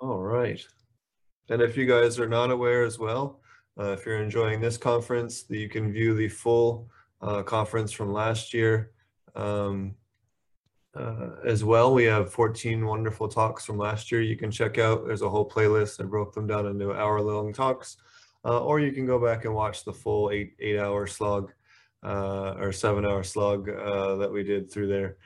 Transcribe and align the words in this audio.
All 0.00 0.22
right. 0.22 0.64
And 1.48 1.60
if 1.60 1.76
you 1.76 1.84
guys 1.84 2.20
are 2.20 2.28
not 2.28 2.52
aware 2.52 2.84
as 2.84 3.00
well, 3.00 3.40
uh, 3.80 3.92
if 3.92 4.06
you're 4.06 4.22
enjoying 4.22 4.60
this 4.60 4.76
conference, 4.76 5.42
that 5.44 5.58
you 5.58 5.68
can 5.68 5.92
view 5.92 6.14
the 6.14 6.28
full 6.28 6.88
uh, 7.20 7.42
conference 7.42 7.90
from 7.90 8.12
last 8.12 8.54
year 8.54 8.92
um, 9.34 9.96
uh, 10.94 11.30
as 11.44 11.64
well. 11.64 11.94
We 11.94 12.04
have 12.04 12.32
14 12.32 12.86
wonderful 12.86 13.26
talks 13.26 13.64
from 13.64 13.76
last 13.76 14.12
year 14.12 14.20
you 14.20 14.36
can 14.36 14.52
check 14.52 14.78
out. 14.78 15.04
There's 15.04 15.22
a 15.22 15.28
whole 15.28 15.48
playlist. 15.48 16.00
I 16.00 16.04
broke 16.04 16.32
them 16.32 16.46
down 16.46 16.66
into 16.66 16.92
hour 16.92 17.20
long 17.20 17.52
talks. 17.52 17.96
Uh, 18.44 18.60
or 18.60 18.78
you 18.78 18.92
can 18.92 19.04
go 19.04 19.18
back 19.18 19.44
and 19.44 19.54
watch 19.54 19.84
the 19.84 19.92
full 19.92 20.30
eight 20.30 20.54
eight 20.60 20.78
hour 20.78 21.08
slug 21.08 21.52
uh, 22.04 22.52
or 22.52 22.70
seven 22.72 23.04
hour 23.04 23.24
slug 23.24 23.68
uh, 23.68 24.14
that 24.14 24.30
we 24.32 24.44
did 24.44 24.70
through 24.70 24.86
there 24.86 25.16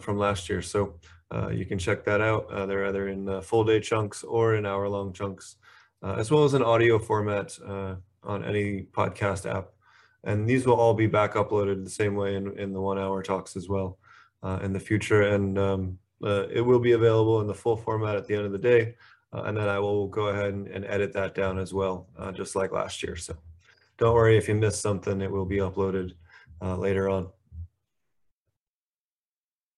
from 0.00 0.18
last 0.18 0.48
year. 0.48 0.60
So 0.60 0.98
uh, 1.34 1.48
you 1.48 1.66
can 1.66 1.78
check 1.78 2.04
that 2.04 2.20
out. 2.20 2.50
Uh, 2.50 2.66
they're 2.66 2.86
either 2.86 3.08
in 3.08 3.28
uh, 3.28 3.40
full 3.40 3.64
day 3.64 3.80
chunks 3.80 4.22
or 4.22 4.54
in 4.54 4.64
hour 4.64 4.88
long 4.88 5.12
chunks, 5.12 5.56
uh, 6.02 6.14
as 6.14 6.30
well 6.30 6.44
as 6.44 6.54
an 6.54 6.62
audio 6.62 6.98
format 6.98 7.56
uh, 7.66 7.96
on 8.22 8.44
any 8.44 8.86
podcast 8.92 9.50
app. 9.50 9.70
And 10.24 10.48
these 10.48 10.66
will 10.66 10.74
all 10.74 10.94
be 10.94 11.06
back 11.06 11.34
uploaded 11.34 11.84
the 11.84 11.90
same 11.90 12.14
way 12.14 12.36
in, 12.36 12.58
in 12.58 12.72
the 12.72 12.80
one 12.80 12.98
hour 12.98 13.22
talks 13.22 13.56
as 13.56 13.68
well 13.68 13.98
in 14.62 14.72
the 14.72 14.80
future. 14.80 15.22
And 15.22 15.58
um, 15.58 15.98
it 16.22 16.64
will 16.64 16.80
be 16.80 16.92
available 16.92 17.40
in 17.40 17.46
the 17.46 17.54
full 17.54 17.76
format 17.76 18.16
at 18.16 18.26
the 18.26 18.34
end 18.34 18.46
of 18.46 18.52
the 18.52 18.58
day. 18.58 18.94
And 19.32 19.56
then 19.56 19.68
I 19.68 19.78
will 19.78 20.08
go 20.08 20.28
ahead 20.28 20.54
and, 20.54 20.66
and 20.66 20.84
edit 20.84 21.12
that 21.12 21.34
down 21.34 21.58
as 21.58 21.72
well, 21.72 22.08
just 22.32 22.56
like 22.56 22.72
last 22.72 23.04
year. 23.04 23.14
So 23.14 23.36
don't 23.98 24.14
worry 24.14 24.36
if 24.36 24.48
you 24.48 24.56
missed 24.56 24.82
something, 24.82 25.20
it 25.20 25.30
will 25.30 25.44
be 25.44 25.58
uploaded 25.58 26.12
later 26.60 27.08
on. 27.08 27.28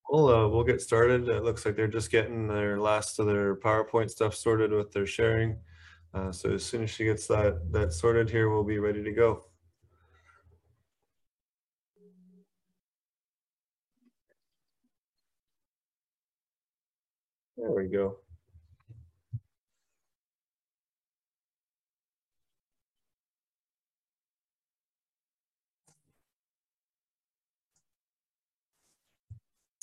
We'll, 0.09 0.27
uh, 0.27 0.47
we'll 0.47 0.63
get 0.63 0.81
started. 0.81 1.29
It 1.29 1.43
looks 1.43 1.65
like 1.65 1.75
they're 1.75 1.87
just 1.87 2.09
getting 2.09 2.47
their 2.47 2.79
last 2.79 3.19
of 3.19 3.27
their 3.27 3.55
PowerPoint 3.55 4.09
stuff 4.09 4.33
sorted 4.33 4.71
with 4.71 4.91
their 4.91 5.05
sharing. 5.05 5.59
Uh, 6.13 6.31
so 6.31 6.51
as 6.51 6.65
soon 6.65 6.83
as 6.83 6.89
she 6.89 7.03
gets 7.05 7.27
that, 7.27 7.71
that 7.71 7.93
sorted 7.93 8.29
here, 8.29 8.49
we'll 8.49 8.63
be 8.63 8.79
ready 8.79 9.03
to 9.03 9.11
go. 9.11 9.45
There 17.57 17.71
we 17.71 17.87
go. 17.87 18.17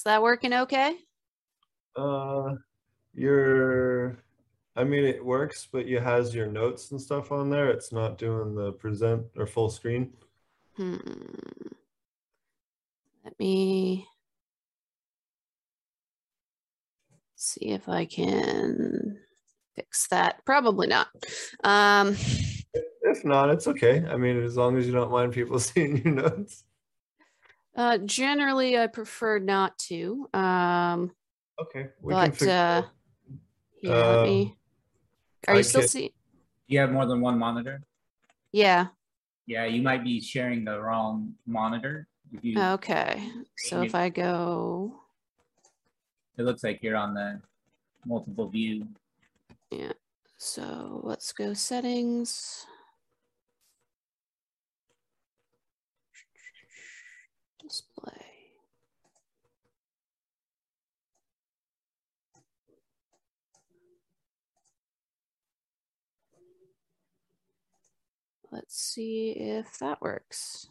That 0.06 0.22
working 0.22 0.52
okay? 0.52 0.96
Uh, 1.94 2.54
your, 3.14 4.18
I 4.74 4.84
mean, 4.84 5.04
it 5.04 5.24
works, 5.24 5.68
but 5.70 5.86
it 5.86 6.02
has 6.02 6.34
your 6.34 6.46
notes 6.46 6.90
and 6.90 7.00
stuff 7.00 7.32
on 7.32 7.50
there. 7.50 7.68
It's 7.70 7.92
not 7.92 8.18
doing 8.18 8.54
the 8.54 8.72
present 8.72 9.26
or 9.36 9.46
full 9.46 9.68
screen. 9.68 10.12
Hmm. 10.76 10.96
Let 13.24 13.38
me 13.38 14.06
see 17.34 17.70
if 17.70 17.88
I 17.88 18.04
can 18.04 19.18
fix 19.74 20.08
that. 20.08 20.44
Probably 20.44 20.86
not. 20.86 21.08
Um, 21.64 22.16
If 23.02 23.24
not, 23.24 23.50
it's 23.50 23.68
okay. 23.68 24.04
I 24.08 24.16
mean, 24.16 24.42
as 24.42 24.56
long 24.56 24.76
as 24.76 24.86
you 24.86 24.92
don't 24.92 25.10
mind 25.10 25.32
people 25.32 25.58
seeing 25.60 26.02
your 26.02 26.14
notes. 26.14 26.64
Uh, 27.76 27.98
generally, 27.98 28.78
I 28.78 28.86
prefer 28.86 29.38
not 29.38 29.78
to. 29.90 30.28
Um, 30.32 31.12
Okay, 31.60 31.88
we 32.02 32.12
but 32.12 32.30
fix 32.36 32.42
uh, 32.42 32.82
yeah, 33.82 33.90
let 33.92 34.18
Um, 34.18 34.24
me. 34.24 34.56
Are 35.48 35.54
I 35.54 35.58
you 35.58 35.62
still 35.62 35.80
can- 35.82 35.88
see? 35.88 36.14
You 36.66 36.80
have 36.80 36.90
more 36.92 37.06
than 37.06 37.20
one 37.20 37.38
monitor? 37.38 37.82
Yeah. 38.52 38.88
Yeah, 39.46 39.64
you 39.64 39.80
might 39.80 40.02
be 40.04 40.20
sharing 40.20 40.64
the 40.64 40.80
wrong 40.80 41.34
monitor. 41.46 42.08
You, 42.42 42.60
Okay. 42.60 43.30
So 43.56 43.82
if 43.82 43.94
I 43.94 44.08
go, 44.10 45.00
it 46.36 46.42
looks 46.42 46.64
like 46.64 46.82
you're 46.82 46.96
on 46.96 47.14
the 47.14 47.40
multiple 48.04 48.48
view. 48.48 48.86
yeah. 49.70 49.92
So 50.36 51.00
let's 51.04 51.32
go 51.32 51.54
settings. 51.54 52.66
Let's 68.52 68.78
see 68.78 69.30
if 69.30 69.78
that 69.78 70.00
works. 70.00 70.68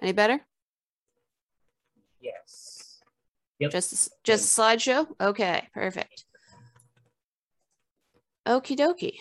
Any 0.00 0.12
better? 0.12 0.40
Yes. 2.20 3.00
Yep. 3.58 3.70
Just, 3.70 4.10
just 4.22 4.58
a 4.58 4.60
slideshow? 4.60 5.06
Okay, 5.20 5.68
perfect. 5.72 6.24
Okie 8.46 8.76
dokie. 8.76 9.16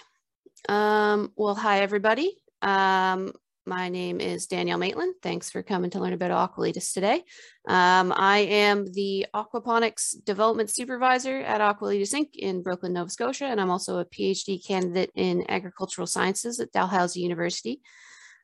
Um, 0.67 1.31
well, 1.35 1.55
hi, 1.55 1.79
everybody. 1.79 2.35
Um, 2.61 3.31
my 3.65 3.89
name 3.89 4.21
is 4.21 4.45
Danielle 4.45 4.77
Maitland. 4.77 5.15
Thanks 5.23 5.49
for 5.49 5.63
coming 5.63 5.89
to 5.91 5.99
learn 5.99 6.13
about 6.13 6.51
Aqualitas 6.51 6.93
today. 6.93 7.23
Um, 7.67 8.13
I 8.15 8.39
am 8.39 8.85
the 8.85 9.25
aquaponics 9.33 10.23
development 10.23 10.69
supervisor 10.69 11.39
at 11.39 11.61
Aqualitas 11.61 12.13
Inc. 12.13 12.29
in 12.35 12.61
Brooklyn, 12.61 12.93
Nova 12.93 13.09
Scotia, 13.09 13.45
and 13.45 13.59
I'm 13.59 13.71
also 13.71 13.97
a 13.97 14.05
PhD 14.05 14.65
candidate 14.65 15.11
in 15.15 15.49
agricultural 15.49 16.05
sciences 16.05 16.59
at 16.59 16.71
Dalhousie 16.71 17.21
University. 17.21 17.81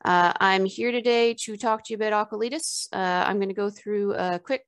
Uh, 0.03 0.33
I'm 0.39 0.65
here 0.65 0.91
today 0.91 1.35
to 1.41 1.55
talk 1.55 1.83
to 1.85 1.93
you 1.93 1.97
about 1.97 2.29
Aqualitas. 2.29 2.87
Uh, 2.91 3.23
I'm 3.27 3.37
going 3.37 3.49
to 3.49 3.55
go 3.55 3.69
through 3.69 4.15
a 4.15 4.39
quick 4.39 4.65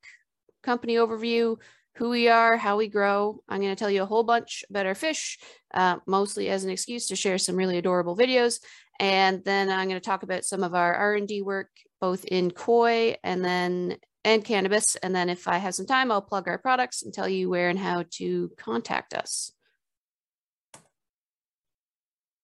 company 0.62 0.96
overview, 0.96 1.58
who 1.96 2.10
we 2.10 2.28
are, 2.28 2.58
how 2.58 2.78
we 2.78 2.88
grow. 2.88 3.42
I'm 3.48 3.62
going 3.62 3.76
to 3.76 3.80
tell 3.80 3.92
you 3.92 4.04
a 4.04 4.08
whole 4.08 4.24
bunch 4.24 4.64
about 4.70 4.86
our 4.86 4.96
fish, 4.96 5.38
uh, 5.74 5.98
mostly 6.08 6.50
as 6.50 6.64
an 6.64 6.72
excuse 6.72 7.08
to 7.08 7.16
share 7.16 7.38
some 7.38 7.56
really 7.56 7.78
adorable 7.78 8.18
videos. 8.18 8.60
And 9.00 9.44
then 9.44 9.70
I'm 9.70 9.88
going 9.88 10.00
to 10.00 10.06
talk 10.06 10.24
about 10.24 10.46
some 10.46 10.64
of 10.64 10.74
our 10.74 10.94
R&D 10.94 11.42
work, 11.42 11.70
both 12.02 12.26
in 12.26 12.52
koi 12.52 13.16
and 13.24 13.44
then 13.44 13.98
and 14.24 14.44
cannabis. 14.44 14.96
And 14.96 15.16
then 15.16 15.30
if 15.30 15.48
I 15.48 15.58
have 15.58 15.76
some 15.76 15.86
time, 15.86 16.12
I'll 16.12 16.22
plug 16.22 16.48
our 16.48 16.58
products 16.58 17.04
and 17.04 17.14
tell 17.14 17.28
you 17.30 17.50
where 17.50 17.70
and 17.70 17.78
how 17.78 18.06
to 18.12 18.52
contact 18.58 19.14
us. 19.14 19.52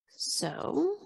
So, 0.10 0.98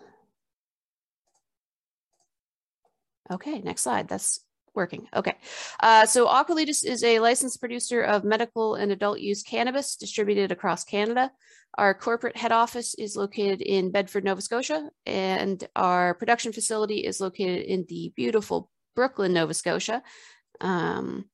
okay, 3.32 3.60
next 3.60 3.84
slide. 3.84 4.08
That's 4.08 4.40
working. 4.76 5.08
Okay. 5.16 5.36
Uh, 5.82 6.06
so 6.06 6.28
Aqualitas 6.28 6.84
is 6.84 7.04
a 7.04 7.20
licensed 7.20 7.60
producer 7.60 8.02
of 8.02 8.24
medical 8.24 8.76
and 8.76 8.92
adult 8.92 9.20
use 9.20 9.44
cannabis 9.44 9.96
distributed 9.96 10.52
across 10.52 10.84
Canada. 10.84 11.32
Our 11.78 11.94
corporate 11.94 12.38
head 12.38 12.52
office 12.52 12.94
is 12.96 13.16
located 13.16 13.62
in 13.62 13.92
Bedford, 13.92 14.24
Nova 14.24 14.42
Scotia, 14.42 14.90
and 15.06 15.68
our 15.76 16.14
production 16.14 16.54
facility 16.54 17.00
is 17.00 17.20
located 17.20 17.66
in 17.66 17.86
the 17.90 18.14
beautiful 18.16 18.70
Brooklyn, 18.96 19.34
Nova 19.34 19.54
Scotia. 19.54 20.04
Um, 20.62 21.26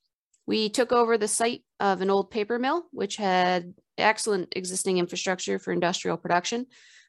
we 0.47 0.69
took 0.69 0.91
over 0.91 1.18
the 1.18 1.27
site 1.27 1.63
of 1.80 2.01
an 2.01 2.09
old 2.09 2.31
paper 2.31 2.57
mill, 2.57 2.86
which 2.91 3.18
had 3.18 3.74
excellent 3.97 4.53
existing 4.56 4.97
infrastructure 4.97 5.59
for 5.59 5.74
industrial 5.74 6.18
production. 6.18 6.65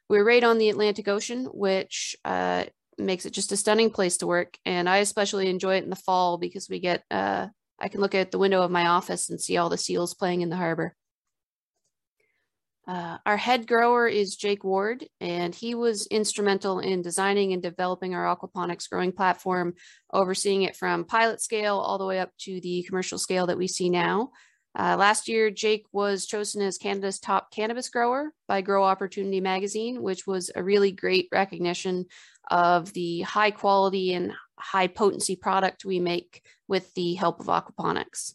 We're 0.09 0.25
right 0.25 0.43
on 0.43 0.57
the 0.57 0.69
Atlantic 0.69 1.07
Ocean, 1.07 1.45
which 1.45 2.17
uh, 2.25 2.65
makes 2.97 3.25
it 3.25 3.33
just 3.33 3.51
a 3.51 3.57
stunning 3.57 3.89
place 3.89 4.17
to 4.17 4.27
work. 4.27 4.57
And 4.65 4.89
I 4.89 4.97
especially 4.97 5.49
enjoy 5.49 5.77
it 5.77 5.83
in 5.83 5.89
the 5.89 5.95
fall 5.95 6.37
because 6.37 6.69
we 6.69 6.79
get, 6.79 7.03
uh, 7.09 7.47
I 7.79 7.87
can 7.87 8.01
look 8.01 8.15
out 8.15 8.31
the 8.31 8.39
window 8.39 8.61
of 8.61 8.71
my 8.71 8.87
office 8.87 9.29
and 9.29 9.39
see 9.39 9.57
all 9.57 9.69
the 9.69 9.77
seals 9.77 10.13
playing 10.13 10.41
in 10.41 10.49
the 10.49 10.57
harbor. 10.57 10.95
Uh, 12.87 13.17
our 13.25 13.37
head 13.37 13.67
grower 13.67 14.07
is 14.07 14.35
Jake 14.35 14.63
Ward, 14.63 15.05
and 15.19 15.53
he 15.53 15.75
was 15.75 16.07
instrumental 16.07 16.79
in 16.79 17.01
designing 17.01 17.53
and 17.53 17.61
developing 17.61 18.15
our 18.15 18.35
aquaponics 18.35 18.89
growing 18.89 19.11
platform, 19.11 19.75
overseeing 20.11 20.63
it 20.63 20.75
from 20.75 21.05
pilot 21.05 21.41
scale 21.41 21.77
all 21.77 21.97
the 21.97 22.05
way 22.05 22.19
up 22.19 22.31
to 22.39 22.59
the 22.61 22.83
commercial 22.83 23.19
scale 23.19 23.47
that 23.47 23.57
we 23.57 23.67
see 23.67 23.89
now. 23.89 24.31
Uh, 24.77 24.95
last 24.97 25.27
year, 25.27 25.51
Jake 25.51 25.85
was 25.91 26.25
chosen 26.25 26.61
as 26.61 26.77
Canada's 26.77 27.19
top 27.19 27.51
cannabis 27.51 27.89
grower 27.89 28.31
by 28.47 28.61
Grow 28.61 28.83
Opportunity 28.83 29.41
magazine, 29.41 30.01
which 30.01 30.25
was 30.25 30.49
a 30.55 30.63
really 30.63 30.91
great 30.91 31.27
recognition 31.31 32.05
of 32.49 32.93
the 32.93 33.21
high 33.21 33.51
quality 33.51 34.13
and 34.13 34.33
high 34.57 34.87
potency 34.87 35.35
product 35.35 35.83
we 35.83 35.99
make 35.99 36.41
with 36.67 36.93
the 36.93 37.15
help 37.15 37.39
of 37.39 37.47
aquaponics. 37.47 38.33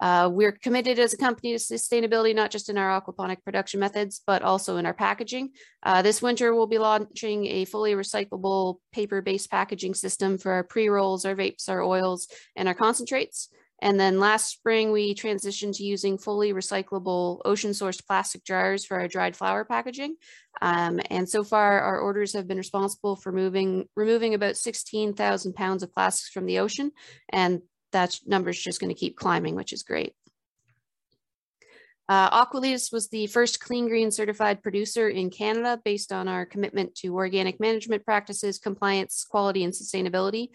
Uh, 0.00 0.30
we're 0.32 0.52
committed 0.52 0.98
as 0.98 1.12
a 1.12 1.16
company 1.16 1.52
to 1.52 1.58
sustainability, 1.58 2.32
not 2.32 2.52
just 2.52 2.68
in 2.68 2.78
our 2.78 3.00
aquaponic 3.00 3.42
production 3.44 3.80
methods, 3.80 4.22
but 4.26 4.42
also 4.42 4.76
in 4.76 4.86
our 4.86 4.94
packaging. 4.94 5.50
Uh, 5.82 6.02
this 6.02 6.22
winter, 6.22 6.54
we'll 6.54 6.68
be 6.68 6.78
launching 6.78 7.46
a 7.46 7.64
fully 7.64 7.94
recyclable 7.94 8.76
paper-based 8.92 9.50
packaging 9.50 9.94
system 9.94 10.38
for 10.38 10.52
our 10.52 10.62
pre-rolls, 10.62 11.24
our 11.24 11.34
vapes, 11.34 11.68
our 11.68 11.82
oils, 11.82 12.28
and 12.54 12.68
our 12.68 12.74
concentrates. 12.74 13.48
And 13.80 13.98
then 13.98 14.18
last 14.18 14.48
spring, 14.48 14.90
we 14.90 15.14
transitioned 15.14 15.76
to 15.76 15.84
using 15.84 16.18
fully 16.18 16.52
recyclable 16.52 17.40
ocean 17.44 17.70
sourced 17.70 18.04
plastic 18.04 18.44
jars 18.44 18.84
for 18.84 18.98
our 18.98 19.08
dried 19.08 19.36
flower 19.36 19.64
packaging. 19.64 20.16
Um, 20.60 21.00
and 21.10 21.28
so 21.28 21.44
far, 21.44 21.80
our 21.80 22.00
orders 22.00 22.32
have 22.32 22.48
been 22.48 22.58
responsible 22.58 23.14
for 23.14 23.30
moving, 23.30 23.86
removing 23.94 24.34
about 24.34 24.56
16,000 24.56 25.54
pounds 25.54 25.82
of 25.82 25.94
plastics 25.94 26.30
from 26.30 26.46
the 26.46 26.58
ocean. 26.58 26.90
And 27.28 27.62
that 27.92 28.18
number 28.26 28.50
is 28.50 28.62
just 28.62 28.80
going 28.80 28.92
to 28.92 28.98
keep 28.98 29.16
climbing, 29.16 29.54
which 29.54 29.72
is 29.72 29.82
great. 29.82 30.14
Uh, 32.08 32.46
was 32.90 33.08
the 33.08 33.26
first 33.26 33.60
clean 33.60 33.86
green 33.86 34.10
certified 34.10 34.62
producer 34.62 35.08
in 35.08 35.28
Canada 35.28 35.78
based 35.84 36.10
on 36.10 36.26
our 36.26 36.46
commitment 36.46 36.94
to 36.94 37.14
organic 37.14 37.60
management 37.60 38.04
practices, 38.04 38.58
compliance, 38.58 39.26
quality, 39.28 39.62
and 39.62 39.74
sustainability. 39.74 40.48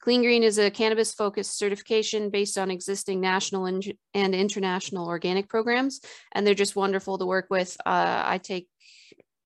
Clean 0.00 0.22
Green 0.22 0.42
is 0.42 0.58
a 0.58 0.70
cannabis 0.70 1.12
focused 1.12 1.58
certification 1.58 2.30
based 2.30 2.58
on 2.58 2.70
existing 2.70 3.20
national 3.20 3.66
and 3.66 3.84
international 4.14 5.06
organic 5.06 5.48
programs, 5.48 6.00
and 6.32 6.46
they're 6.46 6.54
just 6.54 6.76
wonderful 6.76 7.18
to 7.18 7.26
work 7.26 7.46
with. 7.50 7.76
Uh, 7.84 8.22
I 8.24 8.38
take 8.38 8.68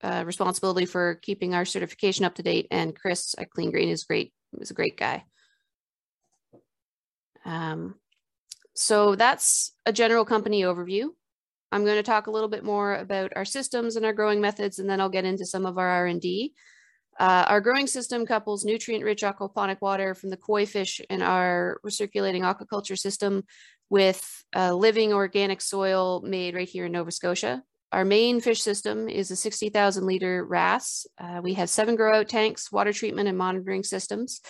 uh, 0.02 0.24
responsibility 0.26 0.86
for 0.86 1.16
keeping 1.22 1.54
our 1.54 1.64
certification 1.64 2.24
up 2.24 2.34
to 2.34 2.42
date, 2.42 2.66
and 2.70 2.94
Chris 2.94 3.34
at 3.38 3.50
Clean 3.50 3.70
Green 3.70 3.88
is 3.88 4.04
great. 4.04 4.32
is 4.58 4.70
a 4.70 4.74
great 4.74 4.96
guy. 4.96 5.24
Um, 7.44 7.94
so 8.74 9.14
that's 9.14 9.72
a 9.86 9.92
general 9.92 10.24
company 10.24 10.62
overview. 10.62 11.08
I'm 11.72 11.84
going 11.84 11.96
to 11.96 12.02
talk 12.02 12.26
a 12.26 12.30
little 12.30 12.48
bit 12.48 12.64
more 12.64 12.94
about 12.96 13.32
our 13.36 13.44
systems 13.44 13.96
and 13.96 14.04
our 14.04 14.12
growing 14.12 14.40
methods, 14.40 14.78
and 14.78 14.90
then 14.90 15.00
I'll 15.00 15.08
get 15.08 15.24
into 15.24 15.46
some 15.46 15.66
of 15.66 15.78
our 15.78 15.88
R&D. 15.88 16.54
Uh, 17.20 17.44
our 17.48 17.60
growing 17.60 17.86
system 17.86 18.24
couples 18.24 18.64
nutrient-rich 18.64 19.20
aquaponic 19.20 19.76
water 19.82 20.14
from 20.14 20.30
the 20.30 20.38
koi 20.38 20.64
fish 20.64 21.02
in 21.10 21.20
our 21.20 21.78
recirculating 21.84 22.40
aquaculture 22.40 22.98
system 22.98 23.44
with 23.90 24.42
living 24.56 25.12
organic 25.12 25.60
soil 25.60 26.22
made 26.22 26.54
right 26.54 26.68
here 26.68 26.86
in 26.86 26.92
Nova 26.92 27.10
Scotia. 27.10 27.62
Our 27.92 28.06
main 28.06 28.40
fish 28.40 28.62
system 28.62 29.06
is 29.06 29.30
a 29.30 29.36
60,000 29.36 30.06
liter 30.06 30.46
RAS. 30.46 31.06
Uh, 31.18 31.40
we 31.42 31.54
have 31.54 31.68
seven 31.68 31.94
grow 31.94 32.20
out 32.20 32.28
tanks, 32.28 32.72
water 32.72 32.92
treatment 32.92 33.28
and 33.28 33.36
monitoring 33.36 33.82
systems. 33.82 34.40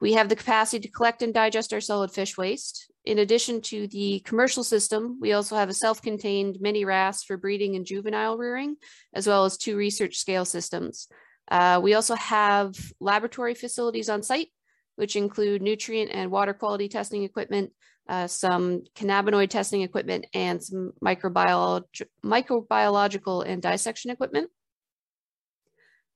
We 0.00 0.14
have 0.14 0.28
the 0.28 0.36
capacity 0.36 0.88
to 0.88 0.92
collect 0.92 1.22
and 1.22 1.32
digest 1.32 1.72
our 1.72 1.80
solid 1.80 2.10
fish 2.10 2.36
waste. 2.36 2.90
In 3.04 3.20
addition 3.20 3.60
to 3.62 3.86
the 3.86 4.20
commercial 4.24 4.64
system, 4.64 5.18
we 5.20 5.34
also 5.34 5.54
have 5.54 5.68
a 5.68 5.74
self-contained 5.74 6.58
mini 6.60 6.84
RAS 6.84 7.22
for 7.22 7.36
breeding 7.36 7.76
and 7.76 7.86
juvenile 7.86 8.36
rearing, 8.36 8.76
as 9.14 9.26
well 9.28 9.44
as 9.44 9.56
two 9.56 9.76
research 9.76 10.16
scale 10.16 10.44
systems. 10.44 11.06
Uh, 11.50 11.80
we 11.82 11.94
also 11.94 12.14
have 12.14 12.76
laboratory 13.00 13.54
facilities 13.54 14.08
on 14.08 14.22
site, 14.22 14.48
which 14.96 15.16
include 15.16 15.62
nutrient 15.62 16.10
and 16.12 16.30
water 16.30 16.52
quality 16.52 16.88
testing 16.88 17.22
equipment, 17.22 17.72
uh, 18.08 18.26
some 18.26 18.82
cannabinoid 18.94 19.48
testing 19.48 19.82
equipment, 19.82 20.26
and 20.34 20.62
some 20.62 20.92
microbiolo 21.02 21.82
microbiological 22.24 23.46
and 23.46 23.62
dissection 23.62 24.10
equipment. 24.10 24.50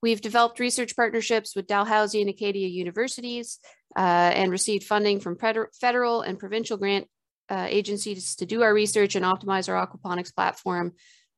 We've 0.03 0.21
developed 0.21 0.59
research 0.59 0.97
partnerships 0.97 1.55
with 1.55 1.69
Dalhousie 1.69 2.21
and 2.21 2.29
Acadia 2.29 2.67
universities 2.67 3.61
uh, 3.97 4.33
and 4.35 4.51
received 4.51 4.85
funding 4.85 5.21
from 5.21 5.39
federal 5.81 6.23
and 6.23 6.39
provincial 6.39 6.77
grant 6.77 7.07
uh, 7.49 7.67
agencies 7.69 8.35
to 8.37 8.47
do 8.47 8.63
our 8.63 8.75
research 8.75 9.15
and 9.15 9.25
optimize 9.25 9.69
our 9.69 9.87
aquaponics 9.87 10.35
platform 10.35 10.93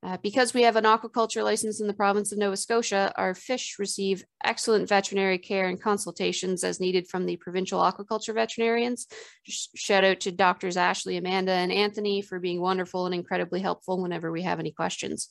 uh, 0.04 0.18
because 0.22 0.52
we 0.52 0.62
have 0.62 0.76
an 0.76 0.84
aquaculture 0.84 1.42
license 1.42 1.80
in 1.80 1.86
the 1.86 1.94
province 1.94 2.30
of 2.30 2.36
Nova 2.36 2.58
Scotia, 2.58 3.10
our 3.16 3.34
fish 3.34 3.76
receive 3.78 4.22
excellent 4.44 4.86
veterinary 4.86 5.38
care 5.38 5.66
and 5.66 5.80
consultations 5.80 6.62
as 6.62 6.78
needed 6.78 7.08
from 7.08 7.24
the 7.24 7.36
provincial 7.38 7.80
aquaculture 7.80 8.34
veterinarians. 8.34 9.06
Shout 9.48 10.04
out 10.04 10.20
to 10.20 10.30
doctors 10.30 10.76
Ashley, 10.76 11.16
Amanda, 11.16 11.52
and 11.52 11.72
Anthony 11.72 12.20
for 12.20 12.38
being 12.38 12.60
wonderful 12.60 13.06
and 13.06 13.14
incredibly 13.14 13.60
helpful 13.60 14.02
whenever 14.02 14.30
we 14.30 14.42
have 14.42 14.60
any 14.60 14.72
questions. 14.72 15.30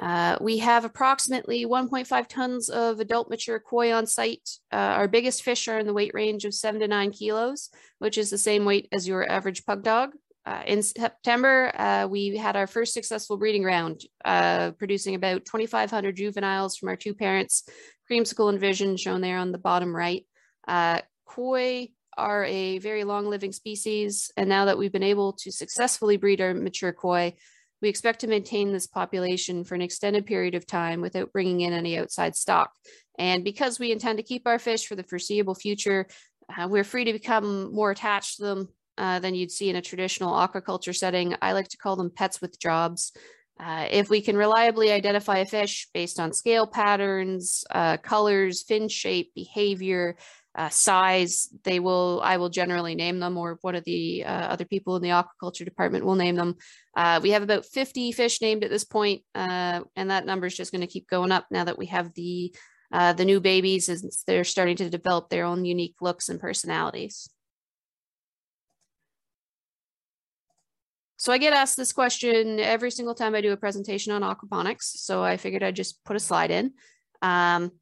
Uh, 0.00 0.38
we 0.40 0.58
have 0.58 0.84
approximately 0.84 1.66
1.5 1.66 2.26
tons 2.26 2.68
of 2.68 2.98
adult 2.98 3.30
mature 3.30 3.60
koi 3.60 3.92
on 3.92 4.06
site. 4.06 4.48
Uh, 4.72 4.76
our 4.76 5.06
biggest 5.06 5.44
fish 5.44 5.68
are 5.68 5.78
in 5.78 5.86
the 5.86 5.92
weight 5.92 6.14
range 6.14 6.44
of 6.44 6.54
seven 6.54 6.80
to 6.80 6.88
nine 6.88 7.12
kilos, 7.12 7.68
which 7.98 8.18
is 8.18 8.30
the 8.30 8.38
same 8.38 8.64
weight 8.64 8.88
as 8.90 9.06
your 9.06 9.30
average 9.30 9.64
pug 9.64 9.84
dog. 9.84 10.10
Uh, 10.50 10.62
in 10.66 10.82
September, 10.82 11.70
uh, 11.78 12.08
we 12.10 12.36
had 12.36 12.56
our 12.56 12.66
first 12.66 12.92
successful 12.92 13.36
breeding 13.36 13.62
round, 13.62 14.00
uh, 14.24 14.72
producing 14.72 15.14
about 15.14 15.44
2,500 15.44 16.16
juveniles 16.16 16.76
from 16.76 16.88
our 16.88 16.96
two 16.96 17.14
parents, 17.14 17.68
Creamsicle 18.10 18.48
and 18.48 18.58
Vision, 18.58 18.96
shown 18.96 19.20
there 19.20 19.38
on 19.38 19.52
the 19.52 19.58
bottom 19.58 19.94
right. 19.94 20.26
Uh, 20.66 21.02
koi 21.24 21.90
are 22.18 22.44
a 22.46 22.78
very 22.78 23.04
long 23.04 23.26
living 23.26 23.52
species, 23.52 24.32
and 24.36 24.48
now 24.48 24.64
that 24.64 24.76
we've 24.76 24.90
been 24.90 25.04
able 25.04 25.34
to 25.34 25.52
successfully 25.52 26.16
breed 26.16 26.40
our 26.40 26.52
mature 26.52 26.92
koi, 26.92 27.32
we 27.80 27.88
expect 27.88 28.22
to 28.22 28.26
maintain 28.26 28.72
this 28.72 28.88
population 28.88 29.62
for 29.62 29.76
an 29.76 29.82
extended 29.82 30.26
period 30.26 30.56
of 30.56 30.66
time 30.66 31.00
without 31.00 31.32
bringing 31.32 31.60
in 31.60 31.72
any 31.72 31.96
outside 31.96 32.34
stock. 32.34 32.72
And 33.20 33.44
because 33.44 33.78
we 33.78 33.92
intend 33.92 34.18
to 34.18 34.24
keep 34.24 34.48
our 34.48 34.58
fish 34.58 34.84
for 34.84 34.96
the 34.96 35.04
foreseeable 35.04 35.54
future, 35.54 36.08
uh, 36.58 36.66
we're 36.66 36.82
free 36.82 37.04
to 37.04 37.12
become 37.12 37.72
more 37.72 37.92
attached 37.92 38.38
to 38.38 38.42
them 38.42 38.68
uh, 39.00 39.18
than 39.18 39.34
you'd 39.34 39.50
see 39.50 39.70
in 39.70 39.76
a 39.76 39.82
traditional 39.82 40.34
aquaculture 40.34 40.94
setting. 40.94 41.34
I 41.40 41.52
like 41.52 41.68
to 41.68 41.78
call 41.78 41.96
them 41.96 42.12
pets 42.14 42.42
with 42.42 42.60
jobs. 42.60 43.12
Uh, 43.58 43.86
if 43.90 44.10
we 44.10 44.20
can 44.20 44.36
reliably 44.36 44.92
identify 44.92 45.38
a 45.38 45.46
fish 45.46 45.88
based 45.94 46.20
on 46.20 46.34
scale 46.34 46.66
patterns, 46.66 47.64
uh, 47.70 47.96
colors, 47.96 48.62
fin 48.62 48.88
shape, 48.88 49.32
behavior, 49.34 50.16
uh, 50.54 50.68
size, 50.68 51.48
they 51.64 51.80
will, 51.80 52.20
I 52.22 52.36
will 52.36 52.50
generally 52.50 52.94
name 52.94 53.20
them 53.20 53.38
or 53.38 53.58
one 53.62 53.74
of 53.74 53.84
the 53.84 54.24
uh, 54.24 54.48
other 54.48 54.66
people 54.66 54.96
in 54.96 55.02
the 55.02 55.10
aquaculture 55.10 55.64
department 55.64 56.04
will 56.04 56.14
name 56.14 56.36
them. 56.36 56.56
Uh, 56.94 57.20
we 57.22 57.30
have 57.30 57.42
about 57.42 57.64
50 57.64 58.12
fish 58.12 58.42
named 58.42 58.64
at 58.64 58.70
this 58.70 58.84
point, 58.84 59.22
and 59.34 60.10
that 60.10 60.26
number 60.26 60.46
is 60.46 60.56
just 60.56 60.72
going 60.72 60.82
to 60.82 60.86
keep 60.86 61.08
going 61.08 61.32
up 61.32 61.46
now 61.50 61.64
that 61.64 61.78
we 61.78 61.86
have 61.86 62.12
the 62.14 62.54
the 62.92 63.24
new 63.24 63.40
babies 63.40 63.88
as 63.88 64.24
they're 64.26 64.44
starting 64.44 64.76
to 64.76 64.90
develop 64.90 65.30
their 65.30 65.46
own 65.46 65.64
unique 65.64 65.94
looks 66.02 66.28
and 66.28 66.40
personalities. 66.40 67.30
So 71.20 71.34
I 71.34 71.36
get 71.36 71.52
asked 71.52 71.76
this 71.76 71.92
question 71.92 72.58
every 72.58 72.90
single 72.90 73.14
time 73.14 73.34
I 73.34 73.42
do 73.42 73.52
a 73.52 73.56
presentation 73.58 74.10
on 74.10 74.22
aquaponics. 74.22 74.84
So 74.84 75.22
I 75.22 75.36
figured 75.36 75.62
I'd 75.62 75.76
just 75.76 76.02
put 76.02 76.16
a 76.16 76.18
slide 76.18 76.50
in. 76.50 76.72
Um, 77.20 77.72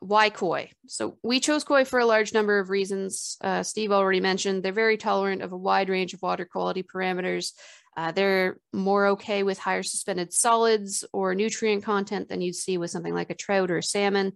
why 0.00 0.30
koi? 0.30 0.72
So 0.88 1.16
we 1.22 1.38
chose 1.38 1.62
koi 1.62 1.84
for 1.84 2.00
a 2.00 2.06
large 2.06 2.34
number 2.34 2.58
of 2.58 2.68
reasons. 2.68 3.36
Uh, 3.40 3.62
Steve 3.62 3.92
already 3.92 4.18
mentioned 4.18 4.64
they're 4.64 4.72
very 4.72 4.96
tolerant 4.96 5.42
of 5.42 5.52
a 5.52 5.56
wide 5.56 5.88
range 5.88 6.12
of 6.12 6.22
water 6.22 6.44
quality 6.44 6.82
parameters. 6.82 7.52
Uh, 7.96 8.10
they're 8.10 8.58
more 8.72 9.06
okay 9.08 9.44
with 9.44 9.60
higher 9.60 9.84
suspended 9.84 10.32
solids 10.32 11.04
or 11.12 11.36
nutrient 11.36 11.84
content 11.84 12.28
than 12.28 12.40
you'd 12.40 12.56
see 12.56 12.78
with 12.78 12.90
something 12.90 13.14
like 13.14 13.30
a 13.30 13.34
trout 13.36 13.70
or 13.70 13.78
a 13.78 13.82
salmon. 13.82 14.32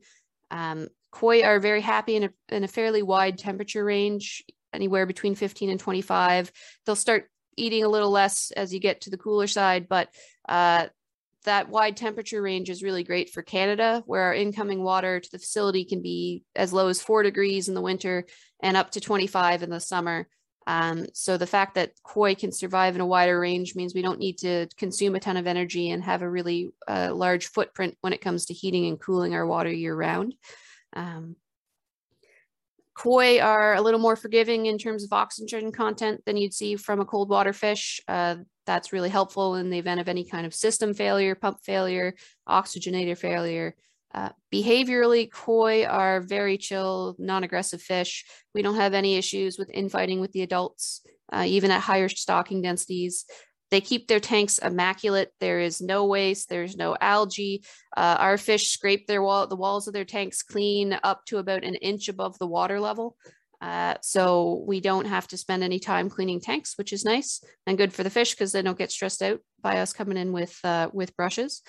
Um, 0.53 0.87
koi 1.11 1.43
are 1.43 1.59
very 1.59 1.81
happy 1.81 2.15
in 2.15 2.23
a, 2.23 2.31
in 2.49 2.63
a 2.63 2.69
fairly 2.69 3.03
wide 3.03 3.39
temperature 3.39 3.85
range, 3.85 4.45
anywhere 4.73 5.05
between 5.05 5.35
15 5.35 5.71
and 5.71 5.81
25. 5.81 6.53
They'll 6.87 6.95
start 6.95 7.29
eating 7.57 7.85
a 7.85 7.89
little 7.89 8.11
less 8.11 8.51
as 8.53 8.73
you 8.73 8.81
get 8.81 9.03
to 9.03 9.11
the 9.11 9.19
cooler 9.19 9.47
side, 9.47 9.89
but 9.89 10.09
uh, 10.49 10.87
that 11.45 11.69
wide 11.69 11.97
temperature 11.97 12.43
range 12.43 12.71
is 12.71 12.83
really 12.83 13.05
great 13.05 13.31
for 13.31 13.43
Canada, 13.43 14.03
where 14.07 14.23
our 14.23 14.35
incoming 14.35 14.83
water 14.83 15.21
to 15.21 15.31
the 15.31 15.39
facility 15.39 15.85
can 15.85 16.03
be 16.03 16.43
as 16.57 16.73
low 16.73 16.89
as 16.89 17.03
four 17.03 17.23
degrees 17.23 17.69
in 17.69 17.75
the 17.75 17.81
winter 17.81 18.27
and 18.61 18.77
up 18.77 18.91
to 18.93 19.01
25 19.01 19.63
in 19.63 19.71
the 19.71 19.81
summer. 19.81 20.27
Um, 20.67 21.07
so 21.13 21.37
the 21.37 21.47
fact 21.47 21.75
that 21.75 21.93
koi 22.03 22.35
can 22.35 22.51
survive 22.51 22.95
in 22.95 23.03
a 23.03 23.07
wider 23.07 23.39
range 23.39 23.75
means 23.75 23.95
we 23.95 24.03
don't 24.03 24.19
need 24.19 24.39
to 24.39 24.67
consume 24.79 25.15
a 25.15 25.21
ton 25.21 25.37
of 25.37 25.47
energy 25.47 25.91
and 25.91 26.03
have 26.03 26.23
a 26.23 26.31
really 26.31 26.71
uh, 26.89 27.11
large 27.15 27.49
footprint 27.49 27.99
when 28.01 28.15
it 28.15 28.23
comes 28.23 28.47
to 28.47 28.55
heating 28.55 28.87
and 28.87 28.99
cooling 28.99 29.35
our 29.35 29.47
water 29.47 29.71
year 29.71 29.95
round. 29.95 30.35
Um, 30.95 31.37
Koi 32.95 33.41
are 33.41 33.75
a 33.75 33.81
little 33.81 34.01
more 34.01 34.17
forgiving 34.17 34.67
in 34.67 34.79
terms 34.79 35.03
of 35.03 35.13
oxygen 35.13 35.73
content 35.73 36.23
than 36.25 36.37
you'd 36.37 36.55
see 36.55 36.77
from 36.77 37.01
a 37.01 37.05
cold 37.05 37.29
water 37.29 37.53
fish. 37.53 38.01
Uh, 38.07 38.37
that's 38.67 38.93
really 38.93 39.09
helpful 39.09 39.57
in 39.57 39.71
the 39.71 39.79
event 39.79 40.01
of 40.01 40.09
any 40.09 40.25
kind 40.25 40.47
of 40.47 40.55
system 40.55 40.95
failure, 40.95 41.35
pump 41.35 41.59
failure, 41.63 42.15
oxygenator 42.49 43.19
failure. 43.19 43.75
Uh, 44.15 44.31
behaviorally, 44.53 45.31
koi 45.31 45.85
are 45.85 46.21
very 46.21 46.57
chill, 46.57 47.17
non-aggressive 47.19 47.83
fish. 47.83 48.25
We 48.55 48.63
don't 48.63 48.77
have 48.77 48.95
any 48.95 49.17
issues 49.17 49.59
with 49.59 49.71
infighting 49.75 50.21
with 50.21 50.31
the 50.31 50.43
adults, 50.43 51.03
uh, 51.33 51.45
even 51.47 51.73
at 51.73 51.81
higher 51.81 52.09
stocking 52.09 52.63
densities. 52.63 53.25
They 53.71 53.81
keep 53.81 54.07
their 54.07 54.21
tanks 54.21 54.59
immaculate. 54.59 55.33
There 55.41 55.61
is 55.61 55.81
no 55.81 56.07
waste. 56.07 56.49
There's 56.49 56.77
no 56.77 56.97
algae. 57.01 57.65
Uh, 57.97 58.17
our 58.19 58.39
fish 58.39 58.69
scrape 58.69 59.07
their 59.07 59.23
wall, 59.23 59.47
the 59.47 59.57
walls 59.57 59.87
of 59.87 59.95
their 59.95 60.05
tanks 60.05 60.43
clean 60.43 60.99
up 61.03 61.25
to 61.27 61.39
about 61.39 61.65
an 61.65 61.75
inch 61.77 62.09
above 62.09 62.39
the 62.39 62.47
water 62.47 62.81
level. 62.81 63.17
Uh, 63.61 63.95
so 64.03 64.63
we 64.67 64.81
don't 64.81 65.07
have 65.07 65.27
to 65.27 65.39
spend 65.39 65.63
any 65.63 65.79
time 65.79 66.11
cleaning 66.11 66.41
tanks, 66.41 66.77
which 66.77 66.93
is 66.93 67.05
nice 67.05 67.43
and 67.67 67.79
good 67.79 67.93
for 67.93 68.03
the 68.03 68.11
fish 68.11 68.33
because 68.33 68.53
they 68.53 68.61
don't 68.61 68.77
get 68.77 68.93
stressed 68.93 69.23
out 69.23 69.41
by 69.63 69.79
us 69.79 69.93
coming 69.93 70.19
in 70.19 70.33
with 70.33 70.59
uh, 70.65 70.91
with 70.93 71.17
brushes. 71.17 71.63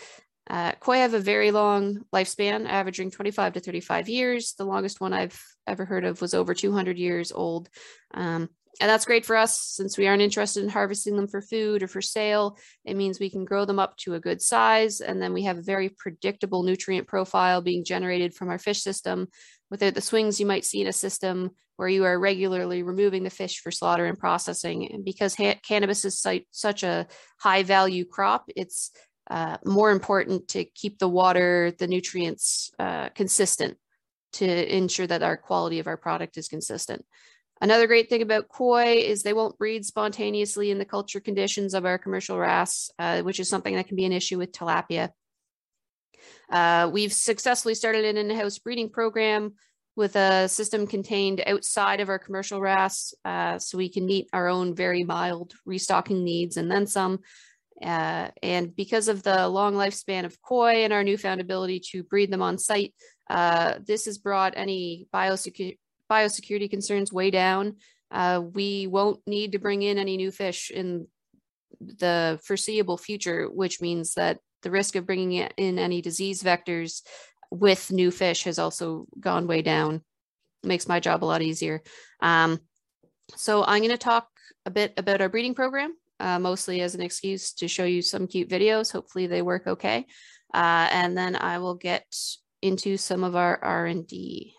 Uh, 0.47 0.73
koi 0.79 0.97
have 0.97 1.13
a 1.13 1.19
very 1.19 1.51
long 1.51 2.01
lifespan, 2.13 2.67
averaging 2.67 3.09
25 3.11 3.53
to 3.53 3.59
35 3.59 4.09
years. 4.09 4.53
The 4.57 4.65
longest 4.65 5.01
one 5.01 5.13
I've 5.13 5.41
ever 5.65 5.85
heard 5.85 6.05
of 6.05 6.21
was 6.21 6.33
over 6.33 6.53
200 6.53 6.97
years 6.99 7.31
old. 7.31 7.69
Um, 8.13 8.49
and 8.81 8.89
that's 8.89 9.05
great 9.05 9.25
for 9.25 9.35
us 9.35 9.59
since 9.61 9.97
we 9.97 10.07
aren't 10.07 10.21
interested 10.21 10.63
in 10.63 10.69
harvesting 10.69 11.15
them 11.15 11.27
for 11.27 11.41
food 11.41 11.81
or 11.81 11.87
for 11.87 12.01
sale. 12.01 12.57
It 12.83 12.97
means 12.97 13.19
we 13.19 13.29
can 13.29 13.45
grow 13.45 13.65
them 13.65 13.79
up 13.79 13.95
to 13.97 14.15
a 14.15 14.19
good 14.19 14.41
size. 14.41 14.99
And 14.99 15.21
then 15.21 15.33
we 15.33 15.43
have 15.43 15.57
a 15.57 15.63
very 15.63 15.89
predictable 15.89 16.63
nutrient 16.63 17.07
profile 17.07 17.61
being 17.61 17.85
generated 17.85 18.33
from 18.33 18.49
our 18.49 18.57
fish 18.57 18.81
system 18.81 19.27
without 19.71 19.93
the 19.93 20.01
swings 20.01 20.39
you 20.39 20.45
might 20.45 20.65
see 20.65 20.81
in 20.81 20.87
a 20.87 20.93
system 20.93 21.51
where 21.77 21.87
you 21.87 22.03
are 22.05 22.19
regularly 22.19 22.83
removing 22.83 23.23
the 23.23 23.29
fish 23.29 23.59
for 23.59 23.71
slaughter 23.71 24.05
and 24.05 24.17
processing. 24.17 24.91
And 24.91 25.05
because 25.05 25.35
ha- 25.35 25.59
cannabis 25.65 26.05
is 26.05 26.25
such 26.51 26.83
a 26.83 27.07
high 27.39 27.63
value 27.63 28.05
crop, 28.05 28.45
it's 28.55 28.91
uh, 29.29 29.57
more 29.65 29.91
important 29.91 30.49
to 30.49 30.65
keep 30.65 30.99
the 30.99 31.09
water, 31.09 31.73
the 31.77 31.87
nutrients 31.87 32.71
uh, 32.77 33.09
consistent 33.09 33.77
to 34.33 34.75
ensure 34.75 35.07
that 35.07 35.23
our 35.23 35.37
quality 35.37 35.79
of 35.79 35.87
our 35.87 35.97
product 35.97 36.37
is 36.37 36.47
consistent. 36.47 37.05
Another 37.61 37.87
great 37.87 38.09
thing 38.09 38.21
about 38.21 38.49
koi 38.49 38.97
is 38.97 39.23
they 39.23 39.33
won't 39.33 39.57
breed 39.57 39.85
spontaneously 39.85 40.71
in 40.71 40.77
the 40.77 40.85
culture 40.85 41.21
conditions 41.21 41.73
of 41.73 41.85
our 41.85 41.97
commercial 41.97 42.37
RAS, 42.37 42.91
uh, 42.99 43.21
which 43.21 43.39
is 43.39 43.49
something 43.49 43.75
that 43.75 43.87
can 43.87 43.95
be 43.95 44.05
an 44.05 44.11
issue 44.11 44.37
with 44.37 44.51
tilapia. 44.51 45.09
Uh, 46.49 46.89
we've 46.91 47.13
successfully 47.13 47.75
started 47.75 48.05
an 48.05 48.17
in-house 48.17 48.59
breeding 48.59 48.89
program 48.89 49.53
with 49.95 50.17
a 50.17 50.49
system 50.49 50.85
contained 50.85 51.41
outside 51.47 52.01
of 52.01 52.09
our 52.09 52.19
commercial 52.19 52.59
RAS, 52.59 53.13
uh, 53.23 53.57
so 53.57 53.77
we 53.77 53.87
can 53.87 54.05
meet 54.05 54.27
our 54.33 54.49
own 54.49 54.75
very 54.75 55.05
mild 55.05 55.53
restocking 55.65 56.25
needs 56.25 56.57
and 56.57 56.69
then 56.69 56.85
some. 56.85 57.19
Uh, 57.81 58.29
and 58.43 58.75
because 58.75 59.07
of 59.07 59.23
the 59.23 59.47
long 59.47 59.75
lifespan 59.75 60.25
of 60.25 60.41
koi 60.41 60.83
and 60.83 60.91
our 60.91 61.03
newfound 61.03 61.39
ability 61.39 61.79
to 61.79 62.03
breed 62.03 62.31
them 62.31 62.41
on 62.41 62.57
site, 62.57 62.93
uh, 63.29 63.75
this 63.85 64.05
has 64.05 64.17
brought 64.17 64.53
any 64.57 65.07
biosecurity 65.13 65.77
biosecurity 66.09 66.69
concerns 66.69 67.11
way 67.11 67.31
down. 67.31 67.75
Uh, 68.11 68.41
we 68.53 68.87
won't 68.87 69.19
need 69.27 69.51
to 69.53 69.59
bring 69.59 69.81
in 69.81 69.97
any 69.97 70.17
new 70.17 70.31
fish 70.31 70.71
in 70.71 71.07
the 71.79 72.39
foreseeable 72.43 72.97
future, 72.97 73.49
which 73.49 73.81
means 73.81 74.13
that 74.13 74.39
the 74.61 74.71
risk 74.71 74.95
of 74.95 75.05
bringing 75.05 75.33
in 75.33 75.79
any 75.79 76.01
disease 76.01 76.41
vectors 76.41 77.01
with 77.51 77.91
new 77.91 78.11
fish 78.11 78.43
has 78.43 78.59
also 78.59 79.05
gone 79.19 79.47
way 79.47 79.61
down. 79.61 80.03
makes 80.63 80.87
my 80.87 80.99
job 80.99 81.23
a 81.23 81.25
lot 81.25 81.43
easier. 81.43 81.83
Um, 82.21 82.59
so 83.35 83.63
I'm 83.63 83.81
going 83.81 83.91
to 83.91 83.97
talk 83.97 84.27
a 84.65 84.71
bit 84.71 84.93
about 84.97 85.21
our 85.21 85.29
breeding 85.29 85.53
program, 85.53 85.95
uh, 86.19 86.39
mostly 86.39 86.81
as 86.81 86.95
an 86.95 87.01
excuse 87.01 87.53
to 87.53 87.67
show 87.67 87.83
you 87.83 88.01
some 88.01 88.27
cute 88.27 88.49
videos. 88.49 88.91
Hopefully 88.91 89.27
they 89.27 89.43
work 89.43 89.67
okay. 89.67 90.05
Uh, 90.53 90.87
and 90.91 91.15
then 91.17 91.35
I 91.35 91.59
will 91.59 91.75
get 91.75 92.05
into 92.61 92.97
some 92.97 93.23
of 93.23 93.35
our 93.35 93.63
R&D. 93.63 94.55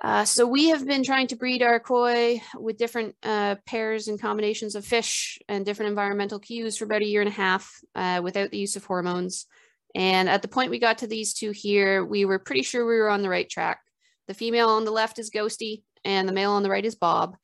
Uh, 0.00 0.24
so 0.24 0.46
we 0.46 0.68
have 0.68 0.86
been 0.86 1.02
trying 1.02 1.26
to 1.26 1.36
breed 1.36 1.62
our 1.62 1.80
koi 1.80 2.40
with 2.56 2.78
different 2.78 3.16
uh, 3.24 3.56
pairs 3.66 4.06
and 4.06 4.20
combinations 4.20 4.76
of 4.76 4.84
fish 4.84 5.38
and 5.48 5.66
different 5.66 5.90
environmental 5.90 6.38
cues 6.38 6.76
for 6.76 6.84
about 6.84 7.02
a 7.02 7.06
year 7.06 7.20
and 7.20 7.28
a 7.28 7.32
half 7.32 7.80
uh, 7.96 8.20
without 8.22 8.50
the 8.50 8.58
use 8.58 8.76
of 8.76 8.84
hormones. 8.84 9.46
And 9.94 10.28
at 10.28 10.42
the 10.42 10.48
point 10.48 10.70
we 10.70 10.78
got 10.78 10.98
to 10.98 11.08
these 11.08 11.34
two 11.34 11.50
here, 11.50 12.04
we 12.04 12.24
were 12.24 12.38
pretty 12.38 12.62
sure 12.62 12.86
we 12.86 12.96
were 12.96 13.10
on 13.10 13.22
the 13.22 13.28
right 13.28 13.48
track. 13.48 13.80
The 14.28 14.34
female 14.34 14.68
on 14.68 14.84
the 14.84 14.92
left 14.92 15.18
is 15.18 15.30
Ghosty 15.30 15.82
and 16.04 16.28
the 16.28 16.32
male 16.32 16.52
on 16.52 16.62
the 16.62 16.70
right 16.70 16.84
is 16.84 16.94
Bob. 16.94 17.36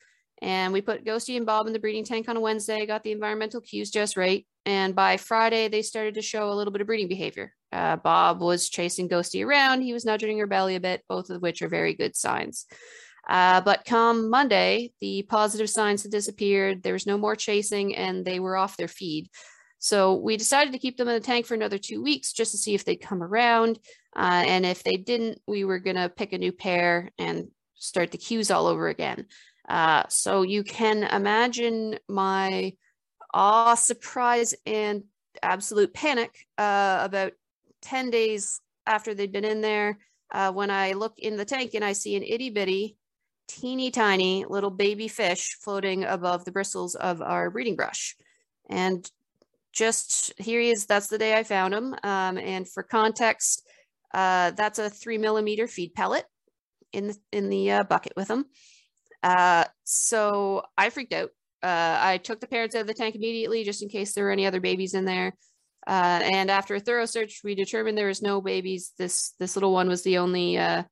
And 0.44 0.74
we 0.74 0.82
put 0.82 1.06
Ghosty 1.06 1.38
and 1.38 1.46
Bob 1.46 1.66
in 1.66 1.72
the 1.72 1.78
breeding 1.78 2.04
tank 2.04 2.28
on 2.28 2.36
a 2.36 2.40
Wednesday, 2.40 2.84
got 2.84 3.02
the 3.02 3.12
environmental 3.12 3.62
cues 3.62 3.90
just 3.90 4.14
right. 4.14 4.46
And 4.66 4.94
by 4.94 5.16
Friday, 5.16 5.68
they 5.68 5.80
started 5.80 6.16
to 6.16 6.22
show 6.22 6.52
a 6.52 6.54
little 6.54 6.70
bit 6.70 6.82
of 6.82 6.86
breeding 6.86 7.08
behavior. 7.08 7.54
Uh, 7.72 7.96
Bob 7.96 8.42
was 8.42 8.68
chasing 8.68 9.08
Ghosty 9.08 9.42
around. 9.42 9.80
He 9.80 9.94
was 9.94 10.04
nudging 10.04 10.38
her 10.38 10.46
belly 10.46 10.74
a 10.74 10.80
bit, 10.80 11.02
both 11.08 11.30
of 11.30 11.40
which 11.40 11.62
are 11.62 11.68
very 11.68 11.94
good 11.94 12.14
signs. 12.14 12.66
Uh, 13.26 13.62
but 13.62 13.86
come 13.86 14.28
Monday, 14.28 14.92
the 15.00 15.22
positive 15.22 15.70
signs 15.70 16.02
had 16.02 16.12
disappeared. 16.12 16.82
There 16.82 16.92
was 16.92 17.06
no 17.06 17.16
more 17.16 17.36
chasing 17.36 17.96
and 17.96 18.22
they 18.22 18.38
were 18.38 18.58
off 18.58 18.76
their 18.76 18.86
feed. 18.86 19.30
So 19.78 20.16
we 20.16 20.36
decided 20.36 20.74
to 20.74 20.78
keep 20.78 20.98
them 20.98 21.08
in 21.08 21.14
the 21.14 21.20
tank 21.20 21.46
for 21.46 21.54
another 21.54 21.78
two 21.78 22.02
weeks 22.02 22.34
just 22.34 22.50
to 22.50 22.58
see 22.58 22.74
if 22.74 22.84
they'd 22.84 22.96
come 22.96 23.22
around. 23.22 23.78
Uh, 24.14 24.44
and 24.46 24.66
if 24.66 24.84
they 24.84 24.96
didn't, 24.98 25.40
we 25.46 25.64
were 25.64 25.78
going 25.78 25.96
to 25.96 26.10
pick 26.10 26.34
a 26.34 26.38
new 26.38 26.52
pair 26.52 27.12
and 27.18 27.48
start 27.76 28.10
the 28.10 28.18
cues 28.18 28.50
all 28.50 28.66
over 28.66 28.88
again. 28.88 29.24
Uh, 29.68 30.04
so 30.08 30.42
you 30.42 30.62
can 30.62 31.04
imagine 31.04 31.98
my 32.08 32.72
awe, 33.32 33.74
surprise, 33.74 34.54
and 34.66 35.04
absolute 35.42 35.92
panic 35.94 36.46
uh, 36.58 37.00
about 37.02 37.32
10 37.82 38.10
days 38.10 38.60
after 38.86 39.14
they'd 39.14 39.32
been 39.32 39.44
in 39.44 39.60
there, 39.60 39.98
uh, 40.32 40.52
when 40.52 40.70
I 40.70 40.92
look 40.92 41.18
in 41.18 41.36
the 41.36 41.44
tank 41.44 41.74
and 41.74 41.84
I 41.84 41.92
see 41.92 42.16
an 42.16 42.22
itty 42.22 42.50
bitty, 42.50 42.96
teeny 43.48 43.90
tiny 43.90 44.44
little 44.48 44.70
baby 44.70 45.08
fish 45.08 45.56
floating 45.60 46.04
above 46.04 46.44
the 46.44 46.52
bristles 46.52 46.94
of 46.94 47.22
our 47.22 47.50
breeding 47.50 47.76
brush. 47.76 48.16
And 48.68 49.08
just 49.72 50.32
here 50.38 50.60
he 50.60 50.70
is. 50.70 50.86
That's 50.86 51.08
the 51.08 51.18
day 51.18 51.36
I 51.36 51.42
found 51.42 51.74
him. 51.74 51.94
Um, 52.02 52.38
and 52.38 52.68
for 52.68 52.82
context, 52.82 53.66
uh, 54.12 54.52
that's 54.52 54.78
a 54.78 54.88
three 54.88 55.18
millimeter 55.18 55.66
feed 55.66 55.94
pellet 55.94 56.24
in 56.92 57.08
the, 57.08 57.16
in 57.32 57.48
the 57.48 57.70
uh, 57.70 57.84
bucket 57.84 58.12
with 58.16 58.28
him. 58.28 58.46
Uh, 59.24 59.64
so 59.84 60.62
I 60.76 60.90
freaked 60.90 61.14
out. 61.14 61.30
Uh, 61.62 61.98
I 61.98 62.18
took 62.18 62.40
the 62.40 62.46
parents 62.46 62.76
out 62.76 62.82
of 62.82 62.86
the 62.86 62.94
tank 62.94 63.14
immediately 63.14 63.64
just 63.64 63.82
in 63.82 63.88
case 63.88 64.12
there 64.12 64.24
were 64.24 64.30
any 64.30 64.46
other 64.46 64.60
babies 64.60 64.92
in 64.92 65.06
there. 65.06 65.34
Uh, 65.86 66.20
and 66.34 66.50
after 66.50 66.74
a 66.74 66.80
thorough 66.80 67.06
search, 67.06 67.40
we 67.42 67.54
determined 67.54 67.96
there 67.96 68.08
was 68.08 68.22
no 68.22 68.42
babies. 68.42 68.92
This 68.98 69.32
this 69.38 69.56
little 69.56 69.72
one 69.72 69.88
was 69.88 70.02
the 70.02 70.18
only 70.18 70.58
uh, 70.58 70.82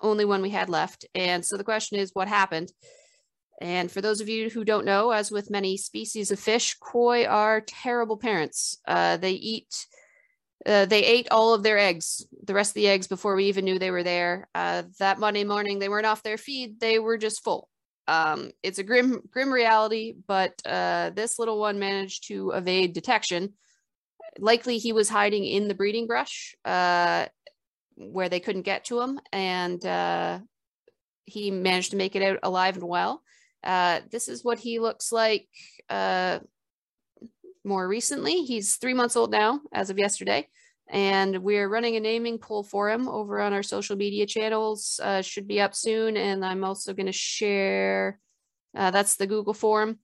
only 0.00 0.24
one 0.24 0.40
we 0.40 0.50
had 0.50 0.68
left. 0.68 1.04
And 1.16 1.44
so 1.44 1.56
the 1.56 1.64
question 1.64 1.98
is, 1.98 2.10
what 2.14 2.28
happened? 2.28 2.72
And 3.60 3.90
for 3.90 4.00
those 4.00 4.20
of 4.20 4.28
you 4.28 4.50
who 4.50 4.64
don't 4.64 4.84
know, 4.84 5.10
as 5.10 5.30
with 5.30 5.50
many 5.50 5.76
species 5.76 6.30
of 6.30 6.38
fish, 6.38 6.74
koi 6.74 7.24
are 7.24 7.60
terrible 7.60 8.16
parents. 8.16 8.78
Uh, 8.86 9.16
they 9.16 9.32
eat, 9.32 9.86
uh, 10.66 10.86
they 10.86 11.04
ate 11.04 11.28
all 11.30 11.54
of 11.54 11.62
their 11.62 11.78
eggs, 11.78 12.26
the 12.42 12.54
rest 12.54 12.70
of 12.70 12.74
the 12.74 12.88
eggs 12.88 13.06
before 13.06 13.36
we 13.36 13.46
even 13.46 13.64
knew 13.64 13.78
they 13.78 13.90
were 13.90 14.02
there. 14.02 14.48
Uh, 14.54 14.84
that 14.98 15.18
Monday 15.18 15.44
morning, 15.44 15.78
they 15.78 15.88
weren't 15.88 16.06
off 16.06 16.22
their 16.22 16.38
feed; 16.38 16.80
they 16.80 16.98
were 16.98 17.18
just 17.18 17.44
full. 17.44 17.68
Um, 18.06 18.52
it's 18.62 18.78
a 18.78 18.84
grim, 18.84 19.22
grim 19.30 19.52
reality, 19.52 20.14
but 20.26 20.60
uh, 20.66 21.10
this 21.10 21.38
little 21.38 21.58
one 21.58 21.78
managed 21.78 22.28
to 22.28 22.50
evade 22.50 22.92
detection 22.92 23.54
likely 24.38 24.78
he 24.78 24.92
was 24.92 25.08
hiding 25.08 25.44
in 25.44 25.68
the 25.68 25.74
breeding 25.74 26.06
brush 26.06 26.54
uh, 26.64 27.26
where 27.96 28.28
they 28.28 28.40
couldn't 28.40 28.62
get 28.62 28.84
to 28.86 29.00
him, 29.00 29.20
and 29.32 29.84
uh, 29.84 30.38
he 31.24 31.50
managed 31.50 31.92
to 31.92 31.96
make 31.96 32.16
it 32.16 32.22
out 32.22 32.38
alive 32.42 32.76
and 32.76 32.88
well. 32.88 33.22
Uh, 33.62 34.00
this 34.10 34.28
is 34.28 34.44
what 34.44 34.58
he 34.58 34.78
looks 34.78 35.10
like 35.12 35.48
more 37.64 37.88
recently. 37.88 38.44
He's 38.44 38.76
three 38.76 38.94
months 38.94 39.16
old 39.16 39.30
now, 39.30 39.60
as 39.72 39.90
of 39.90 39.98
yesterday, 39.98 40.48
and 40.88 41.38
we're 41.38 41.68
running 41.68 41.96
a 41.96 42.00
naming 42.00 42.38
poll 42.38 42.62
for 42.62 42.90
him 42.90 43.08
over 43.08 43.40
on 43.40 43.52
our 43.52 43.62
social 43.62 43.96
media 43.96 44.26
channels. 44.26 45.00
Uh, 45.02 45.22
should 45.22 45.48
be 45.48 45.60
up 45.60 45.74
soon, 45.74 46.16
and 46.16 46.44
I'm 46.44 46.64
also 46.64 46.92
going 46.92 47.06
to 47.06 47.12
share. 47.12 48.18
Uh, 48.76 48.90
that's 48.90 49.16
the 49.16 49.26
Google 49.26 49.54
form. 49.54 49.98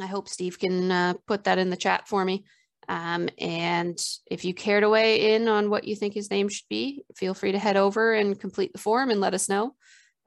I 0.00 0.06
hope 0.06 0.28
Steve 0.28 0.58
can 0.58 1.16
put 1.26 1.44
that 1.44 1.58
in 1.58 1.70
the 1.70 1.76
chat 1.76 2.08
for 2.08 2.24
me. 2.24 2.44
Um, 2.88 3.28
and 3.38 3.98
if 4.30 4.44
you 4.44 4.54
care 4.54 4.80
to 4.80 4.88
weigh 4.88 5.34
in 5.34 5.48
on 5.48 5.70
what 5.70 5.84
you 5.84 5.96
think 5.96 6.14
his 6.14 6.30
name 6.30 6.48
should 6.48 6.68
be, 6.68 7.04
feel 7.16 7.34
free 7.34 7.52
to 7.52 7.58
head 7.58 7.76
over 7.76 8.14
and 8.14 8.38
complete 8.38 8.72
the 8.72 8.78
form 8.78 9.10
and 9.10 9.20
let 9.20 9.34
us 9.34 9.48
know. 9.48 9.74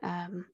Um, 0.03 0.45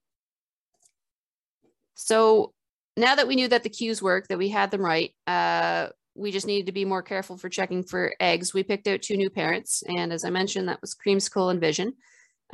so 1.96 2.54
now 2.98 3.16
that 3.16 3.28
we 3.28 3.36
knew 3.36 3.48
that 3.48 3.64
the 3.64 3.70
cues 3.70 4.02
work, 4.02 4.28
that 4.28 4.38
we 4.38 4.50
had 4.50 4.72
them 4.72 4.82
right, 4.82 5.12
uh, 5.26 5.88
we 6.16 6.32
just 6.32 6.48
needed 6.48 6.68
to 6.68 6.72
be 6.72 6.86
more 6.86 7.04
careful 7.04 7.38
for 7.38 7.50
checking 7.50 7.84
for 7.84 8.14
eggs. 8.20 8.54
We 8.54 8.64
picked 8.64 8.88
out 8.88 9.02
two 9.02 9.18
new 9.18 9.30
parents, 9.30 9.84
and 9.88 10.14
as 10.14 10.24
I 10.24 10.30
mentioned, 10.30 10.70
that 10.70 10.82
was 10.82 10.96
Creamsicle 10.96 11.52
and 11.52 11.60
Vision, 11.60 11.94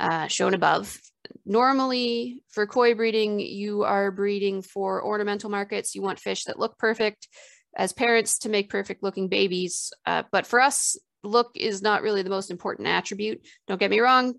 uh, 0.00 0.26
shown 0.26 0.54
above. 0.54 1.00
Normally, 1.46 2.42
for 2.48 2.66
koi 2.66 2.94
breeding, 2.94 3.38
you 3.38 3.84
are 3.84 4.10
breeding 4.10 4.62
for 4.62 5.04
ornamental 5.04 5.48
markets. 5.48 5.94
You 5.94 6.02
want 6.02 6.18
fish 6.18 6.44
that 6.44 6.58
look 6.58 6.76
perfect, 6.78 7.28
as 7.76 7.92
parents 7.92 8.38
to 8.40 8.48
make 8.48 8.68
perfect 8.68 9.02
looking 9.02 9.28
babies. 9.28 9.92
Uh, 10.04 10.24
but 10.32 10.46
for 10.46 10.60
us, 10.60 10.98
look 11.22 11.52
is 11.54 11.82
not 11.82 12.02
really 12.02 12.22
the 12.22 12.30
most 12.30 12.50
important 12.50 12.88
attribute. 12.88 13.46
Don't 13.68 13.80
get 13.80 13.90
me 13.90 14.00
wrong. 14.00 14.34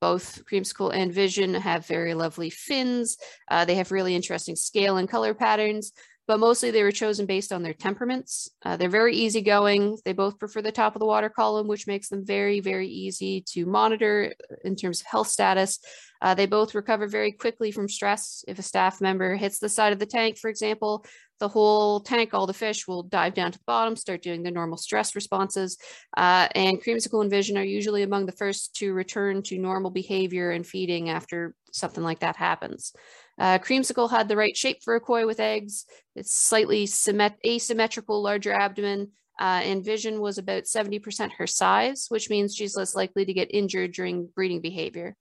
Both 0.00 0.44
Creamsicle 0.44 0.92
and 0.92 1.12
Vision 1.12 1.54
have 1.54 1.86
very 1.86 2.14
lovely 2.14 2.50
fins. 2.50 3.16
Uh, 3.50 3.64
they 3.64 3.76
have 3.76 3.92
really 3.92 4.14
interesting 4.14 4.56
scale 4.56 4.96
and 4.96 5.08
color 5.08 5.32
patterns. 5.32 5.92
But 6.26 6.40
mostly 6.40 6.70
they 6.70 6.82
were 6.82 6.92
chosen 6.92 7.26
based 7.26 7.52
on 7.52 7.62
their 7.62 7.74
temperaments. 7.74 8.48
Uh, 8.64 8.76
they're 8.76 8.88
very 8.88 9.14
easygoing. 9.14 9.98
They 10.04 10.12
both 10.12 10.38
prefer 10.38 10.62
the 10.62 10.72
top 10.72 10.96
of 10.96 11.00
the 11.00 11.06
water 11.06 11.28
column, 11.28 11.68
which 11.68 11.86
makes 11.86 12.08
them 12.08 12.24
very, 12.24 12.60
very 12.60 12.88
easy 12.88 13.44
to 13.50 13.66
monitor 13.66 14.32
in 14.64 14.76
terms 14.76 15.00
of 15.00 15.06
health 15.06 15.28
status. 15.28 15.78
Uh, 16.22 16.34
they 16.34 16.46
both 16.46 16.74
recover 16.74 17.06
very 17.06 17.32
quickly 17.32 17.70
from 17.70 17.88
stress. 17.88 18.44
If 18.48 18.58
a 18.58 18.62
staff 18.62 19.00
member 19.00 19.36
hits 19.36 19.58
the 19.58 19.68
side 19.68 19.92
of 19.92 19.98
the 19.98 20.06
tank, 20.06 20.38
for 20.38 20.48
example, 20.48 21.04
the 21.40 21.48
whole 21.48 22.00
tank, 22.00 22.32
all 22.32 22.46
the 22.46 22.54
fish 22.54 22.88
will 22.88 23.02
dive 23.02 23.34
down 23.34 23.52
to 23.52 23.58
the 23.58 23.64
bottom, 23.66 23.96
start 23.96 24.22
doing 24.22 24.42
their 24.42 24.52
normal 24.52 24.78
stress 24.78 25.14
responses. 25.14 25.76
Uh, 26.16 26.48
and 26.54 26.82
creamsicle 26.82 27.20
and 27.20 27.30
vision 27.30 27.58
are 27.58 27.64
usually 27.64 28.02
among 28.02 28.24
the 28.24 28.32
first 28.32 28.74
to 28.76 28.94
return 28.94 29.42
to 29.42 29.58
normal 29.58 29.90
behavior 29.90 30.52
and 30.52 30.66
feeding 30.66 31.10
after 31.10 31.54
something 31.72 32.04
like 32.04 32.20
that 32.20 32.36
happens. 32.36 32.94
Uh, 33.38 33.58
creamsicle 33.58 34.10
had 34.10 34.28
the 34.28 34.36
right 34.36 34.56
shape 34.56 34.82
for 34.82 34.94
a 34.94 35.00
koi 35.00 35.26
with 35.26 35.40
eggs. 35.40 35.86
It's 36.14 36.36
slightly 36.36 36.86
symmet- 36.86 37.38
asymmetrical, 37.44 38.22
larger 38.22 38.52
abdomen, 38.52 39.10
uh, 39.40 39.60
and 39.64 39.84
Vision 39.84 40.20
was 40.20 40.38
about 40.38 40.64
70% 40.64 41.32
her 41.32 41.46
size, 41.46 42.06
which 42.08 42.30
means 42.30 42.54
she's 42.54 42.76
less 42.76 42.94
likely 42.94 43.24
to 43.24 43.32
get 43.32 43.52
injured 43.52 43.92
during 43.92 44.26
breeding 44.26 44.60
behavior. 44.60 45.16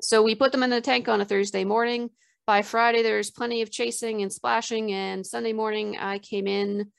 So 0.00 0.22
we 0.22 0.34
put 0.34 0.52
them 0.52 0.62
in 0.62 0.70
the 0.70 0.80
tank 0.80 1.08
on 1.08 1.20
a 1.20 1.24
Thursday 1.24 1.64
morning. 1.64 2.10
By 2.46 2.62
Friday, 2.62 3.02
there's 3.02 3.30
plenty 3.30 3.62
of 3.62 3.70
chasing 3.70 4.22
and 4.22 4.32
splashing, 4.32 4.92
and 4.92 5.26
Sunday 5.26 5.52
morning, 5.52 5.96
I 5.98 6.18
came 6.18 6.46
in 6.46 6.92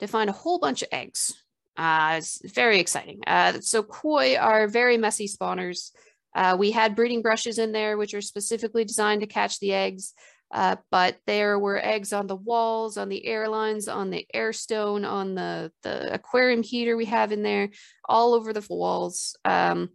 to 0.00 0.06
find 0.06 0.30
a 0.30 0.34
whole 0.34 0.58
bunch 0.58 0.82
of 0.82 0.88
eggs. 0.92 1.34
Uh, 1.76 2.14
it's 2.18 2.40
very 2.52 2.80
exciting. 2.80 3.20
Uh, 3.26 3.60
so 3.60 3.82
koi 3.82 4.36
are 4.36 4.68
very 4.68 4.96
messy 4.96 5.28
spawners. 5.28 5.90
Uh, 6.34 6.56
we 6.58 6.70
had 6.70 6.96
breeding 6.96 7.22
brushes 7.22 7.58
in 7.58 7.72
there, 7.72 7.96
which 7.96 8.14
are 8.14 8.20
specifically 8.20 8.84
designed 8.84 9.20
to 9.22 9.26
catch 9.26 9.58
the 9.58 9.72
eggs. 9.72 10.14
Uh, 10.50 10.76
but 10.90 11.18
there 11.26 11.58
were 11.58 11.84
eggs 11.84 12.12
on 12.12 12.26
the 12.26 12.36
walls, 12.36 12.96
on 12.96 13.08
the 13.08 13.26
airlines, 13.26 13.86
on 13.86 14.10
the 14.10 14.26
air 14.32 14.52
stone, 14.52 15.04
on 15.04 15.34
the, 15.34 15.70
the 15.82 16.12
aquarium 16.12 16.62
heater 16.62 16.96
we 16.96 17.04
have 17.04 17.32
in 17.32 17.42
there, 17.42 17.68
all 18.08 18.32
over 18.32 18.52
the 18.52 18.66
walls. 18.70 19.36
Um, 19.44 19.90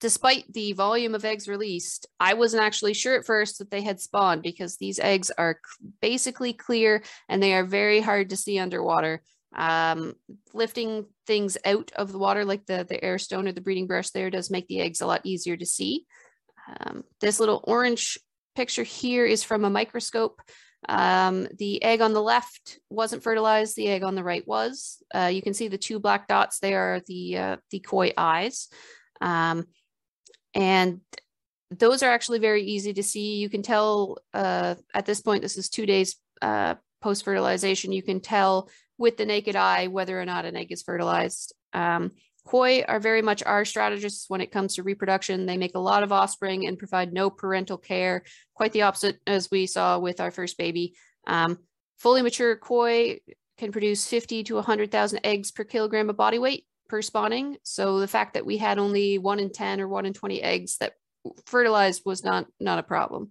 despite 0.00 0.50
the 0.52 0.72
volume 0.72 1.14
of 1.14 1.24
eggs 1.24 1.48
released, 1.48 2.06
I 2.18 2.34
wasn't 2.34 2.62
actually 2.62 2.94
sure 2.94 3.18
at 3.18 3.26
first 3.26 3.58
that 3.58 3.70
they 3.70 3.82
had 3.82 4.00
spawned 4.00 4.42
because 4.42 4.76
these 4.76 4.98
eggs 4.98 5.30
are 5.36 5.60
basically 6.00 6.52
clear 6.54 7.02
and 7.28 7.42
they 7.42 7.54
are 7.54 7.64
very 7.64 8.00
hard 8.00 8.30
to 8.30 8.36
see 8.36 8.58
underwater. 8.58 9.22
Um, 9.54 10.14
lifting 10.52 11.06
things 11.26 11.56
out 11.64 11.92
of 11.94 12.10
the 12.10 12.18
water, 12.18 12.44
like 12.44 12.66
the, 12.66 12.84
the 12.88 13.02
air 13.02 13.18
stone 13.18 13.46
or 13.46 13.52
the 13.52 13.60
breeding 13.60 13.86
brush 13.86 14.10
there, 14.10 14.30
does 14.30 14.50
make 14.50 14.66
the 14.66 14.80
eggs 14.80 15.00
a 15.00 15.06
lot 15.06 15.20
easier 15.24 15.56
to 15.56 15.66
see. 15.66 16.06
Um, 16.80 17.04
this 17.20 17.40
little 17.40 17.62
orange 17.64 18.18
picture 18.56 18.82
here 18.82 19.24
is 19.24 19.42
from 19.42 19.64
a 19.64 19.70
microscope. 19.70 20.40
Um, 20.88 21.48
the 21.58 21.82
egg 21.82 22.00
on 22.00 22.12
the 22.12 22.22
left 22.22 22.78
wasn't 22.90 23.22
fertilized. 23.22 23.76
The 23.76 23.88
egg 23.88 24.02
on 24.02 24.14
the 24.14 24.24
right 24.24 24.46
was. 24.46 25.02
Uh, 25.14 25.30
you 25.32 25.42
can 25.42 25.54
see 25.54 25.68
the 25.68 25.78
two 25.78 25.98
black 25.98 26.28
dots. 26.28 26.58
They 26.58 26.74
are 26.74 27.00
the 27.06 27.38
uh, 27.38 27.56
the 27.70 27.80
koi 27.80 28.12
eyes, 28.16 28.68
um, 29.20 29.64
and 30.52 31.00
those 31.70 32.02
are 32.02 32.10
actually 32.10 32.38
very 32.38 32.64
easy 32.64 32.92
to 32.92 33.02
see. 33.02 33.36
You 33.36 33.48
can 33.48 33.62
tell 33.62 34.18
uh, 34.34 34.74
at 34.92 35.06
this 35.06 35.20
point. 35.20 35.42
This 35.42 35.56
is 35.56 35.68
two 35.70 35.86
days 35.86 36.16
uh, 36.42 36.74
post 37.00 37.24
fertilization. 37.24 37.92
You 37.92 38.02
can 38.02 38.20
tell 38.20 38.68
with 38.98 39.16
the 39.16 39.26
naked 39.26 39.56
eye 39.56 39.88
whether 39.88 40.20
or 40.20 40.24
not 40.24 40.44
an 40.44 40.56
egg 40.56 40.72
is 40.72 40.82
fertilized. 40.82 41.54
Um, 41.72 42.12
Koi 42.44 42.82
are 42.82 43.00
very 43.00 43.22
much 43.22 43.42
r-strategists 43.42 44.28
when 44.28 44.42
it 44.42 44.52
comes 44.52 44.74
to 44.74 44.82
reproduction. 44.82 45.46
They 45.46 45.56
make 45.56 45.74
a 45.74 45.80
lot 45.80 46.02
of 46.02 46.12
offspring 46.12 46.66
and 46.66 46.78
provide 46.78 47.12
no 47.12 47.30
parental 47.30 47.78
care, 47.78 48.22
quite 48.54 48.72
the 48.72 48.82
opposite 48.82 49.18
as 49.26 49.50
we 49.50 49.66
saw 49.66 49.98
with 49.98 50.20
our 50.20 50.30
first 50.30 50.58
baby. 50.58 50.94
Um, 51.26 51.58
fully 51.98 52.20
mature 52.20 52.54
koi 52.56 53.20
can 53.56 53.72
produce 53.72 54.06
50 54.06 54.44
to 54.44 54.54
100,000 54.56 55.20
eggs 55.24 55.52
per 55.52 55.64
kilogram 55.64 56.10
of 56.10 56.16
body 56.16 56.38
weight 56.38 56.66
per 56.88 57.00
spawning. 57.00 57.56
So 57.62 57.98
the 57.98 58.08
fact 58.08 58.34
that 58.34 58.44
we 58.44 58.58
had 58.58 58.78
only 58.78 59.16
one 59.16 59.40
in 59.40 59.50
10 59.50 59.80
or 59.80 59.88
one 59.88 60.04
in 60.04 60.12
20 60.12 60.42
eggs 60.42 60.76
that 60.78 60.94
fertilized 61.46 62.02
was 62.04 62.24
not, 62.24 62.46
not 62.60 62.78
a 62.78 62.82
problem. 62.82 63.30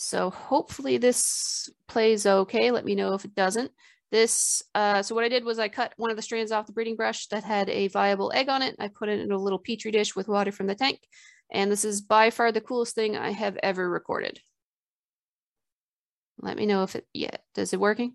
So 0.00 0.30
hopefully 0.30 0.96
this 0.96 1.68
plays 1.88 2.24
okay. 2.24 2.70
Let 2.70 2.84
me 2.84 2.94
know 2.94 3.14
if 3.14 3.24
it 3.24 3.34
doesn't. 3.34 3.72
This, 4.12 4.62
uh, 4.72 5.02
so 5.02 5.12
what 5.12 5.24
I 5.24 5.28
did 5.28 5.44
was 5.44 5.58
I 5.58 5.66
cut 5.66 5.92
one 5.96 6.12
of 6.12 6.16
the 6.16 6.22
strands 6.22 6.52
off 6.52 6.68
the 6.68 6.72
breeding 6.72 6.94
brush 6.94 7.26
that 7.26 7.42
had 7.42 7.68
a 7.68 7.88
viable 7.88 8.30
egg 8.32 8.48
on 8.48 8.62
it. 8.62 8.76
I 8.78 8.88
put 8.88 9.08
it 9.08 9.18
in 9.18 9.32
a 9.32 9.36
little 9.36 9.58
petri 9.58 9.90
dish 9.90 10.14
with 10.14 10.28
water 10.28 10.52
from 10.52 10.68
the 10.68 10.76
tank. 10.76 11.00
And 11.52 11.68
this 11.68 11.84
is 11.84 12.00
by 12.00 12.30
far 12.30 12.52
the 12.52 12.60
coolest 12.60 12.94
thing 12.94 13.16
I 13.16 13.32
have 13.32 13.58
ever 13.60 13.90
recorded. 13.90 14.38
Let 16.40 16.56
me 16.56 16.64
know 16.64 16.84
if 16.84 16.94
it, 16.94 17.04
yeah, 17.12 17.36
does 17.56 17.72
it 17.72 17.80
working? 17.80 18.14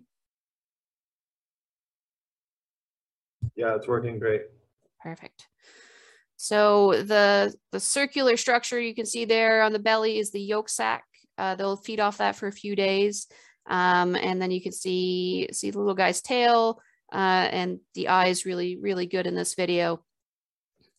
Yeah, 3.56 3.76
it's 3.76 3.86
working 3.86 4.18
great. 4.18 4.44
Perfect. 5.02 5.48
So 6.36 7.02
the, 7.02 7.54
the 7.72 7.80
circular 7.80 8.38
structure 8.38 8.80
you 8.80 8.94
can 8.94 9.04
see 9.04 9.26
there 9.26 9.60
on 9.60 9.74
the 9.74 9.78
belly 9.78 10.18
is 10.18 10.30
the 10.30 10.40
yolk 10.40 10.70
sac. 10.70 11.04
Uh, 11.38 11.54
they'll 11.54 11.76
feed 11.76 12.00
off 12.00 12.18
that 12.18 12.36
for 12.36 12.46
a 12.46 12.52
few 12.52 12.76
days. 12.76 13.26
Um, 13.66 14.14
and 14.14 14.40
then 14.40 14.50
you 14.50 14.60
can 14.60 14.72
see, 14.72 15.48
see 15.52 15.70
the 15.70 15.78
little 15.78 15.94
guy's 15.94 16.20
tail 16.20 16.80
uh, 17.12 17.48
and 17.50 17.80
the 17.94 18.08
eye 18.08 18.26
is 18.26 18.44
really, 18.44 18.76
really 18.76 19.06
good 19.06 19.26
in 19.26 19.34
this 19.34 19.54
video. 19.54 20.02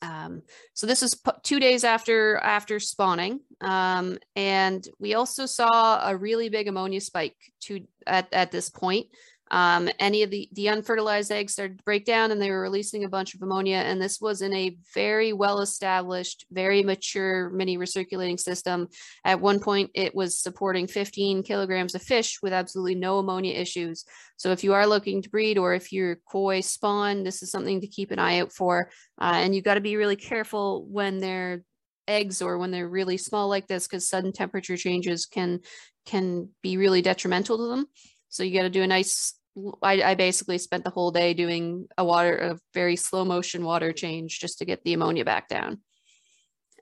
Um, 0.02 0.44
so 0.74 0.88
this 0.88 1.04
is 1.04 1.20
two 1.44 1.60
days 1.60 1.84
after 1.84 2.38
after 2.38 2.80
spawning, 2.80 3.40
um, 3.62 4.20
and 4.36 4.88
we 5.00 5.16
also 5.16 5.46
saw 5.46 6.08
a 6.08 6.16
really 6.16 6.50
big 6.50 6.68
ammonia 6.68 7.02
spike 7.02 7.36
to 7.62 7.86
at, 8.06 8.28
at 8.32 8.52
this 8.52 8.70
point. 8.70 9.08
Um, 9.52 9.90
any 10.00 10.24
of 10.24 10.32
the, 10.32 10.50
the 10.54 10.68
unfertilized 10.68 11.32
eggs 11.32 11.54
started 11.54 11.78
to 11.78 11.84
break 11.84 12.06
down 12.06 12.32
and 12.32 12.42
they 12.42 12.50
were 12.50 12.62
releasing 12.62 13.04
a 13.04 13.10
bunch 13.10 13.36
of 13.36 13.42
ammonia. 13.42 13.78
And 13.78 14.02
this 14.02 14.20
was 14.20 14.42
in 14.42 14.54
a 14.54 14.78
very 14.94 15.34
well 15.34 15.60
established, 15.62 16.46
very 16.52 16.84
mature 16.84 17.50
mini 17.52 17.78
recirculating 17.78 18.40
system. 18.40 18.88
At 19.24 19.42
one 19.42 19.60
point, 19.60 19.92
it 19.94 20.16
was 20.16 20.40
supporting 20.40 20.88
15 20.88 21.44
kilograms 21.44 21.94
of 21.96 22.02
fish 22.02 22.40
with 22.42 22.54
absolutely 22.54 22.96
no 22.96 23.20
ammonia 23.20 23.54
issues. 23.54 24.06
So 24.38 24.52
if 24.52 24.64
you 24.64 24.74
are 24.74 24.88
looking 24.88 25.22
to 25.22 25.30
breed 25.30 25.58
or 25.58 25.74
if 25.74 25.92
you're 25.92 26.18
koi 26.30 26.62
spawn, 26.62 27.24
this 27.24 27.44
is 27.44 27.52
something 27.52 27.82
to 27.82 27.88
keep 27.88 28.12
an 28.12 28.20
eye 28.20 28.40
out 28.40 28.52
for. 28.52 28.90
Uh, 29.22 29.34
and 29.36 29.54
you've 29.54 29.64
got 29.64 29.76
to 29.76 29.82
be 29.82 29.96
really 29.96 30.16
careful 30.16 30.86
when 30.90 31.20
they're 31.20 31.64
eggs 32.08 32.42
or 32.42 32.58
when 32.58 32.72
they're 32.72 32.88
really 32.88 33.18
small 33.18 33.48
like 33.48 33.68
this 33.68 33.88
because 33.88 34.08
sudden 34.08 34.32
temperature 34.32 34.78
changes 34.78 35.26
can 35.26 35.60
can 36.06 36.50
be 36.62 36.78
really 36.78 37.02
detrimental 37.02 37.58
to 37.58 37.68
them. 37.68 37.88
So 38.36 38.44
you 38.44 38.54
got 38.54 38.64
to 38.64 38.70
do 38.70 38.84
a 38.84 38.88
nice, 38.88 39.34
I, 39.82 40.04
I 40.04 40.16
basically 40.16 40.58
spent 40.58 40.84
the 40.84 40.90
whole 40.90 41.10
day 41.10 41.34
doing 41.34 41.88
a 41.98 42.04
water, 42.04 42.36
a 42.36 42.60
very 42.74 42.98
slow 42.98 43.24
motion 43.24 43.64
water 43.64 43.94
change 43.94 44.42
just 44.42 44.60
to 44.60 44.66
get 44.66 44.84
the 44.84 44.92
ammonia 44.92 45.24
back 45.24 45.48
down. 45.48 45.80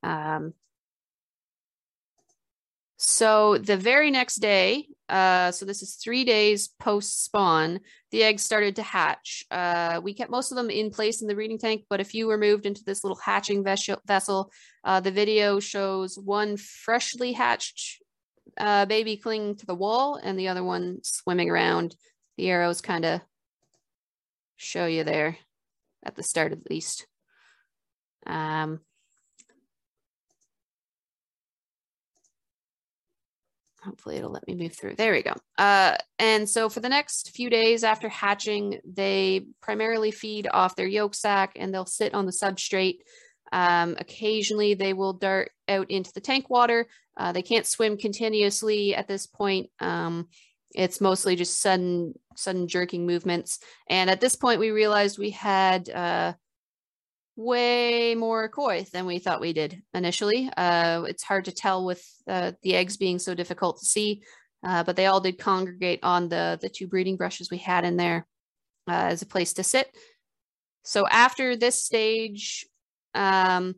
Um, 0.02 0.56
so 2.98 3.60
the 3.60 3.78
very 3.78 4.10
next 4.10 4.38
day, 4.38 4.88
uh, 5.10 5.52
so 5.52 5.66
this 5.66 5.84
is 5.84 5.94
three 5.94 6.24
days 6.24 6.70
post 6.80 7.24
spawn, 7.24 7.82
the 8.10 8.24
eggs 8.24 8.42
started 8.42 8.78
to 8.78 8.82
hatch. 8.82 9.44
Uh, 9.52 10.02
we 10.04 10.16
kept 10.16 10.32
most 10.32 10.52
of 10.52 10.56
them 10.56 10.72
in 10.72 10.90
place 10.90 11.22
in 11.22 11.28
the 11.28 11.36
breeding 11.36 11.60
tank, 11.60 11.86
but 11.88 12.02
a 12.02 12.04
few 12.04 12.26
were 12.26 12.38
moved 12.40 12.66
into 12.66 12.84
this 12.84 13.04
little 13.04 13.20
hatching 13.24 13.64
vessel. 13.64 14.52
Uh, 14.84 15.00
the 15.00 15.12
video 15.12 15.60
shows 15.60 16.18
one 16.18 16.58
freshly 16.58 17.32
hatched 17.32 18.03
uh, 18.58 18.86
baby 18.86 19.18
clinging 19.18 19.56
to 19.58 19.66
the 19.66 19.76
wall 19.76 20.16
and 20.16 20.38
the 20.38 20.48
other 20.48 20.64
one 20.64 21.00
swimming 21.04 21.50
around. 21.50 21.96
The 22.38 22.50
arrows 22.50 22.82
kind 22.82 23.06
of 23.06 23.22
show 24.56 24.86
you 24.86 25.04
there 25.04 25.38
at 26.04 26.16
the 26.16 26.24
start 26.24 26.52
at 26.52 26.70
least. 26.70 27.08
Um, 28.26 28.80
hopefully 33.84 34.16
it'll 34.16 34.32
let 34.32 34.48
me 34.48 34.56
move 34.56 34.74
through. 34.74 34.96
There 34.96 35.12
we 35.12 35.24
go. 35.24 35.34
Uh, 35.58 35.98
and 36.20 36.50
so 36.50 36.70
for 36.70 36.80
the 36.80 36.90
next 36.90 37.32
few 37.36 37.50
days 37.50 37.84
after 37.84 38.10
hatching, 38.10 38.80
they 38.86 39.46
primarily 39.62 40.12
feed 40.12 40.48
off 40.52 40.76
their 40.76 40.88
yolk 40.88 41.16
sac 41.16 41.54
and 41.56 41.74
they'll 41.74 41.86
sit 41.86 42.14
on 42.14 42.26
the 42.26 42.32
substrate 42.32 43.00
um, 43.54 43.96
occasionally, 44.00 44.74
they 44.74 44.94
will 44.94 45.14
dart 45.14 45.52
out 45.68 45.92
into 45.92 46.12
the 46.12 46.20
tank 46.20 46.50
water. 46.50 46.88
Uh, 47.16 47.32
they 47.32 47.44
can't 47.44 47.68
swim 47.68 47.98
continuously 47.98 48.96
at 48.96 49.08
this 49.08 49.28
point. 49.28 49.70
Um, 49.80 50.28
it's 50.74 51.00
mostly 51.00 51.36
just 51.36 51.62
sudden, 51.62 52.16
sudden 52.36 52.68
jerking 52.68 53.06
movements. 53.06 53.60
And 53.88 54.10
at 54.10 54.20
this 54.20 54.36
point, 54.36 54.60
we 54.60 54.72
realized 54.72 55.20
we 55.20 55.30
had 55.30 55.88
uh, 55.88 56.34
way 57.36 58.16
more 58.16 58.50
koi 58.50 58.88
than 58.92 59.06
we 59.06 59.20
thought 59.20 59.40
we 59.40 59.54
did 59.54 59.84
initially. 59.94 60.50
Uh, 60.58 61.04
it's 61.08 61.24
hard 61.24 61.46
to 61.46 61.52
tell 61.52 61.86
with 61.86 62.04
uh, 62.28 62.54
the 62.64 62.74
eggs 62.74 62.98
being 62.98 63.20
so 63.20 63.36
difficult 63.36 63.80
to 63.80 63.86
see, 63.86 64.24
uh, 64.66 64.84
but 64.84 64.96
they 64.96 65.06
all 65.06 65.22
did 65.22 65.38
congregate 65.38 66.00
on 66.02 66.28
the 66.28 66.58
the 66.60 66.70
two 66.70 66.88
breeding 66.88 67.18
brushes 67.18 67.52
we 67.52 67.60
had 67.60 67.86
in 67.86 67.98
there 67.98 68.26
uh, 68.90 69.14
as 69.14 69.22
a 69.22 69.28
place 69.28 69.54
to 69.54 69.64
sit. 69.64 69.96
So 70.84 71.08
after 71.08 71.56
this 71.56 71.82
stage, 71.82 72.66
um, 73.14 73.76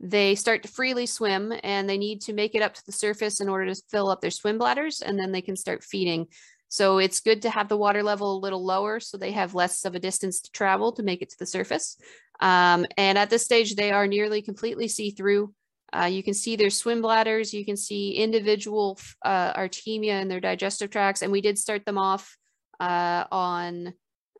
they 0.00 0.34
start 0.34 0.62
to 0.62 0.68
freely 0.68 1.06
swim 1.06 1.52
and 1.64 1.88
they 1.88 1.98
need 1.98 2.20
to 2.22 2.32
make 2.32 2.54
it 2.54 2.62
up 2.62 2.74
to 2.74 2.86
the 2.86 2.92
surface 2.92 3.40
in 3.40 3.48
order 3.48 3.74
to 3.74 3.82
fill 3.90 4.10
up 4.10 4.20
their 4.20 4.30
swim 4.30 4.58
bladders 4.58 5.00
and 5.00 5.18
then 5.18 5.32
they 5.32 5.42
can 5.42 5.56
start 5.56 5.82
feeding. 5.82 6.26
So 6.68 6.98
it's 6.98 7.20
good 7.20 7.42
to 7.42 7.50
have 7.50 7.68
the 7.68 7.76
water 7.76 8.02
level 8.02 8.36
a 8.36 8.40
little 8.40 8.64
lower 8.64 9.00
so 9.00 9.16
they 9.16 9.32
have 9.32 9.54
less 9.54 9.84
of 9.84 9.94
a 9.94 9.98
distance 9.98 10.40
to 10.40 10.52
travel 10.52 10.92
to 10.92 11.02
make 11.02 11.22
it 11.22 11.30
to 11.30 11.38
the 11.38 11.46
surface. 11.46 11.96
Um, 12.40 12.86
and 12.96 13.18
at 13.18 13.30
this 13.30 13.44
stage, 13.44 13.74
they 13.74 13.90
are 13.90 14.06
nearly 14.06 14.42
completely 14.42 14.86
see-through. 14.86 15.52
Uh, 15.92 16.04
you 16.04 16.22
can 16.22 16.34
see 16.34 16.54
their 16.54 16.70
swim 16.70 17.00
bladders, 17.00 17.54
you 17.54 17.64
can 17.64 17.76
see 17.76 18.12
individual 18.12 18.98
uh, 19.24 19.54
artemia 19.54 20.20
in 20.20 20.28
their 20.28 20.38
digestive 20.38 20.90
tracts, 20.90 21.22
and 21.22 21.32
we 21.32 21.40
did 21.40 21.58
start 21.58 21.86
them 21.86 21.96
off 21.96 22.36
uh, 22.78 23.24
on 23.32 23.94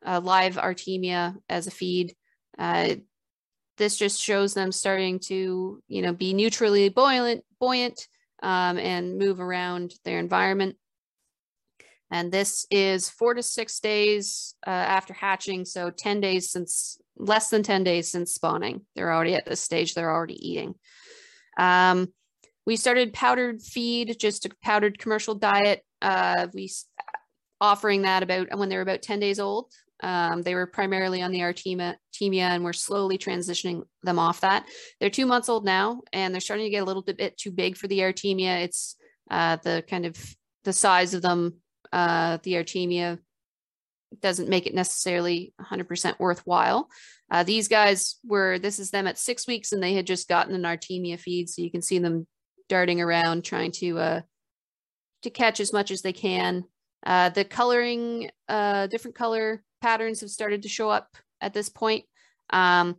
live 0.05 0.55
artemia 0.55 1.35
as 1.49 1.65
a 1.65 1.71
feed. 1.71 2.15
This 3.79 3.97
just 3.97 4.21
shows 4.21 4.53
them 4.53 4.71
starting 4.71 5.19
to, 5.21 5.81
you 5.87 6.01
know, 6.01 6.13
be 6.13 6.33
neutrally 6.33 6.89
buoyant, 6.89 7.43
buoyant 7.59 8.07
um, 8.43 8.77
and 8.77 9.17
move 9.17 9.39
around 9.39 9.93
their 10.03 10.19
environment. 10.19 10.75
And 12.11 12.31
this 12.31 12.65
is 12.69 13.09
four 13.09 13.33
to 13.33 13.41
six 13.41 13.79
days 13.79 14.55
uh, 14.67 14.69
after 14.69 15.13
hatching. 15.13 15.63
So 15.63 15.89
10 15.91 16.19
days 16.19 16.51
since, 16.51 16.99
less 17.17 17.49
than 17.49 17.63
10 17.63 17.83
days 17.83 18.09
since 18.09 18.33
spawning. 18.33 18.81
They're 18.95 19.13
already 19.13 19.35
at 19.35 19.45
this 19.45 19.61
stage, 19.61 19.93
they're 19.93 20.13
already 20.13 20.49
eating. 20.49 20.75
Um, 21.57 22.09
we 22.65 22.75
started 22.75 23.13
powdered 23.13 23.61
feed, 23.61 24.19
just 24.19 24.45
a 24.45 24.49
powdered 24.61 24.99
commercial 24.99 25.35
diet. 25.35 25.83
Uh, 26.01 26.47
we 26.53 26.69
offering 27.61 28.01
that 28.03 28.23
about 28.23 28.57
when 28.57 28.69
they're 28.69 28.81
about 28.81 29.01
10 29.01 29.19
days 29.19 29.39
old. 29.39 29.71
Um, 30.01 30.41
they 30.41 30.55
were 30.55 30.67
primarily 30.67 31.21
on 31.21 31.31
the 31.31 31.39
Artemia, 31.39 31.95
and 32.21 32.63
we're 32.63 32.73
slowly 32.73 33.17
transitioning 33.17 33.83
them 34.03 34.19
off 34.19 34.41
that. 34.41 34.65
They're 34.99 35.09
two 35.09 35.25
months 35.25 35.49
old 35.49 35.65
now, 35.65 36.01
and 36.13 36.33
they're 36.33 36.41
starting 36.41 36.65
to 36.65 36.69
get 36.69 36.83
a 36.83 36.85
little 36.85 37.01
bit 37.01 37.37
too 37.37 37.51
big 37.51 37.77
for 37.77 37.87
the 37.87 37.99
Artemia. 37.99 38.63
It's 38.63 38.95
uh, 39.29 39.57
the 39.57 39.83
kind 39.87 40.05
of 40.05 40.17
the 40.63 40.73
size 40.73 41.13
of 41.13 41.21
them, 41.21 41.55
uh, 41.91 42.37
the 42.43 42.53
Artemia 42.53 43.19
doesn't 44.21 44.49
make 44.49 44.65
it 44.65 44.73
necessarily 44.73 45.53
100% 45.61 46.19
worthwhile. 46.19 46.89
Uh, 47.29 47.43
these 47.43 47.67
guys 47.67 48.15
were, 48.25 48.57
this 48.57 48.79
is 48.79 48.89
them 48.89 49.05
at 49.05 49.17
six 49.17 49.45
weeks, 49.45 49.71
and 49.71 49.83
they 49.83 49.93
had 49.93 50.07
just 50.07 50.27
gotten 50.27 50.55
an 50.55 50.63
Artemia 50.63 51.19
feed, 51.19 51.49
so 51.49 51.61
you 51.61 51.69
can 51.69 51.81
see 51.81 51.99
them 51.99 52.25
darting 52.69 53.01
around 53.01 53.43
trying 53.43 53.71
to 53.71 53.97
uh, 53.99 54.21
to 55.23 55.29
catch 55.29 55.59
as 55.59 55.73
much 55.73 55.91
as 55.91 56.01
they 56.01 56.13
can. 56.13 56.63
Uh, 57.05 57.29
the 57.29 57.43
coloring, 57.43 58.29
uh, 58.47 58.87
different 58.87 59.15
color 59.15 59.63
patterns 59.81 60.21
have 60.21 60.29
started 60.29 60.63
to 60.63 60.69
show 60.69 60.89
up 60.89 61.15
at 61.41 61.53
this 61.53 61.69
point. 61.69 62.05
Um, 62.49 62.97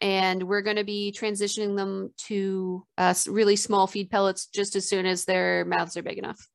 and 0.00 0.44
we're 0.44 0.62
going 0.62 0.76
to 0.76 0.84
be 0.84 1.14
transitioning 1.16 1.76
them 1.76 2.12
to 2.28 2.86
uh, 2.96 3.14
really 3.26 3.56
small 3.56 3.86
feed 3.86 4.10
pellets 4.10 4.46
just 4.46 4.76
as 4.76 4.88
soon 4.88 5.06
as 5.06 5.24
their 5.24 5.64
mouths 5.64 5.96
are 5.96 6.02
big 6.02 6.18
enough. 6.18 6.48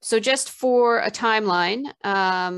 So 0.00 0.18
just 0.20 0.50
for 0.50 1.00
a 1.00 1.10
timeline, 1.10 1.84
because 2.02 2.48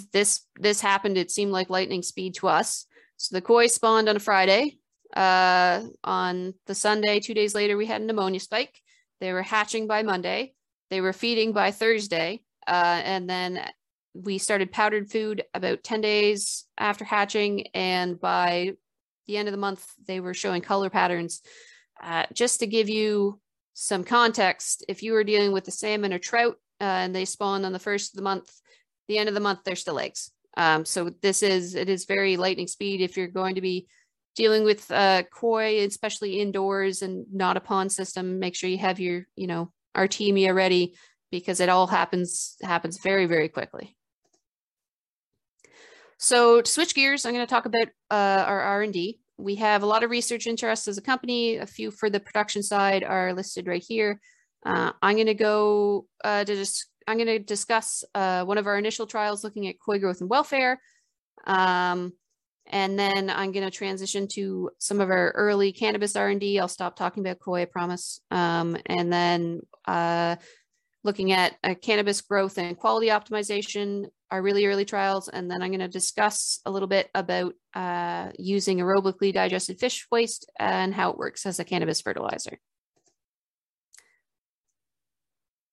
um, 0.00 0.08
this 0.12 0.42
this 0.58 0.80
happened, 0.80 1.16
it 1.18 1.30
seemed 1.30 1.52
like 1.52 1.70
lightning 1.70 2.02
speed 2.02 2.34
to 2.36 2.48
us. 2.48 2.86
So 3.16 3.36
the 3.36 3.42
koi 3.42 3.66
spawned 3.66 4.08
on 4.08 4.16
a 4.16 4.20
Friday. 4.20 4.78
Uh, 5.16 5.84
on 6.04 6.52
the 6.66 6.74
Sunday, 6.74 7.20
two 7.20 7.32
days 7.32 7.54
later, 7.54 7.76
we 7.76 7.86
had 7.86 8.02
an 8.02 8.10
ammonia 8.10 8.40
spike. 8.40 8.80
They 9.20 9.32
were 9.32 9.42
hatching 9.42 9.86
by 9.86 10.02
Monday. 10.02 10.54
They 10.90 11.00
were 11.00 11.12
feeding 11.12 11.52
by 11.52 11.70
Thursday. 11.70 12.42
Uh, 12.68 13.00
and 13.02 13.28
then 13.28 13.64
we 14.14 14.38
started 14.38 14.70
powdered 14.70 15.10
food 15.10 15.44
about 15.54 15.82
10 15.82 16.00
days 16.00 16.64
after 16.76 17.04
hatching. 17.04 17.68
And 17.68 18.20
by 18.20 18.72
the 19.26 19.36
end 19.36 19.48
of 19.48 19.52
the 19.52 19.58
month, 19.58 19.86
they 20.06 20.20
were 20.20 20.34
showing 20.34 20.60
color 20.60 20.90
patterns. 20.90 21.40
Uh, 22.02 22.24
just 22.32 22.60
to 22.60 22.66
give 22.66 22.88
you 22.88 23.40
some 23.74 24.04
context, 24.04 24.84
if 24.88 25.02
you 25.02 25.12
were 25.12 25.24
dealing 25.24 25.52
with 25.52 25.66
a 25.68 25.72
salmon 25.72 26.12
or 26.12 26.18
trout 26.18 26.56
uh, 26.80 26.84
and 26.84 27.14
they 27.14 27.24
spawn 27.24 27.64
on 27.64 27.72
the 27.72 27.78
first 27.78 28.12
of 28.12 28.16
the 28.16 28.22
month, 28.22 28.50
the 29.08 29.18
end 29.18 29.28
of 29.28 29.34
the 29.34 29.40
month, 29.40 29.60
they're 29.64 29.76
still 29.76 29.98
eggs. 29.98 30.30
Um, 30.56 30.84
so 30.84 31.10
this 31.22 31.42
is, 31.42 31.74
it 31.74 31.88
is 31.88 32.04
very 32.04 32.36
lightning 32.36 32.66
speed. 32.66 33.00
If 33.00 33.16
you're 33.16 33.28
going 33.28 33.54
to 33.54 33.60
be 33.60 33.86
dealing 34.34 34.64
with 34.64 34.90
uh, 34.90 35.22
koi, 35.32 35.84
especially 35.84 36.40
indoors 36.40 37.02
and 37.02 37.26
not 37.32 37.56
a 37.56 37.60
pond 37.60 37.92
system, 37.92 38.38
make 38.38 38.54
sure 38.54 38.68
you 38.68 38.78
have 38.78 39.00
your, 39.00 39.26
you 39.36 39.46
know, 39.46 39.72
Artemia 39.96 40.54
ready 40.54 40.94
because 41.30 41.60
it 41.60 41.68
all 41.68 41.86
happens 41.86 42.56
happens 42.62 42.98
very 43.02 43.26
very 43.26 43.48
quickly. 43.48 43.96
So 46.18 46.60
to 46.60 46.70
switch 46.70 46.94
gears, 46.94 47.24
I'm 47.24 47.32
going 47.32 47.46
to 47.46 47.50
talk 47.50 47.66
about 47.66 47.88
uh, 48.10 48.44
our 48.44 48.60
R&D. 48.60 49.20
We 49.36 49.54
have 49.56 49.84
a 49.84 49.86
lot 49.86 50.02
of 50.02 50.10
research 50.10 50.48
interests 50.48 50.88
as 50.88 50.98
a 50.98 51.02
company. 51.02 51.58
A 51.58 51.66
few 51.66 51.92
for 51.92 52.10
the 52.10 52.18
production 52.18 52.60
side 52.60 53.04
are 53.04 53.32
listed 53.32 53.68
right 53.68 53.84
here. 53.86 54.20
Uh, 54.66 54.90
I'm 55.00 55.14
going 55.14 55.26
to 55.26 55.34
go 55.34 56.06
uh, 56.24 56.44
to 56.44 56.54
just 56.56 56.86
I'm 57.06 57.16
going 57.16 57.28
to 57.28 57.38
discuss 57.38 58.04
uh, 58.14 58.44
one 58.44 58.58
of 58.58 58.66
our 58.66 58.76
initial 58.76 59.06
trials 59.06 59.42
looking 59.44 59.68
at 59.68 59.76
koi 59.78 59.98
growth 59.98 60.20
and 60.20 60.28
welfare. 60.28 60.80
Um, 61.46 62.12
and 62.66 62.98
then 62.98 63.30
I'm 63.30 63.52
going 63.52 63.64
to 63.64 63.70
transition 63.70 64.28
to 64.32 64.70
some 64.78 65.00
of 65.00 65.08
our 65.08 65.30
early 65.30 65.72
cannabis 65.72 66.16
R&D. 66.16 66.58
I'll 66.58 66.68
stop 66.68 66.96
talking 66.96 67.24
about 67.24 67.38
koi, 67.38 67.62
I 67.62 67.64
promise. 67.64 68.20
Um, 68.30 68.76
and 68.84 69.10
then 69.10 69.60
uh, 69.86 70.36
looking 71.04 71.32
at 71.32 71.56
uh, 71.62 71.74
cannabis 71.74 72.20
growth 72.20 72.58
and 72.58 72.76
quality 72.76 73.08
optimization, 73.08 74.06
our 74.30 74.42
really 74.42 74.66
early 74.66 74.84
trials, 74.84 75.28
and 75.28 75.50
then 75.50 75.62
I'm 75.62 75.70
going 75.70 75.80
to 75.80 75.88
discuss 75.88 76.60
a 76.66 76.70
little 76.70 76.88
bit 76.88 77.08
about 77.14 77.54
uh, 77.74 78.30
using 78.38 78.78
aerobically 78.78 79.32
digested 79.32 79.78
fish 79.78 80.06
waste 80.10 80.50
and 80.58 80.92
how 80.94 81.10
it 81.10 81.18
works 81.18 81.46
as 81.46 81.60
a 81.60 81.64
cannabis 81.64 82.00
fertilizer. 82.00 82.58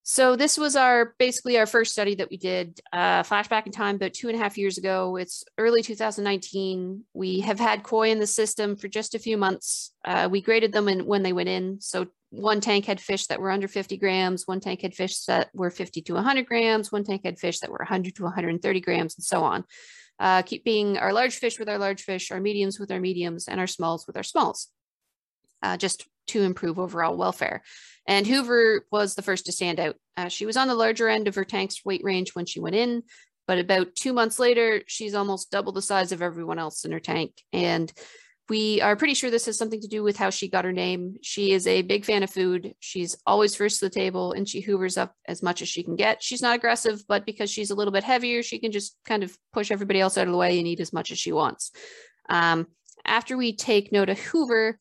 So 0.07 0.35
this 0.35 0.55
was 0.55 0.75
our 0.75 1.15
basically 1.17 1.57
our 1.57 1.65
first 1.65 1.91
study 1.91 2.13
that 2.15 2.29
we 2.29 2.37
did 2.37 2.79
uh, 2.93 3.23
flashback 3.23 3.65
in 3.65 3.71
time 3.71 3.95
about 3.95 4.13
two 4.13 4.27
and 4.27 4.37
a 4.37 4.39
half 4.39 4.55
years 4.55 4.77
ago. 4.77 5.15
It's 5.15 5.43
early 5.57 5.81
2019. 5.81 7.03
We 7.15 7.39
have 7.39 7.59
had 7.59 7.81
koi 7.81 8.11
in 8.11 8.19
the 8.19 8.27
system 8.27 8.75
for 8.75 8.87
just 8.87 9.15
a 9.15 9.19
few 9.19 9.35
months. 9.35 9.93
Uh, 10.05 10.29
we 10.31 10.41
graded 10.41 10.73
them 10.73 10.87
in, 10.89 11.07
when 11.07 11.23
they 11.23 11.33
went 11.33 11.49
in. 11.49 11.81
So 11.81 12.05
one 12.29 12.61
tank 12.61 12.85
had 12.85 13.01
fish 13.01 13.25
that 13.27 13.41
were 13.41 13.49
under 13.49 13.67
50 13.67 13.97
grams, 13.97 14.45
one 14.45 14.59
tank 14.59 14.83
had 14.83 14.93
fish 14.93 15.25
that 15.25 15.49
were 15.55 15.71
50 15.71 16.03
to 16.03 16.13
100 16.13 16.45
grams, 16.45 16.91
one 16.91 17.03
tank 17.03 17.23
had 17.25 17.39
fish 17.39 17.57
that 17.61 17.71
were 17.71 17.79
100 17.79 18.15
to 18.17 18.23
130 18.25 18.81
grams, 18.81 19.15
and 19.15 19.23
so 19.23 19.43
on. 19.43 19.63
Uh, 20.19 20.43
keeping 20.43 20.99
our 20.99 21.13
large 21.13 21.37
fish 21.37 21.57
with 21.57 21.67
our 21.67 21.79
large 21.79 22.03
fish, 22.03 22.29
our 22.29 22.39
mediums 22.39 22.79
with 22.79 22.91
our 22.91 22.99
mediums, 22.99 23.47
and 23.47 23.59
our 23.59 23.65
smalls 23.65 24.05
with 24.05 24.17
our 24.17 24.23
smalls, 24.23 24.67
uh, 25.65 25.78
just 25.78 26.08
to 26.28 26.43
improve 26.43 26.80
overall 26.80 27.17
welfare. 27.17 27.63
And 28.08 28.28
Hoover 28.28 28.86
was 28.91 29.15
the 29.15 29.23
first 29.23 29.47
to 29.47 29.51
stand 29.51 29.80
out. 29.80 29.95
Uh, 30.15 30.28
she 30.28 30.45
was 30.45 30.58
on 30.58 30.67
the 30.67 30.75
larger 30.75 31.10
end 31.10 31.28
of 31.28 31.36
her 31.36 31.43
tank's 31.43 31.84
weight 31.84 32.04
range 32.04 32.36
when 32.36 32.45
she 32.45 32.60
went 32.60 32.75
in, 32.75 33.01
but 33.47 33.58
about 33.58 33.95
two 33.95 34.13
months 34.13 34.38
later, 34.38 34.84
she's 34.86 35.15
almost 35.15 35.49
double 35.49 35.71
the 35.71 35.82
size 35.82 36.12
of 36.12 36.21
everyone 36.21 36.60
else 36.60 36.86
in 36.86 36.91
her 36.91 36.99
tank. 36.99 37.32
And 37.51 37.91
we 38.47 38.80
are 38.82 38.95
pretty 38.95 39.15
sure 39.15 39.32
this 39.32 39.47
has 39.47 39.58
something 39.58 39.82
to 39.82 39.88
do 39.88 40.04
with 40.04 40.17
how 40.17 40.30
she 40.30 40.47
got 40.47 40.65
her 40.65 40.71
name. 40.71 41.15
She 41.23 41.51
is 41.51 41.65
a 41.65 41.82
big 41.82 42.06
fan 42.06 42.21
of 42.21 42.30
food. 42.30 42.75
She's 42.80 43.17
always 43.25 43.56
first 43.56 43.80
to 43.80 43.86
the 43.86 43.89
table 43.89 44.34
and 44.34 44.47
she 44.47 44.62
hoovers 44.62 44.97
up 44.97 45.15
as 45.28 45.41
much 45.41 45.63
as 45.63 45.67
she 45.67 45.82
can 45.82 45.95
get. 45.95 46.21
She's 46.21 46.43
not 46.43 46.56
aggressive, 46.56 47.04
but 47.08 47.25
because 47.25 47.49
she's 47.49 47.71
a 47.71 47.75
little 47.75 47.91
bit 47.91 48.04
heavier, 48.04 48.43
she 48.43 48.60
can 48.60 48.71
just 48.71 48.95
kind 49.04 49.23
of 49.23 49.36
push 49.51 49.71
everybody 49.71 49.99
else 49.99 50.15
out 50.15 50.28
of 50.28 50.32
the 50.32 50.38
way 50.38 50.60
and 50.60 50.67
eat 50.67 50.80
as 50.80 50.93
much 50.93 51.12
as 51.12 51.17
she 51.17 51.32
wants. 51.32 51.71
Um, 52.30 52.67
after 53.04 53.36
we 53.36 53.56
take 53.56 53.91
note 53.91 54.10
of 54.10 54.19
Hoover, 54.19 54.78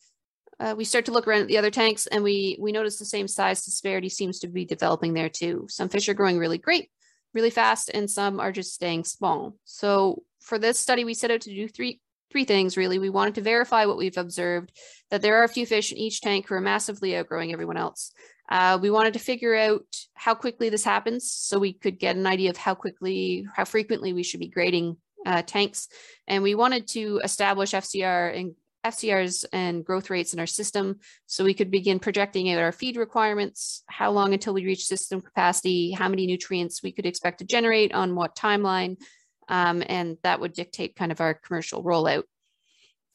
uh, 0.61 0.75
we 0.77 0.85
start 0.85 1.07
to 1.07 1.13
look 1.13 1.27
around 1.27 1.43
at 1.43 1.49
the 1.49 1.59
other 1.59 1.71
tanks 1.71 2.07
and 2.07 2.23
we 2.23 2.57
we 2.61 2.73
notice 2.73 2.99
the 2.99 3.05
same 3.05 3.29
size 3.29 3.65
disparity 3.65 4.09
seems 4.09 4.39
to 4.41 4.49
be 4.49 4.65
developing 4.65 5.15
there 5.15 5.29
too. 5.29 5.67
Some 5.69 5.89
fish 5.89 6.09
are 6.09 6.15
growing 6.15 6.39
really 6.39 6.59
great, 6.59 6.91
really 7.33 7.51
fast, 7.51 7.91
and 7.93 8.11
some 8.11 8.41
are 8.41 8.53
just 8.53 8.75
staying 8.75 9.05
small. 9.05 9.55
So 9.65 10.23
for 10.41 10.59
this 10.59 10.79
study, 10.79 11.05
we 11.05 11.15
set 11.15 11.31
out 11.31 11.43
to 11.43 11.55
do 11.55 11.69
three 11.69 12.01
three 12.31 12.45
things 12.45 12.77
really. 12.77 12.99
We 12.99 13.11
wanted 13.11 13.37
to 13.37 13.43
verify 13.43 13.87
what 13.87 13.97
we've 13.97 14.17
observed, 14.17 14.73
that 15.11 15.23
there 15.23 15.41
are 15.41 15.45
a 15.45 15.49
few 15.49 15.67
fish 15.67 15.93
in 15.93 15.99
each 15.99 16.21
tank 16.21 16.49
who 16.49 16.55
are 16.57 16.61
massively 16.61 17.17
outgrowing 17.17 17.53
everyone 17.53 17.77
else. 17.77 18.13
Uh, 18.49 18.79
we 18.81 18.91
wanted 18.91 19.15
to 19.15 19.19
figure 19.19 19.55
out 19.55 19.87
how 20.15 20.35
quickly 20.35 20.69
this 20.69 20.85
happens 20.85 21.31
so 21.31 21.59
we 21.59 21.73
could 21.73 21.99
get 21.99 22.17
an 22.17 22.27
idea 22.27 22.51
of 22.51 22.57
how 22.57 22.75
quickly, 22.75 23.47
how 23.55 23.65
frequently 23.65 24.13
we 24.13 24.23
should 24.23 24.41
be 24.41 24.49
grading 24.49 24.97
uh, 25.25 25.43
tanks. 25.43 25.89
And 26.27 26.43
we 26.43 26.55
wanted 26.55 26.89
to 26.89 27.21
establish 27.25 27.73
FCR 27.73 28.39
and 28.39 28.55
FCRs 28.85 29.45
and 29.53 29.85
growth 29.85 30.11
rates 30.11 30.35
in 30.35 30.41
our 30.41 30.47
system 30.47 30.99
so 31.27 31.45
we 31.45 31.55
could 31.55 31.71
begin 31.71 31.99
projecting 31.99 32.51
out 32.51 32.61
our 32.61 32.73
feed 32.73 32.97
requirements, 32.97 33.83
how 33.87 34.11
long 34.11 34.35
until 34.35 34.55
we 34.55 34.65
reach 34.65 34.87
system 34.87 35.21
capacity, 35.21 35.93
how 35.93 36.09
many 36.09 36.27
nutrients 36.27 36.83
we 36.83 36.93
could 36.93 37.07
expect 37.07 37.39
to 37.39 37.45
generate 37.45 37.93
on 37.95 38.15
what 38.15 38.37
timeline, 38.37 38.97
um, 39.49 39.83
and 39.87 40.17
that 40.23 40.41
would 40.41 40.53
dictate 40.53 40.97
kind 40.97 41.13
of 41.13 41.21
our 41.21 41.35
commercial 41.35 41.83
rollout. 41.83 42.25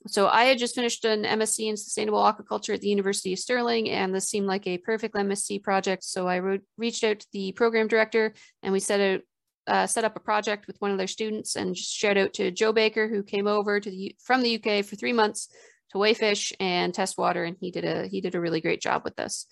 So 0.08 0.28
I 0.28 0.46
had 0.46 0.58
just 0.58 0.76
finished 0.76 1.04
an 1.04 1.24
MSc 1.24 1.60
in 1.68 1.76
sustainable 1.76 2.20
aquaculture 2.20 2.74
at 2.74 2.82
the 2.82 2.88
University 2.88 3.34
of 3.34 3.40
Stirling, 3.40 3.90
and 3.90 4.16
this 4.16 4.30
seemed 4.30 4.48
like 4.48 4.66
a 4.66 4.78
perfect 4.78 5.14
MSc 5.14 5.62
project. 5.62 6.04
So 6.06 6.26
I 6.28 6.40
wrote, 6.40 6.62
reached 6.78 7.04
out 7.04 7.20
to 7.20 7.28
the 7.34 7.52
program 7.52 7.88
director, 7.88 8.34
and 8.64 8.72
we 8.72 8.80
set 8.80 9.02
out 9.02 9.22
uh, 9.70 9.88
set 9.88 10.04
up 10.04 10.16
a 10.16 10.20
project 10.20 10.68
with 10.68 10.82
one 10.82 10.92
of 10.92 10.98
their 10.98 11.08
students 11.08 11.56
and 11.56 11.76
just 11.76 11.94
shout 11.94 12.18
out 12.18 12.34
to 12.34 12.52
Joe 12.52 12.74
Baker, 12.74 13.08
who 13.08 13.24
came 13.24 13.48
over 13.48 13.80
to 13.80 13.90
the 13.90 14.16
from 14.20 14.42
the 14.42 14.56
UK 14.56 14.84
for 14.84 14.96
three 14.96 15.14
months 15.14 15.48
to 15.92 15.98
weigh 15.98 16.14
fish 16.14 16.52
and 16.60 16.94
test 16.94 17.18
water, 17.18 17.44
and 17.44 17.56
he 17.60 17.72
did 17.72 17.86
a 17.86 18.08
he 18.08 18.22
did 18.22 18.36
a 18.36 18.42
really 18.42 18.62
great 18.62 18.82
job 18.82 19.04
with 19.04 19.16
this. 19.16 19.46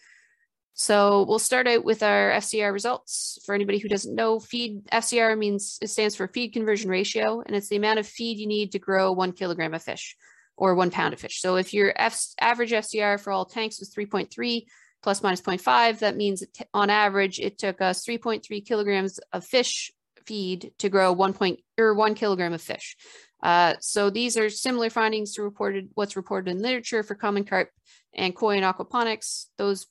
So 0.74 1.26
we'll 1.28 1.40
start 1.40 1.68
out 1.68 1.84
with 1.84 2.04
our 2.04 2.32
FCR 2.34 2.72
results. 2.72 3.40
For 3.46 3.56
anybody 3.56 3.80
who 3.80 3.90
doesn't 3.90 4.14
know, 4.14 4.40
feed 4.40 4.86
FCR 4.92 5.36
means 5.38 5.80
it 5.82 5.90
stands 5.90 6.16
for 6.16 6.28
feed 6.28 6.54
conversion 6.54 6.90
ratio, 6.90 7.42
and 7.46 7.56
it's 7.56 7.70
the 7.70 7.78
amount 7.78 8.00
of 8.00 8.08
feed 8.08 8.38
you 8.38 8.48
need 8.48 8.74
to 8.74 8.80
grow 8.80 9.12
one 9.12 9.32
kilogram 9.32 9.74
of 9.74 9.82
fish 9.82 10.16
or 10.56 10.76
one 10.76 10.92
pound 10.92 11.14
of 11.14 11.20
fish. 11.20 11.42
So 11.42 11.56
if 11.56 11.74
your 11.74 11.94
F 11.96 12.20
average 12.40 12.72
FCR 12.72 13.20
for 13.20 13.32
all 13.32 13.46
tanks 13.46 13.80
was 13.80 13.94
3.3 13.94 14.66
plus 15.02 15.24
minus 15.24 15.42
0.5, 15.42 16.00
that 16.00 16.16
means 16.16 16.44
on 16.74 16.90
average 16.90 17.40
it 17.40 17.58
took 17.58 17.82
us 17.82 18.06
3.3 18.06 18.66
kilograms 18.66 19.20
of 19.34 19.46
fish 19.46 19.92
feed 20.28 20.72
to 20.80 20.90
grow 20.90 21.12
one 21.12 21.34
point 21.34 21.60
or 21.78 21.94
one 21.94 22.14
kilogram 22.14 22.54
of 22.54 22.62
fish. 22.62 22.96
Uh, 23.42 23.76
so 23.80 24.10
these 24.10 24.36
are 24.38 24.50
similar 24.50 24.90
findings 24.90 25.34
to 25.34 25.44
reported 25.44 25.90
what's 25.94 26.16
reported 26.16 26.52
in 26.52 26.62
literature 26.62 27.04
for 27.04 27.16
common 27.16 27.44
carp 27.44 27.70
and 28.14 28.36
koi 28.36 28.58
and 28.58 28.66
aquaponics. 28.66 29.46
Those 29.58 29.88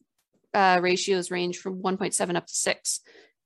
uh, 0.52 0.80
ratios 0.82 1.30
range 1.30 1.58
from 1.58 1.82
1.7 1.82 2.36
up 2.36 2.46
to 2.46 2.54
6. 2.54 3.00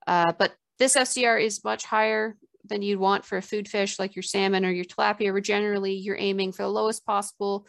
Uh, 0.07 0.33
but 0.39 0.55
this 0.79 0.97
FCR 0.97 1.43
is 1.43 1.65
much 1.65 1.85
higher 1.85 2.37
than 2.65 2.83
you'd 2.83 2.99
want 2.99 3.25
for 3.25 3.39
a 3.39 3.43
food 3.43 3.69
fish 3.69 3.99
like 3.99 4.17
your 4.17 4.23
salmon 4.23 4.65
or 4.65 4.71
your 4.71 4.85
tilapia, 4.85 5.33
where 5.33 5.41
generally 5.41 5.95
you're 5.95 6.17
aiming 6.19 6.53
for 6.53 6.63
the 6.63 6.69
lowest 6.69 7.05
possible 7.05 7.67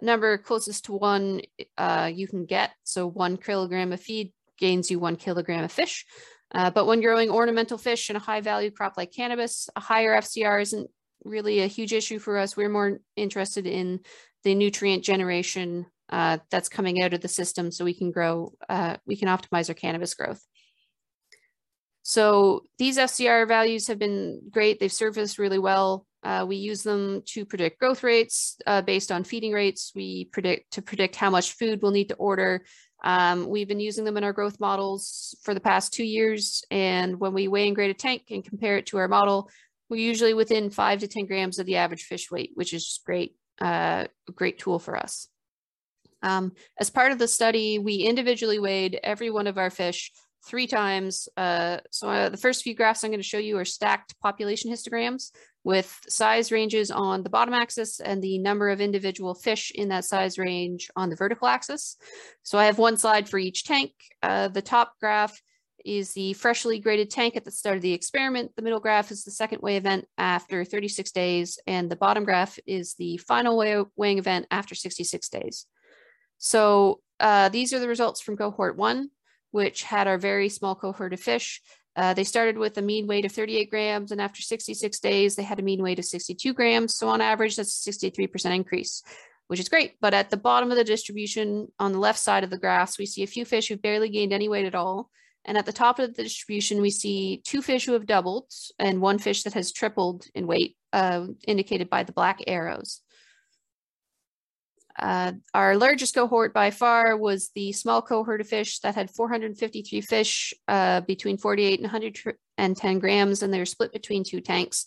number 0.00 0.36
closest 0.36 0.86
to 0.86 0.92
one 0.92 1.40
uh, 1.78 2.10
you 2.12 2.26
can 2.26 2.44
get. 2.44 2.72
So 2.84 3.06
one 3.06 3.36
kilogram 3.36 3.92
of 3.92 4.00
feed 4.00 4.32
gains 4.58 4.90
you 4.90 4.98
one 4.98 5.16
kilogram 5.16 5.64
of 5.64 5.72
fish. 5.72 6.06
Uh, 6.54 6.70
but 6.70 6.86
when 6.86 7.00
growing 7.00 7.30
ornamental 7.30 7.78
fish 7.78 8.10
in 8.10 8.16
a 8.16 8.20
high 8.20 8.40
value 8.40 8.70
crop 8.70 8.94
like 8.96 9.12
cannabis, 9.12 9.68
a 9.74 9.80
higher 9.80 10.18
FCR 10.18 10.60
isn't 10.60 10.90
really 11.24 11.60
a 11.60 11.66
huge 11.66 11.92
issue 11.92 12.18
for 12.18 12.36
us. 12.38 12.56
We're 12.56 12.68
more 12.68 13.00
interested 13.16 13.66
in 13.66 14.00
the 14.44 14.54
nutrient 14.54 15.04
generation 15.04 15.86
uh, 16.10 16.38
that's 16.50 16.68
coming 16.68 17.02
out 17.02 17.14
of 17.14 17.20
the 17.20 17.28
system 17.28 17.70
so 17.70 17.84
we 17.84 17.94
can 17.94 18.10
grow, 18.10 18.52
uh, 18.68 18.96
we 19.06 19.16
can 19.16 19.28
optimize 19.28 19.68
our 19.68 19.74
cannabis 19.74 20.14
growth. 20.14 20.44
So 22.02 22.64
these 22.78 22.98
FCR 22.98 23.46
values 23.46 23.86
have 23.86 23.98
been 23.98 24.42
great. 24.50 24.80
They've 24.80 24.92
served 24.92 25.18
us 25.18 25.38
really 25.38 25.58
well. 25.58 26.04
Uh, 26.24 26.44
we 26.46 26.56
use 26.56 26.82
them 26.82 27.22
to 27.26 27.44
predict 27.44 27.80
growth 27.80 28.02
rates 28.02 28.56
uh, 28.66 28.82
based 28.82 29.10
on 29.10 29.24
feeding 29.24 29.52
rates. 29.52 29.92
We 29.94 30.26
predict 30.26 30.72
to 30.72 30.82
predict 30.82 31.16
how 31.16 31.30
much 31.30 31.52
food 31.52 31.80
we'll 31.82 31.92
need 31.92 32.10
to 32.10 32.14
order. 32.16 32.64
Um, 33.02 33.48
we've 33.48 33.68
been 33.68 33.80
using 33.80 34.04
them 34.04 34.16
in 34.16 34.24
our 34.24 34.32
growth 34.32 34.60
models 34.60 35.36
for 35.42 35.54
the 35.54 35.60
past 35.60 35.92
two 35.92 36.04
years. 36.04 36.64
And 36.70 37.18
when 37.18 37.34
we 37.34 37.48
weigh 37.48 37.66
and 37.66 37.74
grade 37.74 37.90
a 37.90 37.94
tank 37.94 38.24
and 38.30 38.44
compare 38.44 38.76
it 38.76 38.86
to 38.86 38.98
our 38.98 39.08
model, 39.08 39.50
we're 39.88 39.96
usually 39.96 40.34
within 40.34 40.70
five 40.70 41.00
to 41.00 41.08
10 41.08 41.26
grams 41.26 41.58
of 41.58 41.66
the 41.66 41.76
average 41.76 42.04
fish 42.04 42.30
weight, 42.30 42.52
which 42.54 42.72
is 42.72 43.00
great, 43.04 43.36
uh, 43.60 44.06
great 44.34 44.58
tool 44.58 44.78
for 44.78 44.96
us. 44.96 45.28
Um, 46.22 46.52
as 46.78 46.90
part 46.90 47.12
of 47.12 47.18
the 47.18 47.28
study, 47.28 47.78
we 47.78 47.96
individually 47.96 48.60
weighed 48.60 48.98
every 49.02 49.30
one 49.30 49.48
of 49.48 49.58
our 49.58 49.70
fish 49.70 50.12
three 50.46 50.66
times. 50.66 51.28
Uh, 51.36 51.78
so 51.90 52.08
uh, 52.08 52.28
the 52.28 52.36
first 52.36 52.62
few 52.62 52.74
graphs 52.74 53.02
I'm 53.02 53.10
going 53.10 53.20
to 53.20 53.24
show 53.24 53.38
you 53.38 53.58
are 53.58 53.64
stacked 53.64 54.18
population 54.20 54.70
histograms 54.70 55.30
with 55.64 56.00
size 56.08 56.50
ranges 56.50 56.90
on 56.90 57.22
the 57.22 57.30
bottom 57.30 57.54
axis 57.54 58.00
and 58.00 58.20
the 58.20 58.38
number 58.38 58.68
of 58.68 58.80
individual 58.80 59.34
fish 59.34 59.70
in 59.74 59.88
that 59.88 60.04
size 60.04 60.38
range 60.38 60.90
on 60.96 61.08
the 61.08 61.16
vertical 61.16 61.46
axis. 61.46 61.96
So 62.42 62.58
I 62.58 62.64
have 62.66 62.78
one 62.78 62.96
slide 62.96 63.28
for 63.28 63.38
each 63.38 63.64
tank. 63.64 63.92
Uh, 64.22 64.48
the 64.48 64.62
top 64.62 64.94
graph 64.98 65.40
is 65.84 66.12
the 66.12 66.32
freshly 66.34 66.78
graded 66.78 67.10
tank 67.10 67.36
at 67.36 67.44
the 67.44 67.50
start 67.50 67.76
of 67.76 67.82
the 67.82 67.92
experiment. 67.92 68.52
The 68.56 68.62
middle 68.62 68.80
graph 68.80 69.10
is 69.10 69.24
the 69.24 69.30
second 69.30 69.62
weigh 69.62 69.76
event 69.76 70.06
after 70.18 70.64
36 70.64 71.10
days, 71.12 71.58
and 71.66 71.90
the 71.90 71.96
bottom 71.96 72.24
graph 72.24 72.58
is 72.66 72.94
the 72.94 73.16
final 73.18 73.56
weigh 73.56 73.82
weighing 73.96 74.18
event 74.18 74.46
after 74.50 74.74
66 74.74 75.28
days. 75.28 75.66
So 76.38 77.00
uh, 77.20 77.48
these 77.50 77.72
are 77.72 77.78
the 77.78 77.88
results 77.88 78.20
from 78.20 78.36
cohort 78.36 78.76
one, 78.76 79.10
which 79.50 79.82
had 79.82 80.06
our 80.08 80.18
very 80.18 80.48
small 80.48 80.74
cohort 80.74 81.12
of 81.12 81.20
fish. 81.20 81.60
Uh, 81.94 82.14
they 82.14 82.24
started 82.24 82.56
with 82.56 82.78
a 82.78 82.82
mean 82.82 83.06
weight 83.06 83.24
of 83.24 83.32
38 83.32 83.70
grams, 83.70 84.12
and 84.12 84.20
after 84.20 84.40
66 84.40 84.98
days, 85.00 85.36
they 85.36 85.42
had 85.42 85.58
a 85.58 85.62
mean 85.62 85.82
weight 85.82 85.98
of 85.98 86.04
62 86.04 86.54
grams. 86.54 86.94
So 86.96 87.08
on 87.08 87.20
average, 87.20 87.56
that's 87.56 87.86
a 87.86 87.90
63% 87.90 88.54
increase, 88.54 89.02
which 89.48 89.60
is 89.60 89.68
great. 89.68 89.96
But 90.00 90.14
at 90.14 90.30
the 90.30 90.36
bottom 90.36 90.70
of 90.70 90.76
the 90.76 90.84
distribution, 90.84 91.68
on 91.78 91.92
the 91.92 91.98
left 91.98 92.18
side 92.18 92.44
of 92.44 92.50
the 92.50 92.58
graphs, 92.58 92.98
we 92.98 93.06
see 93.06 93.22
a 93.22 93.26
few 93.26 93.44
fish 93.44 93.68
who 93.68 93.76
barely 93.76 94.08
gained 94.08 94.32
any 94.32 94.48
weight 94.48 94.66
at 94.66 94.74
all. 94.74 95.10
And 95.44 95.58
at 95.58 95.66
the 95.66 95.72
top 95.72 95.98
of 95.98 96.14
the 96.14 96.22
distribution, 96.22 96.80
we 96.80 96.90
see 96.90 97.42
two 97.44 97.62
fish 97.62 97.84
who 97.84 97.94
have 97.94 98.06
doubled 98.06 98.46
and 98.78 99.00
one 99.00 99.18
fish 99.18 99.42
that 99.42 99.54
has 99.54 99.72
tripled 99.72 100.26
in 100.34 100.46
weight, 100.46 100.76
uh, 100.92 101.26
indicated 101.46 101.90
by 101.90 102.04
the 102.04 102.12
black 102.12 102.40
arrows. 102.46 103.00
Uh, 105.02 105.32
our 105.52 105.76
largest 105.76 106.14
cohort 106.14 106.54
by 106.54 106.70
far 106.70 107.16
was 107.16 107.50
the 107.56 107.72
small 107.72 108.00
cohort 108.00 108.40
of 108.40 108.46
fish 108.46 108.78
that 108.78 108.94
had 108.94 109.10
453 109.10 110.00
fish 110.00 110.54
uh, 110.68 111.00
between 111.00 111.36
48 111.36 111.80
and 111.80 111.92
110 111.92 112.98
grams, 113.00 113.42
and 113.42 113.52
they're 113.52 113.66
split 113.66 113.92
between 113.92 114.22
two 114.22 114.40
tanks. 114.40 114.86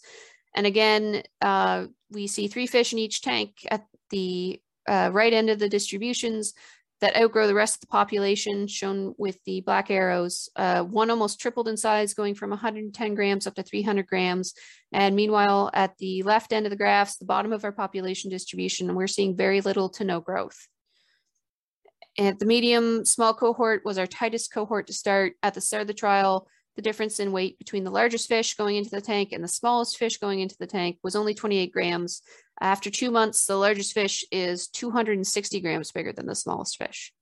And 0.56 0.65
again, 0.65 1.23
uh, 1.41 1.88
we 2.10 2.28
see 2.28 2.47
three 2.47 2.65
fish 2.65 2.93
in 2.93 2.99
each 2.99 3.21
tank 3.23 3.58
at 3.69 3.86
the 4.10 4.62
uh, 4.88 5.10
right 5.12 5.34
end 5.34 5.49
of 5.49 5.60
the 5.60 5.67
distributions 5.67 6.54
that 7.06 7.22
outgrow 7.22 7.46
the 7.46 7.54
rest 7.54 7.76
of 7.76 7.82
the 7.82 7.88
population, 7.88 8.65
shown 8.65 9.13
with 9.20 9.38
the 9.46 9.62
black 9.62 9.91
arrows. 9.91 10.50
Uh, 10.56 10.82
one 10.82 11.12
almost 11.12 11.39
tripled 11.39 11.68
in 11.68 11.78
size, 11.78 12.15
going 12.15 12.34
from 12.34 12.50
110 12.50 13.13
grams 13.13 13.46
up 13.46 13.54
to 13.54 13.62
300 13.62 14.08
grams. 14.08 14.56
And 14.91 15.15
meanwhile, 15.15 15.70
at 15.72 15.96
the 16.00 16.24
left 16.24 16.52
end 16.52 16.65
of 16.65 16.72
the 16.72 16.76
graphs, 16.76 17.18
the 17.18 17.26
bottom 17.26 17.54
of 17.54 17.63
our 17.63 17.72
population 17.72 18.32
distribution, 18.32 18.96
we're 18.96 19.06
seeing 19.06 19.38
very 19.38 19.62
little 19.62 19.89
to 19.89 20.04
no 20.04 20.20
growth. 20.20 20.68
At 22.18 22.39
the 22.39 22.48
medium 22.48 23.06
small 23.06 23.36
cohort 23.36 23.84
was 23.86 24.00
our 24.00 24.08
tightest 24.08 24.52
cohort 24.52 24.88
to 24.88 24.94
start 24.94 25.34
at 25.44 25.54
the 25.54 25.62
start 25.62 25.82
of 25.82 25.88
the 25.88 25.94
trial. 25.94 26.48
The 26.76 26.82
difference 26.82 27.20
in 27.20 27.32
weight 27.32 27.58
between 27.58 27.84
the 27.84 27.92
largest 27.92 28.28
fish 28.28 28.56
going 28.56 28.76
into 28.76 28.90
the 28.90 29.02
tank 29.02 29.32
and 29.32 29.44
the 29.44 29.48
smallest 29.48 29.98
fish 29.98 30.18
going 30.18 30.42
into 30.42 30.58
the 30.60 30.68
tank 30.68 30.98
was 31.04 31.16
only 31.16 31.34
28 31.34 31.72
grams. 31.72 32.22
After 32.60 32.90
two 32.90 33.12
months, 33.12 33.46
the 33.46 33.56
largest 33.56 33.94
fish 33.94 34.26
is 34.32 34.68
260 34.68 35.62
grams 35.62 35.92
bigger 35.92 36.12
than 36.12 36.26
the 36.26 36.36
smallest 36.36 36.78
fish. 36.78 37.14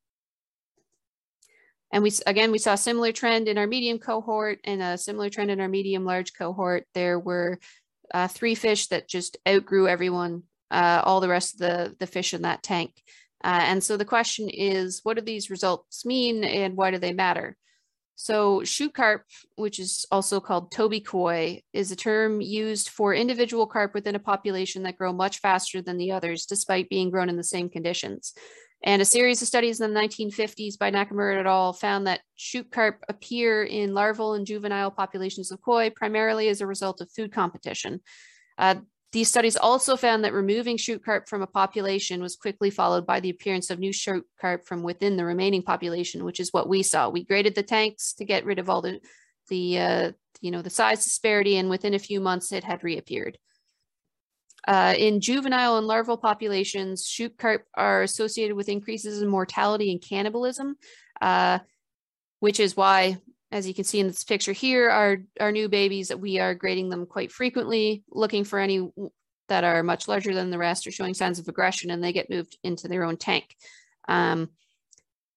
And 1.92 2.02
we 2.02 2.12
again, 2.26 2.52
we 2.52 2.58
saw 2.58 2.74
a 2.74 2.78
similar 2.78 3.12
trend 3.12 3.48
in 3.48 3.60
our 3.60 3.68
medium 3.68 4.00
cohort 4.00 4.60
and 4.63 4.82
a 4.82 4.98
similar 4.98 5.30
trend 5.30 5.52
in 5.52 5.62
our 5.62 5.68
medium 5.70 6.04
large 6.04 6.34
cohort. 6.34 6.88
There 6.96 7.20
were 7.20 7.60
uh, 8.12 8.28
three 8.28 8.56
fish 8.56 8.88
that 8.88 9.08
just 9.08 9.38
outgrew 9.48 9.88
everyone, 9.88 10.44
uh, 10.72 11.04
all 11.06 11.20
the 11.20 11.30
rest 11.30 11.54
of 11.54 11.60
the, 11.60 11.96
the 12.00 12.08
fish 12.08 12.34
in 12.34 12.42
that 12.42 12.63
tank. 12.63 13.00
Uh, 13.44 13.62
and 13.63 13.84
so 13.84 13.98
the 13.98 14.06
question 14.06 14.50
is, 14.50 15.02
what 15.04 15.18
do 15.18 15.22
these 15.22 15.52
results 15.52 16.04
mean 16.04 16.44
and 16.44 16.76
why 16.76 16.89
do 16.89 16.98
they 16.98 17.13
matter? 17.13 17.56
So 18.15 18.63
shoot 18.63 18.93
carp, 18.93 19.23
which 19.56 19.80
is 19.80 20.06
also 20.12 20.39
called 20.39 20.71
tobi 20.71 21.04
koi, 21.04 21.62
is 21.73 21.91
a 21.91 21.95
term 21.95 22.41
used 22.41 22.89
for 22.89 23.13
individual 23.13 23.67
carp 23.67 23.93
within 23.93 24.15
a 24.15 24.19
population 24.19 24.84
that 24.84 24.97
grow 24.97 25.12
much 25.12 25.39
faster 25.39 25.82
than 25.82 25.97
the 25.97 26.12
others, 26.12 26.45
despite 26.45 26.89
being 26.89 27.10
grown 27.10 27.30
in 27.30 27.38
the 27.38 27.43
same 27.43 27.69
conditions. 27.69 28.34
And 28.84 29.02
a 29.02 29.06
series 29.06 29.41
of 29.41 29.47
studies 29.47 29.80
in 29.80 29.93
the 29.93 29.99
1950s 29.99 30.78
by 30.78 30.91
Nakamura 30.91 31.39
et 31.39 31.45
al. 31.45 31.71
found 31.71 32.06
that 32.06 32.19
shoot 32.36 32.69
carp 32.69 33.04
appear 33.08 33.63
in 33.63 33.93
larval 33.93 34.34
and 34.34 34.45
juvenile 34.45 34.91
populations 34.91 35.52
of 35.52 35.62
koi 35.62 35.89
primarily 35.89 36.49
as 36.49 36.60
a 36.60 36.67
result 36.67 36.99
of 36.99 37.10
food 37.12 37.32
competition. 37.32 38.02
Uh, 38.58 38.76
these 39.13 39.30
studies 39.30 39.56
also 39.56 39.95
found 39.95 40.23
that 40.23 40.34
removing 40.34 40.76
shoot 40.76 41.06
carp 41.06 41.30
from 41.30 41.43
a 41.43 41.47
population 41.47 42.19
was 42.19 42.36
quickly 42.36 42.71
followed 42.71 43.06
by 43.06 43.19
the 43.19 43.30
appearance 43.30 43.69
of 43.69 43.78
new 43.78 43.93
shoot 43.93 44.26
carp 44.41 44.65
from 44.65 44.82
within 44.82 45.17
the 45.17 45.23
remaining 45.23 45.62
population, 45.62 46.26
which 46.26 46.39
is 46.39 46.52
what 46.52 46.67
we 46.67 46.82
saw. 46.82 47.10
We 47.10 47.23
graded 47.23 47.54
the 47.54 47.62
tanks 47.62 48.13
to 48.13 48.26
get 48.26 48.43
rid 48.43 48.58
of 48.58 48.71
all 48.71 48.82
the, 48.82 48.99
the 49.49 49.80
uh, 49.80 50.12
you 50.41 50.49
know, 50.49 50.63
the 50.63 50.71
size 50.71 51.04
disparity, 51.04 51.58
and 51.58 51.69
within 51.69 51.93
a 51.93 51.99
few 51.99 52.19
months 52.19 52.52
it 52.52 52.63
had 52.63 52.84
reappeared. 52.84 53.38
Uh, 54.67 54.95
in 54.97 55.21
juvenile 55.21 55.78
and 55.78 55.86
larval 55.86 56.17
populations, 56.17 57.06
shoot 57.06 57.38
carp 57.38 57.65
are 57.76 58.02
associated 58.02 58.56
with 58.56 58.67
increases 58.67 59.21
in 59.21 59.28
mortality 59.28 59.91
and 59.91 60.02
cannibalism, 60.02 60.76
uh, 61.21 61.60
which 62.39 62.60
is 62.60 62.76
why 62.76 63.17
as 63.54 63.68
you 63.68 63.74
can 63.74 63.84
see 63.84 64.00
in 64.00 64.08
this 64.08 64.24
picture 64.24 64.52
here, 64.52 64.89
our, 64.89 65.18
our 65.39 65.52
new 65.52 65.70
babies, 65.70 66.08
that 66.08 66.20
we 66.20 66.39
are 66.39 66.56
grading 66.56 66.89
them 66.89 67.06
quite 67.06 67.32
frequently, 67.32 68.04
looking 68.10 68.44
for 68.44 68.58
any 68.58 68.89
that 69.48 69.63
are 69.63 69.84
much 69.84 70.08
larger 70.08 70.34
than 70.34 70.50
the 70.50 70.58
rest 70.58 70.88
or 70.88 70.92
showing 70.92 71.13
signs 71.13 71.38
of 71.38 71.48
aggression 71.48 71.92
and 71.92 72.04
they 72.04 72.12
get 72.12 72.32
moved 72.32 72.58
into 72.63 72.88
their 72.88 73.04
own 73.04 73.16
tank. 73.16 73.56
Um, 74.08 74.50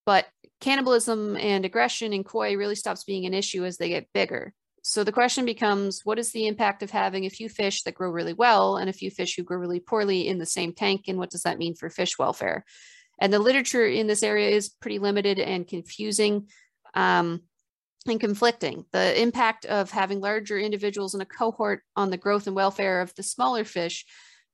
but 0.06 0.26
cannibalism 0.62 1.36
and 1.36 1.66
aggression 1.66 2.14
in 2.14 2.24
koi 2.24 2.56
really 2.56 2.74
stops 2.74 3.04
being 3.04 3.26
an 3.26 3.34
issue 3.34 3.66
as 3.66 3.76
they 3.76 3.90
get 3.90 4.12
bigger. 4.14 4.54
So 4.82 5.04
the 5.04 5.12
question 5.12 5.44
becomes, 5.44 6.00
what 6.04 6.18
is 6.18 6.32
the 6.32 6.46
impact 6.46 6.82
of 6.82 6.90
having 6.90 7.26
a 7.26 7.30
few 7.30 7.50
fish 7.50 7.82
that 7.82 7.96
grow 7.96 8.08
really 8.08 8.32
well 8.32 8.78
and 8.78 8.88
a 8.88 8.94
few 8.94 9.10
fish 9.10 9.36
who 9.36 9.42
grow 9.42 9.58
really 9.58 9.80
poorly 9.80 10.26
in 10.26 10.38
the 10.38 10.46
same 10.46 10.72
tank? 10.72 11.04
And 11.08 11.18
what 11.18 11.30
does 11.30 11.42
that 11.42 11.58
mean 11.58 11.74
for 11.74 11.90
fish 11.90 12.18
welfare? 12.18 12.64
And 13.20 13.30
the 13.30 13.40
literature 13.40 13.84
in 13.84 14.06
this 14.06 14.22
area 14.22 14.50
is 14.50 14.70
pretty 14.70 15.00
limited 15.00 15.38
and 15.38 15.66
confusing. 15.66 16.48
Um, 16.94 17.42
and 18.08 18.20
conflicting. 18.20 18.84
The 18.92 19.20
impact 19.20 19.64
of 19.66 19.90
having 19.90 20.20
larger 20.20 20.58
individuals 20.58 21.14
in 21.14 21.20
a 21.20 21.26
cohort 21.26 21.82
on 21.94 22.10
the 22.10 22.16
growth 22.16 22.46
and 22.46 22.56
welfare 22.56 23.00
of 23.00 23.14
the 23.14 23.22
smaller 23.22 23.64
fish 23.64 24.04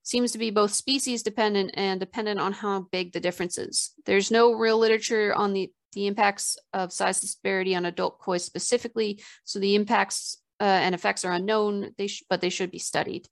seems 0.03 0.33
to 0.33 0.39
be 0.39 0.51
both 0.51 0.73
species 0.73 1.23
dependent 1.23 1.73
and 1.75 2.01
dependent 2.01 2.41
on 2.41 2.53
how 2.53 2.87
big 2.91 3.13
the 3.13 3.21
difference 3.21 3.59
is. 3.59 3.93
There's 4.05 4.31
no 4.31 4.53
real 4.53 4.79
literature 4.79 5.33
on 5.35 5.53
the, 5.53 5.71
the 5.93 6.07
impacts 6.07 6.59
of 6.73 6.93
size 6.93 7.21
disparity 7.21 7.75
on 7.75 7.85
adult 7.85 8.19
koi 8.19 8.39
specifically, 8.39 9.23
so 9.45 9.59
the 9.59 9.75
impacts 9.75 10.39
uh, 10.61 10.65
and 10.65 10.95
effects 10.95 11.25
are 11.25 11.33
unknown, 11.33 11.93
they 11.99 12.09
but 12.29 12.41
they 12.41 12.51
should 12.51 12.71
be 12.71 12.79
studied. 12.79 13.29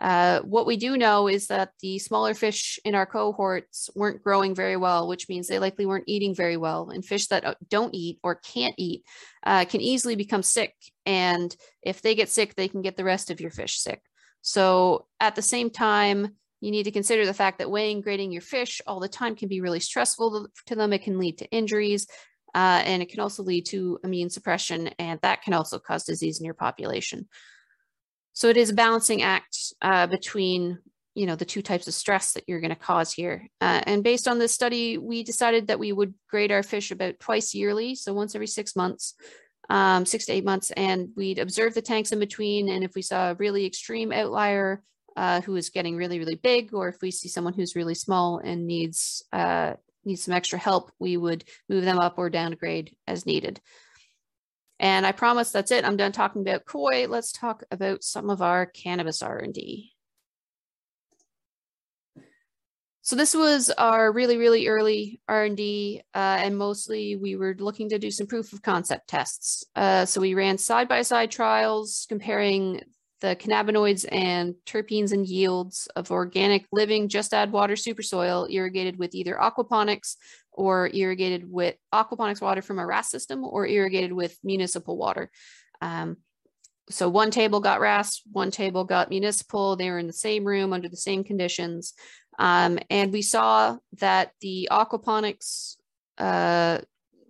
Uh, 0.00 0.40
what 0.40 0.66
we 0.66 0.76
do 0.76 0.96
know 0.96 1.26
is 1.26 1.46
that 1.46 1.70
the 1.80 1.98
smaller 1.98 2.34
fish 2.34 2.78
in 2.84 2.94
our 2.94 3.06
cohorts 3.06 3.88
weren't 3.94 4.22
growing 4.22 4.54
very 4.54 4.76
well, 4.76 5.08
which 5.08 5.28
means 5.28 5.46
they 5.46 5.58
likely 5.58 5.86
weren't 5.86 6.04
eating 6.06 6.34
very 6.34 6.56
well. 6.56 6.90
And 6.90 7.04
fish 7.04 7.28
that 7.28 7.44
uh, 7.44 7.54
don't 7.68 7.94
eat 7.94 8.18
or 8.22 8.34
can't 8.34 8.74
eat 8.76 9.04
uh, 9.44 9.64
can 9.64 9.80
easily 9.80 10.14
become 10.14 10.42
sick. 10.42 10.74
And 11.06 11.54
if 11.82 12.02
they 12.02 12.14
get 12.14 12.28
sick, 12.28 12.54
they 12.54 12.68
can 12.68 12.82
get 12.82 12.96
the 12.96 13.04
rest 13.04 13.30
of 13.30 13.40
your 13.40 13.50
fish 13.50 13.78
sick. 13.78 14.02
So 14.42 15.06
at 15.18 15.34
the 15.34 15.42
same 15.42 15.70
time, 15.70 16.36
you 16.60 16.70
need 16.70 16.84
to 16.84 16.90
consider 16.90 17.24
the 17.24 17.34
fact 17.34 17.58
that 17.58 17.70
weighing, 17.70 18.00
grading 18.00 18.32
your 18.32 18.42
fish 18.42 18.80
all 18.86 19.00
the 19.00 19.08
time 19.08 19.34
can 19.34 19.48
be 19.48 19.60
really 19.60 19.80
stressful 19.80 20.48
to 20.66 20.74
them. 20.74 20.92
It 20.92 21.02
can 21.02 21.18
lead 21.18 21.38
to 21.38 21.50
injuries. 21.50 22.06
Uh, 22.54 22.80
and 22.86 23.02
it 23.02 23.10
can 23.10 23.20
also 23.20 23.42
lead 23.42 23.66
to 23.66 23.98
immune 24.02 24.30
suppression, 24.30 24.88
and 24.98 25.20
that 25.20 25.42
can 25.42 25.52
also 25.52 25.78
cause 25.78 26.04
disease 26.04 26.38
in 26.38 26.44
your 26.46 26.54
population. 26.54 27.28
So 28.36 28.48
it 28.48 28.58
is 28.58 28.68
a 28.68 28.74
balancing 28.74 29.22
act 29.22 29.72
uh, 29.80 30.06
between 30.06 30.78
you 31.14 31.24
know 31.24 31.36
the 31.36 31.46
two 31.46 31.62
types 31.62 31.88
of 31.88 31.94
stress 31.94 32.34
that 32.34 32.44
you're 32.46 32.60
going 32.60 32.68
to 32.68 32.76
cause 32.76 33.10
here. 33.10 33.48
Uh, 33.62 33.80
and 33.86 34.04
based 34.04 34.28
on 34.28 34.38
this 34.38 34.52
study, 34.52 34.98
we 34.98 35.22
decided 35.22 35.68
that 35.68 35.78
we 35.78 35.90
would 35.90 36.12
grade 36.28 36.52
our 36.52 36.62
fish 36.62 36.90
about 36.90 37.18
twice 37.18 37.54
yearly, 37.54 37.94
so 37.94 38.12
once 38.12 38.34
every 38.34 38.46
six 38.46 38.76
months, 38.76 39.14
um, 39.70 40.04
six 40.04 40.26
to 40.26 40.34
eight 40.34 40.44
months, 40.44 40.70
and 40.72 41.08
we'd 41.16 41.38
observe 41.38 41.72
the 41.72 41.80
tanks 41.80 42.12
in 42.12 42.18
between. 42.18 42.68
And 42.68 42.84
if 42.84 42.94
we 42.94 43.00
saw 43.00 43.30
a 43.30 43.36
really 43.36 43.64
extreme 43.64 44.12
outlier 44.12 44.82
uh, 45.16 45.40
who 45.40 45.56
is 45.56 45.70
getting 45.70 45.96
really 45.96 46.18
really 46.18 46.34
big, 46.34 46.74
or 46.74 46.88
if 46.88 47.00
we 47.00 47.10
see 47.10 47.28
someone 47.28 47.54
who's 47.54 47.74
really 47.74 47.94
small 47.94 48.36
and 48.36 48.66
needs 48.66 49.24
uh, 49.32 49.72
needs 50.04 50.24
some 50.24 50.34
extra 50.34 50.58
help, 50.58 50.92
we 50.98 51.16
would 51.16 51.42
move 51.70 51.86
them 51.86 51.98
up 51.98 52.18
or 52.18 52.28
down 52.28 52.52
a 52.52 52.56
grade 52.56 52.94
as 53.06 53.24
needed. 53.24 53.62
And 54.78 55.06
I 55.06 55.12
promise 55.12 55.50
that's 55.50 55.70
it. 55.70 55.84
I'm 55.84 55.96
done 55.96 56.12
talking 56.12 56.42
about 56.42 56.66
koi. 56.66 57.06
Let's 57.08 57.32
talk 57.32 57.64
about 57.70 58.04
some 58.04 58.28
of 58.30 58.42
our 58.42 58.66
cannabis 58.66 59.22
R&D. 59.22 59.92
So 63.06 63.14
this 63.14 63.36
was 63.36 63.70
our 63.70 64.10
really, 64.10 64.36
really 64.36 64.66
early 64.66 65.20
R&D, 65.28 66.02
uh, 66.12 66.18
and 66.18 66.58
mostly 66.58 67.14
we 67.14 67.36
were 67.36 67.54
looking 67.56 67.88
to 67.90 68.00
do 68.00 68.10
some 68.10 68.26
proof 68.26 68.52
of 68.52 68.62
concept 68.62 69.06
tests. 69.06 69.64
Uh, 69.76 70.04
so 70.04 70.20
we 70.20 70.34
ran 70.34 70.58
side-by-side 70.58 71.30
-side 71.30 71.32
trials 71.32 72.06
comparing 72.08 72.82
the 73.20 73.36
cannabinoids 73.36 74.04
and 74.10 74.54
terpenes 74.66 75.12
and 75.12 75.26
yields 75.26 75.88
of 75.96 76.10
organic 76.10 76.66
living 76.72 77.08
just 77.08 77.32
add 77.32 77.50
water 77.50 77.76
super 77.76 78.02
soil 78.02 78.46
irrigated 78.50 78.98
with 78.98 79.14
either 79.14 79.34
aquaponics 79.40 80.16
or 80.56 80.90
irrigated 80.92 81.50
with 81.50 81.76
aquaponics 81.94 82.40
water 82.40 82.62
from 82.62 82.78
a 82.78 82.86
RAS 82.86 83.10
system 83.10 83.44
or 83.44 83.66
irrigated 83.66 84.12
with 84.12 84.36
municipal 84.42 84.96
water. 84.96 85.30
Um, 85.80 86.16
so 86.88 87.08
one 87.08 87.30
table 87.30 87.60
got 87.60 87.80
RAS, 87.80 88.22
one 88.30 88.50
table 88.50 88.84
got 88.84 89.10
municipal. 89.10 89.76
They 89.76 89.90
were 89.90 89.98
in 89.98 90.06
the 90.06 90.12
same 90.12 90.44
room 90.44 90.72
under 90.72 90.88
the 90.88 90.96
same 90.96 91.24
conditions. 91.24 91.94
Um, 92.38 92.78
and 92.90 93.12
we 93.12 93.22
saw 93.22 93.76
that 93.98 94.32
the 94.40 94.68
aquaponics 94.70 95.76
uh, 96.18 96.78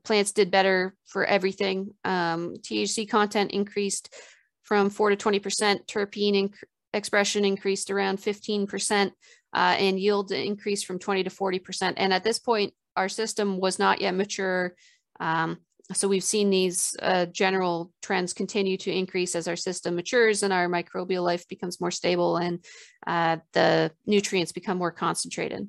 plants 0.04 0.32
did 0.32 0.50
better 0.50 0.94
for 1.06 1.24
everything. 1.24 1.94
Um, 2.04 2.56
THC 2.56 3.08
content 3.08 3.52
increased 3.52 4.14
from 4.62 4.90
4 4.90 5.10
to 5.10 5.16
20%, 5.16 5.86
terpene 5.86 6.34
inc 6.34 6.54
expression 6.92 7.44
increased 7.44 7.90
around 7.90 8.18
15%, 8.18 9.12
uh, 9.52 9.58
and 9.78 10.00
yield 10.00 10.32
increased 10.32 10.86
from 10.86 10.98
20 10.98 11.24
to 11.24 11.30
40%. 11.30 11.94
And 11.96 12.12
at 12.12 12.24
this 12.24 12.38
point, 12.38 12.72
our 12.96 13.08
system 13.08 13.58
was 13.58 13.78
not 13.78 14.00
yet 14.00 14.14
mature. 14.14 14.74
Um, 15.20 15.58
so 15.92 16.08
we've 16.08 16.24
seen 16.24 16.50
these 16.50 16.96
uh, 17.00 17.26
general 17.26 17.92
trends 18.02 18.32
continue 18.32 18.76
to 18.78 18.92
increase 18.92 19.36
as 19.36 19.46
our 19.46 19.56
system 19.56 19.94
matures 19.94 20.42
and 20.42 20.52
our 20.52 20.68
microbial 20.68 21.22
life 21.22 21.46
becomes 21.48 21.80
more 21.80 21.92
stable 21.92 22.36
and 22.38 22.64
uh, 23.06 23.36
the 23.52 23.92
nutrients 24.04 24.52
become 24.52 24.78
more 24.78 24.90
concentrated. 24.90 25.68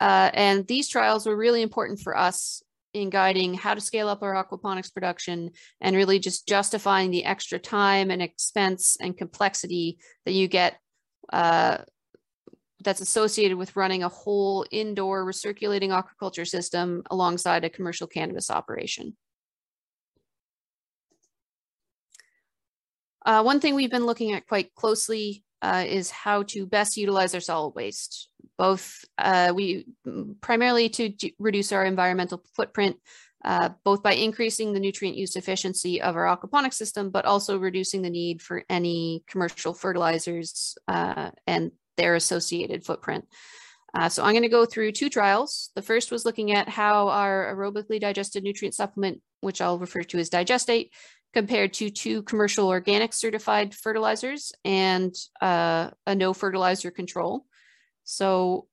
Uh, 0.00 0.30
and 0.34 0.66
these 0.66 0.88
trials 0.88 1.26
were 1.26 1.36
really 1.36 1.62
important 1.62 2.00
for 2.00 2.16
us 2.16 2.62
in 2.92 3.10
guiding 3.10 3.54
how 3.54 3.74
to 3.74 3.80
scale 3.80 4.08
up 4.08 4.22
our 4.22 4.34
aquaponics 4.34 4.92
production 4.92 5.50
and 5.80 5.96
really 5.96 6.18
just 6.18 6.46
justifying 6.48 7.10
the 7.10 7.24
extra 7.24 7.58
time 7.58 8.10
and 8.10 8.22
expense 8.22 8.96
and 9.00 9.16
complexity 9.16 9.98
that 10.24 10.32
you 10.32 10.48
get 10.48 10.78
uh, 11.32 11.78
that's 12.84 13.00
associated 13.00 13.56
with 13.56 13.76
running 13.76 14.02
a 14.02 14.08
whole 14.08 14.64
indoor 14.70 15.24
recirculating 15.24 15.90
aquaculture 15.90 16.46
system 16.46 17.02
alongside 17.10 17.64
a 17.64 17.70
commercial 17.70 18.06
cannabis 18.06 18.50
operation. 18.50 19.16
Uh, 23.24 23.42
one 23.42 23.58
thing 23.58 23.74
we've 23.74 23.90
been 23.90 24.06
looking 24.06 24.32
at 24.32 24.46
quite 24.46 24.74
closely 24.74 25.42
uh, 25.62 25.84
is 25.86 26.10
how 26.10 26.42
to 26.42 26.66
best 26.66 26.96
utilize 26.96 27.34
our 27.34 27.40
solid 27.40 27.74
waste. 27.74 28.28
Both 28.58 29.02
uh, 29.16 29.52
we 29.54 29.86
primarily 30.42 30.90
to 30.90 31.12
reduce 31.38 31.72
our 31.72 31.86
environmental 31.86 32.42
footprint, 32.54 32.96
uh, 33.44 33.70
both 33.82 34.02
by 34.02 34.12
increasing 34.12 34.74
the 34.74 34.80
nutrient 34.80 35.16
use 35.16 35.36
efficiency 35.36 36.02
of 36.02 36.16
our 36.16 36.36
aquaponic 36.36 36.74
system, 36.74 37.08
but 37.08 37.24
also 37.24 37.58
reducing 37.58 38.02
the 38.02 38.10
need 38.10 38.42
for 38.42 38.62
any 38.68 39.24
commercial 39.26 39.72
fertilizers 39.72 40.76
uh, 40.86 41.30
and 41.46 41.72
their 41.96 42.14
associated 42.14 42.84
footprint. 42.84 43.26
Uh, 43.94 44.08
so 44.08 44.24
I'm 44.24 44.32
going 44.32 44.42
to 44.42 44.48
go 44.48 44.66
through 44.66 44.92
two 44.92 45.08
trials. 45.08 45.70
The 45.76 45.82
first 45.82 46.10
was 46.10 46.24
looking 46.24 46.52
at 46.52 46.68
how 46.68 47.08
our 47.08 47.54
aerobically 47.54 48.00
digested 48.00 48.42
nutrient 48.42 48.74
supplement, 48.74 49.20
which 49.40 49.60
I'll 49.60 49.78
refer 49.78 50.02
to 50.02 50.18
as 50.18 50.30
digestate, 50.30 50.90
compared 51.32 51.72
to 51.74 51.90
two 51.90 52.22
commercial 52.22 52.68
organic 52.68 53.12
certified 53.12 53.74
fertilizers 53.74 54.52
and 54.64 55.14
uh, 55.40 55.90
a 56.06 56.14
no 56.14 56.32
fertilizer 56.32 56.90
control. 56.90 57.44
So 58.02 58.66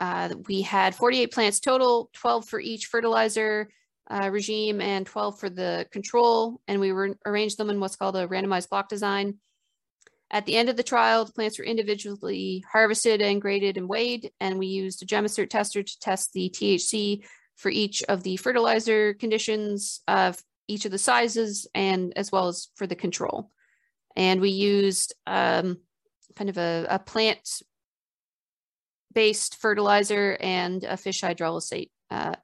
uh, 0.00 0.30
we 0.48 0.62
had 0.62 0.94
48 0.94 1.32
plants 1.32 1.60
total, 1.60 2.10
12 2.14 2.48
for 2.48 2.60
each 2.60 2.86
fertilizer 2.86 3.68
uh, 4.10 4.30
regime 4.30 4.80
and 4.80 5.06
12 5.06 5.38
for 5.38 5.48
the 5.48 5.86
control. 5.90 6.60
And 6.66 6.80
we 6.80 6.90
arranged 7.26 7.58
them 7.58 7.70
in 7.70 7.80
what's 7.80 7.96
called 7.96 8.16
a 8.16 8.26
randomized 8.26 8.68
block 8.70 8.88
design. 8.88 9.38
At 10.32 10.46
the 10.46 10.56
end 10.56 10.70
of 10.70 10.78
the 10.78 10.82
trial, 10.82 11.26
the 11.26 11.32
plants 11.32 11.58
were 11.58 11.64
individually 11.64 12.64
harvested 12.72 13.20
and 13.20 13.40
graded 13.40 13.76
and 13.76 13.86
weighed, 13.86 14.32
and 14.40 14.58
we 14.58 14.66
used 14.66 15.02
a 15.02 15.06
GemmaCert 15.06 15.50
tester 15.50 15.82
to 15.82 15.98
test 16.00 16.32
the 16.32 16.48
THC 16.48 17.24
for 17.56 17.70
each 17.70 18.02
of 18.04 18.22
the 18.22 18.38
fertilizer 18.38 19.12
conditions 19.12 20.00
of 20.08 20.42
each 20.68 20.86
of 20.86 20.90
the 20.90 20.98
sizes 20.98 21.66
and 21.74 22.14
as 22.16 22.32
well 22.32 22.48
as 22.48 22.68
for 22.76 22.86
the 22.86 22.96
control. 22.96 23.50
And 24.16 24.40
we 24.40 24.50
used 24.50 25.14
um, 25.26 25.78
kind 26.34 26.48
of 26.48 26.56
a, 26.56 26.86
a 26.88 26.98
plant 26.98 27.62
based 29.12 29.56
fertilizer 29.60 30.38
and 30.40 30.82
a 30.84 30.96
fish 30.96 31.20
hydrolysate 31.20 31.90
uh, 32.10 32.36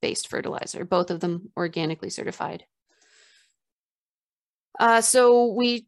based 0.00 0.28
fertilizer, 0.28 0.86
both 0.86 1.10
of 1.10 1.20
them 1.20 1.50
organically 1.58 2.08
certified. 2.08 2.64
Uh, 4.80 5.02
so 5.02 5.52
we 5.52 5.86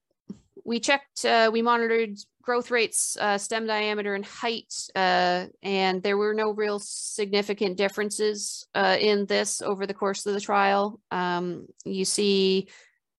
we 0.66 0.80
checked, 0.80 1.24
uh, 1.24 1.48
we 1.52 1.62
monitored 1.62 2.18
growth 2.42 2.72
rates, 2.72 3.16
uh, 3.20 3.38
stem 3.38 3.66
diameter 3.66 4.16
and 4.16 4.24
height, 4.24 4.74
uh, 4.96 5.46
and 5.62 6.02
there 6.02 6.16
were 6.16 6.34
no 6.34 6.50
real 6.50 6.80
significant 6.80 7.76
differences 7.76 8.66
uh, 8.74 8.96
in 9.00 9.26
this 9.26 9.62
over 9.62 9.86
the 9.86 9.94
course 9.94 10.26
of 10.26 10.34
the 10.34 10.40
trial. 10.40 11.00
Um, 11.12 11.66
you 11.84 12.04
see 12.04 12.68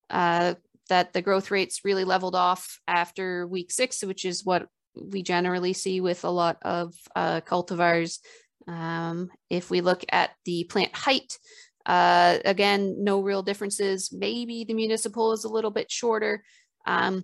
uh, 0.09 0.55
that 0.89 1.13
the 1.13 1.21
growth 1.21 1.49
rates 1.49 1.85
really 1.85 2.03
leveled 2.03 2.35
off 2.35 2.79
after 2.85 3.47
week 3.47 3.71
six, 3.71 4.03
which 4.03 4.25
is 4.25 4.43
what 4.43 4.67
we 4.93 5.23
generally 5.23 5.71
see 5.71 6.01
with 6.01 6.25
a 6.25 6.29
lot 6.29 6.57
of 6.63 6.93
uh, 7.15 7.39
cultivars. 7.41 8.19
Um, 8.67 9.29
if 9.49 9.69
we 9.69 9.79
look 9.79 10.03
at 10.09 10.31
the 10.43 10.65
plant 10.65 10.93
height, 10.93 11.37
again, 11.85 13.05
no 13.05 13.21
real 13.21 13.41
differences. 13.41 14.11
Maybe 14.11 14.65
the 14.65 14.73
municipal 14.73 15.31
is 15.31 15.45
a 15.45 15.49
little 15.49 15.71
bit 15.71 15.89
shorter. 15.89 16.43
Um, 16.85 17.23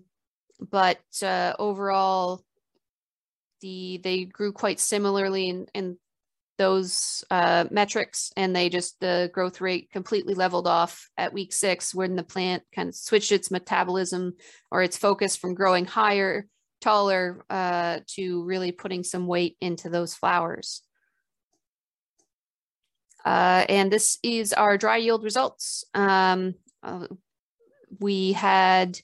but 0.59 0.99
uh, 1.21 1.53
overall, 1.59 2.43
the 3.61 3.99
they 4.03 4.25
grew 4.25 4.51
quite 4.51 4.79
similarly 4.79 5.49
in, 5.49 5.67
in 5.73 5.97
those 6.57 7.23
uh, 7.31 7.65
metrics, 7.71 8.31
and 8.37 8.55
they 8.55 8.69
just 8.69 8.99
the 8.99 9.29
growth 9.33 9.61
rate 9.61 9.89
completely 9.91 10.33
leveled 10.33 10.67
off 10.67 11.09
at 11.17 11.33
week 11.33 11.53
six, 11.53 11.95
when 11.95 12.15
the 12.15 12.23
plant 12.23 12.63
kind 12.75 12.89
of 12.89 12.95
switched 12.95 13.31
its 13.31 13.49
metabolism 13.49 14.33
or 14.69 14.83
its 14.83 14.97
focus 14.97 15.35
from 15.35 15.55
growing 15.55 15.85
higher, 15.85 16.47
taller, 16.81 17.43
uh, 17.49 17.99
to 18.07 18.43
really 18.43 18.71
putting 18.71 19.03
some 19.03 19.27
weight 19.27 19.57
into 19.61 19.89
those 19.89 20.13
flowers. 20.13 20.81
Uh, 23.25 23.65
and 23.69 23.91
this 23.91 24.19
is 24.21 24.51
our 24.53 24.77
dry 24.77 24.97
yield 24.97 25.23
results. 25.23 25.85
Um, 25.93 26.55
uh, 26.83 27.07
we 27.99 28.33
had 28.33 28.99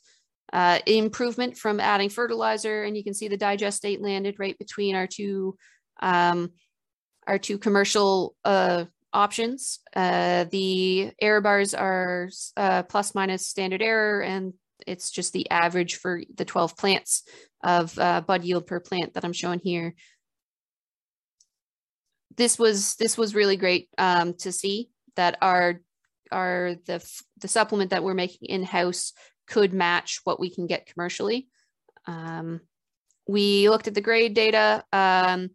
uh, 0.52 0.80
improvement 0.86 1.58
from 1.58 1.80
adding 1.80 2.10
fertilizer, 2.10 2.84
and 2.84 2.97
you 2.97 3.04
can 3.04 3.14
see 3.14 3.28
the 3.28 3.38
digestate 3.38 4.02
landed 4.02 4.36
right 4.39 4.58
between 4.58 4.95
our 4.95 5.08
two 5.08 5.58
um, 6.02 6.52
our 7.28 7.38
two 7.38 7.58
commercial 7.58 8.36
uh, 8.43 8.86
options. 9.14 9.80
Uh, 9.95 10.45
the 10.45 11.12
error 11.22 11.41
bars 11.41 11.74
are 11.74 12.30
uh, 12.58 12.84
plus 12.84 13.14
minus 13.14 13.47
standard 13.47 13.82
error, 13.82 14.22
and 14.22 14.54
it's 14.88 15.12
just 15.12 15.34
the 15.34 15.50
average 15.52 15.95
for 15.95 16.22
the 16.36 16.45
12 16.45 16.78
plants 16.78 17.24
of 17.64 17.97
uh, 18.00 18.22
bud 18.22 18.43
yield 18.43 18.66
per 18.66 18.80
plant 18.80 19.14
that 19.14 19.26
I'm 19.26 19.34
showing 19.34 19.60
here. 19.60 19.93
This 22.36 22.58
was 22.58 22.95
this 22.95 23.18
was 23.18 23.36
really 23.36 23.58
great 23.58 23.89
um, 23.97 24.34
to 24.36 24.52
see 24.52 24.89
that 25.16 25.38
our 25.41 25.82
our 26.32 26.76
the 26.86 27.06
the 27.39 27.47
supplement 27.47 27.89
that 27.89 28.04
we're 28.04 28.14
making 28.14 28.47
in 28.47 28.64
house 28.64 29.14
could 29.50 29.74
match 29.74 30.22
what 30.24 30.39
we 30.39 30.50
can 30.50 30.68
get 30.68 30.86
commercially. 30.86 31.47
Um, 32.06 32.62
we 33.28 33.70
looked 33.70 33.88
at 33.88 33.95
the 33.95 34.02
grade 34.02 34.34
data. 34.34 34.84
Um, 34.93 35.50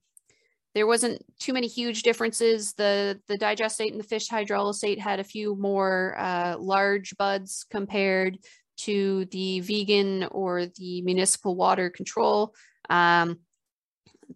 there 0.74 0.86
wasn't 0.86 1.24
too 1.38 1.52
many 1.52 1.68
huge 1.68 2.02
differences. 2.02 2.74
The 2.74 3.20
the 3.28 3.38
digestate 3.38 3.92
and 3.92 4.00
the 4.00 4.04
fish 4.04 4.28
hydrolysate 4.28 4.98
had 4.98 5.20
a 5.20 5.24
few 5.24 5.56
more 5.56 6.16
uh, 6.18 6.56
large 6.58 7.16
buds 7.16 7.64
compared 7.70 8.38
to 8.76 9.24
the 9.26 9.60
vegan 9.60 10.24
or 10.24 10.66
the 10.66 11.02
municipal 11.02 11.54
water 11.54 11.90
control. 11.90 12.54
Um, 12.90 13.38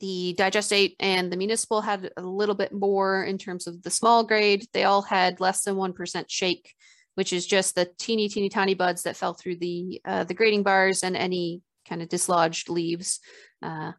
the 0.00 0.36
digestate 0.38 0.94
and 1.00 1.32
the 1.32 1.36
municipal 1.36 1.80
had 1.80 2.10
a 2.16 2.22
little 2.22 2.54
bit 2.54 2.72
more 2.72 3.24
in 3.24 3.36
terms 3.38 3.66
of 3.66 3.82
the 3.82 3.90
small 3.90 4.22
grade. 4.24 4.66
They 4.72 4.84
all 4.84 5.02
had 5.02 5.40
less 5.40 5.64
than 5.64 5.74
1% 5.74 6.24
shake, 6.28 6.74
which 7.18 7.32
is 7.32 7.48
just 7.48 7.74
the 7.74 7.90
teeny, 7.98 8.28
teeny, 8.28 8.48
tiny 8.48 8.74
buds 8.74 9.02
that 9.02 9.16
fell 9.16 9.34
through 9.34 9.56
the, 9.56 10.00
uh, 10.04 10.22
the 10.22 10.34
grading 10.34 10.62
bars 10.62 11.02
and 11.02 11.16
any 11.16 11.60
kind 11.84 12.00
of 12.00 12.08
dislodged 12.08 12.68
leaves. 12.68 13.18
Uh, 13.60 13.90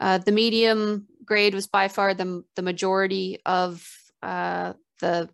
uh, 0.00 0.18
the 0.18 0.30
medium 0.30 1.08
grade 1.24 1.52
was 1.52 1.66
by 1.66 1.88
far 1.88 2.14
the, 2.14 2.44
the 2.54 2.62
majority 2.62 3.40
of 3.44 3.84
uh, 4.22 4.72
the, 5.00 5.28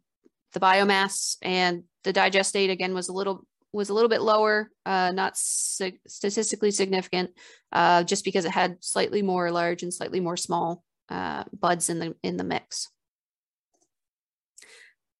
the 0.55 0.61
biomass 0.61 1.37
and 1.43 1.83
the 2.05 2.13
digestate 2.15 2.71
again 2.71 2.95
was 2.95 3.11
a 3.11 3.13
little 3.13 3.47
was 3.71 3.91
a 3.91 3.95
little 3.95 4.09
bit 4.09 4.23
lower, 4.23 4.71
uh, 4.87 5.13
not 5.13 5.37
statistically 5.37 6.71
significant, 6.71 7.33
uh, 7.73 8.03
just 8.03 8.25
because 8.25 8.47
it 8.47 8.53
had 8.53 8.83
slightly 8.83 9.21
more 9.21 9.51
large 9.51 9.83
and 9.83 9.93
slightly 9.93 10.21
more 10.21 10.39
small 10.39 10.83
uh, 11.11 11.45
buds 11.53 11.91
in 11.91 11.99
the 11.99 12.15
in 12.23 12.39
the 12.39 12.45
mix. 12.45 12.89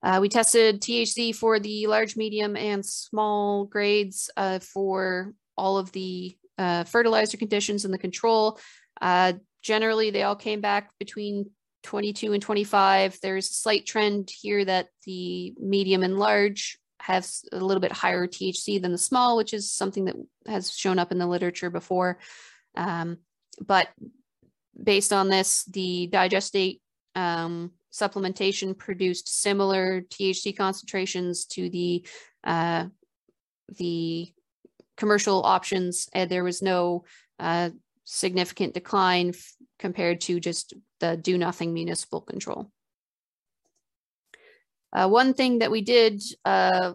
Uh, 0.07 0.21
we 0.21 0.29
tested 0.29 0.81
THC 0.81 1.35
for 1.35 1.59
the 1.59 1.89
large, 1.89 2.17
medium, 2.17 2.57
and 2.57 2.87
small 2.87 3.65
grades 3.65 4.31
uh, 4.37 4.61
for 4.61 5.35
all 5.59 5.79
of 5.79 5.91
the 5.91 6.39
uh, 6.59 6.85
fertilizer 6.85 7.37
conditions 7.37 7.85
and 7.85 7.93
the 7.93 7.99
control. 7.99 8.61
generally, 9.63 10.11
they 10.11 10.23
all 10.23 10.37
came 10.37 10.61
back 10.61 10.93
between 11.01 11.51
22 11.83 12.35
and 12.35 12.43
25. 12.43 13.19
There's 13.21 13.51
a 13.51 13.55
slight 13.55 13.85
trend 13.85 14.31
here 14.31 14.65
that 14.65 14.91
the 15.07 15.53
medium 15.59 16.05
and 16.05 16.21
large 16.21 16.79
have 17.01 17.29
a 17.51 17.59
little 17.59 17.81
bit 17.81 17.91
higher 17.91 18.29
THC 18.29 18.81
than 18.81 18.93
the 18.93 18.99
small, 18.99 19.37
which 19.37 19.53
is 19.53 19.73
something 19.73 20.05
that 20.05 20.15
has 20.47 20.71
shown 20.71 21.01
up 21.01 21.11
in 21.11 21.19
the 21.19 21.27
literature 21.27 21.69
before. 21.69 22.21
Um, 22.77 23.19
but 23.61 23.89
based 24.81 25.13
on 25.13 25.29
this, 25.29 25.65
the 25.65 26.09
digestate 26.13 26.79
um, 27.17 27.73
supplementation 27.97 28.77
produced 28.77 29.29
similar 29.29 30.03
THC 30.03 30.57
concentrations 30.57 31.47
to 31.47 31.69
the 31.71 32.07
uh, 32.45 32.87
the 33.79 34.33
commercial 34.97 35.45
options, 35.45 36.09
and 36.13 36.31
there 36.31 36.45
was 36.45 36.63
no 36.63 37.05
uh, 37.39 37.71
significant 38.05 38.75
decline 38.75 39.33
compared 39.79 40.21
to 40.23 40.41
just 40.41 40.75
the 41.01 41.17
do 41.17 41.37
nothing 41.37 41.75
municipal 41.75 42.21
control. 42.21 42.71
Uh, 44.93 45.09
one 45.09 45.35
thing 45.35 45.59
that 45.59 45.71
we 45.71 45.83
did 45.83 46.23
uh, 46.45 46.95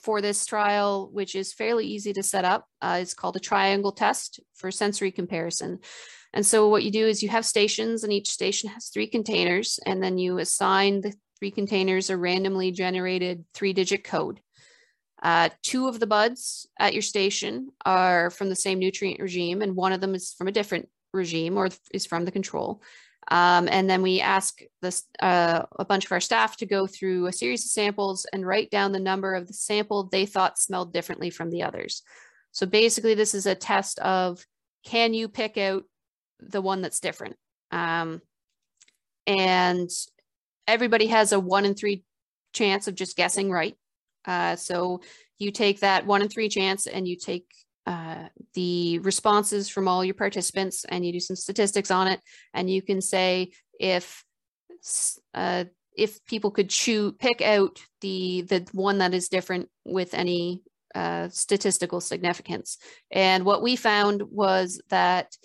for 0.00 0.20
this 0.20 0.44
trial, 0.44 1.08
which 1.12 1.34
is 1.34 1.52
fairly 1.52 1.86
easy 1.86 2.12
to 2.12 2.22
set 2.22 2.44
up, 2.44 2.68
uh, 2.82 2.98
is 3.00 3.14
called 3.14 3.36
a 3.36 3.40
triangle 3.40 3.92
test 3.92 4.40
for 4.54 4.70
sensory 4.70 5.10
comparison. 5.10 5.78
And 6.36 6.44
so 6.44 6.68
what 6.68 6.84
you 6.84 6.90
do 6.90 7.06
is 7.06 7.22
you 7.22 7.30
have 7.30 7.46
stations 7.46 8.04
and 8.04 8.12
each 8.12 8.28
station 8.28 8.68
has 8.68 8.90
three 8.90 9.06
containers 9.06 9.80
and 9.86 10.02
then 10.02 10.18
you 10.18 10.36
assign 10.36 11.00
the 11.00 11.14
three 11.38 11.50
containers 11.50 12.10
a 12.10 12.16
randomly 12.16 12.70
generated 12.72 13.46
three 13.54 13.72
digit 13.72 14.04
code. 14.04 14.40
Uh, 15.22 15.48
two 15.62 15.88
of 15.88 15.98
the 15.98 16.06
buds 16.06 16.66
at 16.78 16.92
your 16.92 17.00
station 17.00 17.70
are 17.86 18.28
from 18.28 18.50
the 18.50 18.54
same 18.54 18.78
nutrient 18.78 19.18
regime 19.18 19.62
and 19.62 19.74
one 19.74 19.94
of 19.94 20.02
them 20.02 20.14
is 20.14 20.34
from 20.34 20.46
a 20.46 20.52
different 20.52 20.90
regime 21.14 21.56
or 21.56 21.70
is 21.94 22.04
from 22.04 22.26
the 22.26 22.30
control. 22.30 22.82
Um, 23.30 23.66
and 23.72 23.88
then 23.88 24.02
we 24.02 24.20
ask 24.20 24.60
this, 24.82 25.04
uh, 25.20 25.62
a 25.78 25.86
bunch 25.86 26.04
of 26.04 26.12
our 26.12 26.20
staff 26.20 26.58
to 26.58 26.66
go 26.66 26.86
through 26.86 27.28
a 27.28 27.32
series 27.32 27.64
of 27.64 27.70
samples 27.70 28.26
and 28.30 28.46
write 28.46 28.70
down 28.70 28.92
the 28.92 29.00
number 29.00 29.34
of 29.34 29.46
the 29.46 29.54
sample 29.54 30.04
they 30.04 30.26
thought 30.26 30.58
smelled 30.58 30.92
differently 30.92 31.30
from 31.30 31.48
the 31.48 31.62
others. 31.62 32.02
So 32.52 32.66
basically, 32.66 33.14
this 33.14 33.34
is 33.34 33.46
a 33.46 33.54
test 33.54 33.98
of 34.00 34.44
can 34.84 35.14
you 35.14 35.28
pick 35.30 35.56
out 35.56 35.84
the 36.40 36.60
one 36.60 36.82
that's 36.82 37.00
different? 37.00 37.36
Um, 37.70 38.20
and 39.26 39.90
everybody 40.66 41.06
has 41.06 41.32
a 41.32 41.40
one 41.40 41.64
in 41.64 41.74
three 41.74 42.04
chance 42.52 42.88
of 42.88 42.94
just 42.94 43.16
guessing 43.16 43.50
right. 43.50 43.76
Uh, 44.24 44.56
so 44.56 45.00
you 45.38 45.50
take 45.50 45.80
that 45.80 46.06
one 46.06 46.22
in 46.22 46.28
three 46.28 46.48
chance 46.48 46.86
and 46.86 47.06
you 47.06 47.16
take 47.16 47.46
uh, 47.86 48.28
the 48.54 48.98
responses 49.00 49.68
from 49.68 49.86
all 49.86 50.04
your 50.04 50.14
participants 50.14 50.84
and 50.88 51.06
you 51.06 51.12
do 51.12 51.20
some 51.20 51.36
statistics 51.36 51.90
on 51.90 52.08
it 52.08 52.20
and 52.52 52.68
you 52.68 52.82
can 52.82 53.00
say 53.00 53.52
if 53.78 54.24
uh, 55.34 55.64
if 55.96 56.24
people 56.24 56.50
could 56.50 56.68
choose 56.68 57.12
pick 57.18 57.40
out 57.42 57.80
the 58.00 58.42
the 58.42 58.66
one 58.72 58.98
that 58.98 59.14
is 59.14 59.28
different 59.28 59.68
with 59.84 60.14
any 60.14 60.62
uh, 60.96 61.28
statistical 61.28 62.00
significance 62.00 62.78
and 63.12 63.44
what 63.44 63.62
we 63.62 63.76
found 63.76 64.22
was 64.22 64.80
that 64.88 65.36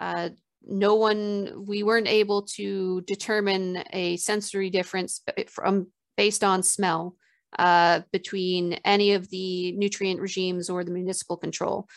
uh, 0.00 0.30
no 0.66 0.96
one 0.96 1.64
we 1.66 1.82
weren't 1.82 2.08
able 2.08 2.42
to 2.42 3.00
determine 3.02 3.82
a 3.92 4.16
sensory 4.16 4.70
difference 4.70 5.22
from 5.46 5.88
based 6.16 6.42
on 6.42 6.62
smell 6.62 7.16
uh, 7.58 8.00
between 8.12 8.74
any 8.84 9.12
of 9.12 9.30
the 9.30 9.72
nutrient 9.72 10.20
regimes 10.20 10.68
or 10.68 10.84
the 10.84 10.90
municipal 10.90 11.36
control, 11.36 11.88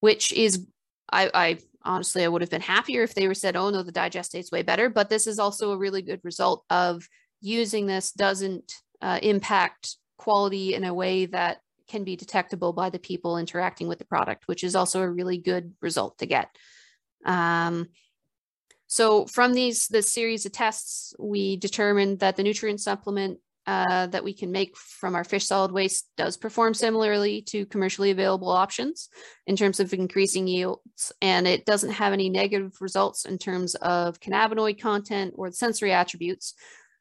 which 0.00 0.32
is, 0.32 0.66
I, 1.10 1.30
I 1.32 1.58
honestly, 1.82 2.24
I 2.24 2.28
would 2.28 2.42
have 2.42 2.50
been 2.50 2.60
happier 2.60 3.02
if 3.02 3.14
they 3.14 3.28
were 3.28 3.34
said, 3.34 3.56
oh 3.56 3.70
no, 3.70 3.82
the 3.82 3.92
digestate's 3.92 4.52
way 4.52 4.62
better. 4.62 4.90
But 4.90 5.08
this 5.08 5.26
is 5.26 5.38
also 5.38 5.72
a 5.72 5.78
really 5.78 6.02
good 6.02 6.20
result 6.24 6.64
of 6.68 7.08
using 7.40 7.86
this 7.86 8.12
doesn't 8.12 8.74
uh, 9.00 9.20
impact 9.22 9.96
quality 10.18 10.74
in 10.74 10.84
a 10.84 10.94
way 10.94 11.26
that 11.26 11.58
can 11.88 12.02
be 12.02 12.16
detectable 12.16 12.72
by 12.72 12.90
the 12.90 12.98
people 12.98 13.38
interacting 13.38 13.86
with 13.86 13.98
the 13.98 14.04
product, 14.04 14.48
which 14.48 14.64
is 14.64 14.74
also 14.74 15.00
a 15.00 15.10
really 15.10 15.38
good 15.38 15.72
result 15.80 16.18
to 16.18 16.26
get. 16.26 16.48
Um, 17.26 17.88
so 18.86 19.26
from 19.26 19.52
these 19.52 19.88
this 19.88 20.12
series 20.12 20.46
of 20.46 20.52
tests, 20.52 21.14
we 21.18 21.56
determined 21.56 22.20
that 22.20 22.36
the 22.36 22.42
nutrient 22.42 22.80
supplement 22.80 23.40
uh, 23.66 24.06
that 24.06 24.22
we 24.22 24.32
can 24.32 24.52
make 24.52 24.76
from 24.76 25.16
our 25.16 25.24
fish 25.24 25.46
solid 25.46 25.72
waste 25.72 26.08
does 26.16 26.36
perform 26.36 26.72
similarly 26.72 27.42
to 27.42 27.66
commercially 27.66 28.12
available 28.12 28.48
options 28.48 29.08
in 29.48 29.56
terms 29.56 29.80
of 29.80 29.92
increasing 29.92 30.46
yields, 30.46 31.12
and 31.20 31.48
it 31.48 31.66
doesn't 31.66 31.90
have 31.90 32.12
any 32.12 32.30
negative 32.30 32.76
results 32.80 33.24
in 33.24 33.38
terms 33.38 33.74
of 33.76 34.20
cannabinoid 34.20 34.80
content 34.80 35.34
or 35.36 35.50
the 35.50 35.56
sensory 35.56 35.92
attributes. 35.92 36.54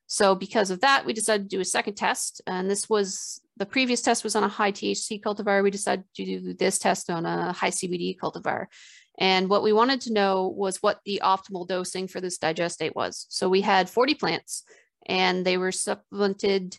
So 0.08 0.34
because 0.34 0.72
of 0.72 0.82
that, 0.82 1.06
we 1.06 1.14
decided 1.14 1.50
to 1.50 1.56
do 1.56 1.62
a 1.62 1.66
second 1.66 1.96
test, 1.96 2.42
and 2.48 2.70
this 2.70 2.90
was 2.90 3.40
the 3.58 3.66
previous 3.66 4.02
test 4.02 4.24
was 4.24 4.36
on 4.36 4.44
a 4.44 4.50
high 4.50 4.72
THC 4.72 5.22
cultivar. 5.22 5.64
We 5.64 5.72
decided 5.72 6.06
to 6.16 6.26
do 6.26 6.54
this 6.54 6.80
test 6.80 7.10
on 7.12 7.26
a 7.26 7.54
high 7.54 7.70
CBD 7.70 8.18
cultivar. 8.18 8.66
And 9.18 9.50
what 9.50 9.64
we 9.64 9.74
wanted 9.74 10.02
to 10.02 10.14
know 10.14 10.48
was 10.48 10.78
what 10.78 11.00
the 11.06 11.22
optimal 11.24 11.68
dosing 11.68 12.08
for 12.08 12.20
this 12.20 12.38
digestate 12.38 12.96
was. 12.96 13.26
So 13.30 13.48
we 13.48 13.62
had 13.62 13.90
40 13.90 14.16
plants 14.16 14.64
and 15.08 15.46
they 15.46 15.58
were 15.58 15.72
supplemented 15.72 16.78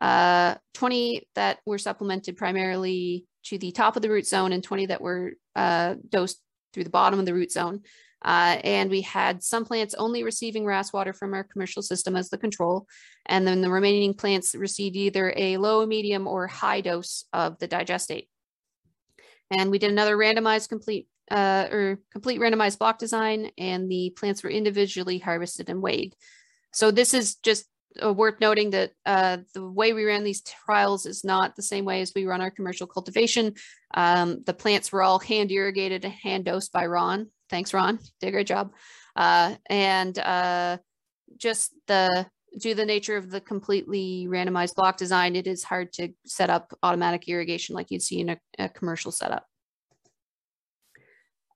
uh, 0.00 0.54
20 0.74 1.28
that 1.34 1.58
were 1.66 1.78
supplemented 1.78 2.36
primarily 2.36 3.26
to 3.44 3.58
the 3.58 3.72
top 3.72 3.96
of 3.96 4.02
the 4.02 4.10
root 4.10 4.26
zone 4.26 4.52
and 4.52 4.62
20 4.62 4.86
that 4.86 5.00
were 5.00 5.32
uh, 5.56 5.94
dosed 6.08 6.40
through 6.72 6.84
the 6.84 6.90
bottom 6.90 7.18
of 7.18 7.26
the 7.26 7.34
root 7.34 7.50
zone. 7.50 7.80
Uh, 8.24 8.58
and 8.64 8.90
we 8.90 9.00
had 9.00 9.42
some 9.42 9.64
plants 9.64 9.94
only 9.94 10.24
receiving 10.24 10.64
RAS 10.64 10.92
water 10.92 11.12
from 11.12 11.34
our 11.34 11.44
commercial 11.44 11.82
system 11.82 12.16
as 12.16 12.28
the 12.28 12.38
control. 12.38 12.86
And 13.26 13.46
then 13.46 13.60
the 13.60 13.70
remaining 13.70 14.14
plants 14.14 14.54
received 14.54 14.96
either 14.96 15.32
a 15.36 15.56
low, 15.56 15.86
medium, 15.86 16.26
or 16.26 16.46
high 16.46 16.80
dose 16.80 17.24
of 17.32 17.58
the 17.58 17.68
digestate. 17.68 18.26
And 19.56 19.70
we 19.70 19.78
did 19.78 19.92
another 19.92 20.16
randomized 20.16 20.68
complete 20.68 21.06
uh, 21.30 21.68
or 21.70 22.00
complete 22.12 22.40
randomized 22.40 22.78
block 22.78 22.98
design, 22.98 23.50
and 23.58 23.90
the 23.90 24.12
plants 24.16 24.42
were 24.42 24.50
individually 24.50 25.18
harvested 25.18 25.68
and 25.68 25.82
weighed. 25.82 26.14
So 26.72 26.90
this 26.90 27.14
is 27.14 27.36
just 27.36 27.66
uh, 28.02 28.12
worth 28.12 28.40
noting 28.40 28.70
that 28.70 28.92
uh, 29.06 29.38
the 29.54 29.66
way 29.66 29.92
we 29.92 30.04
ran 30.04 30.24
these 30.24 30.42
trials 30.42 31.06
is 31.06 31.24
not 31.24 31.56
the 31.56 31.62
same 31.62 31.84
way 31.84 32.00
as 32.00 32.12
we 32.14 32.26
run 32.26 32.40
our 32.40 32.50
commercial 32.50 32.86
cultivation. 32.86 33.54
Um, 33.94 34.42
the 34.44 34.54
plants 34.54 34.92
were 34.92 35.02
all 35.02 35.18
hand 35.18 35.50
irrigated 35.50 36.04
and 36.04 36.14
hand 36.14 36.44
dosed 36.44 36.72
by 36.72 36.86
Ron. 36.86 37.30
Thanks, 37.50 37.72
Ron. 37.72 37.98
Did 38.20 38.28
a 38.28 38.32
great 38.32 38.46
job. 38.46 38.72
Uh, 39.16 39.56
and 39.68 40.16
uh, 40.18 40.78
just 41.36 41.72
the 41.86 42.26
due 42.58 42.74
the 42.74 42.86
nature 42.86 43.16
of 43.16 43.30
the 43.30 43.40
completely 43.40 44.26
randomized 44.28 44.74
block 44.74 44.96
design, 44.96 45.36
it 45.36 45.46
is 45.46 45.64
hard 45.64 45.92
to 45.94 46.10
set 46.24 46.50
up 46.50 46.72
automatic 46.82 47.28
irrigation 47.28 47.74
like 47.74 47.90
you'd 47.90 48.02
see 48.02 48.20
in 48.20 48.30
a, 48.30 48.38
a 48.58 48.68
commercial 48.68 49.12
setup. 49.12 49.47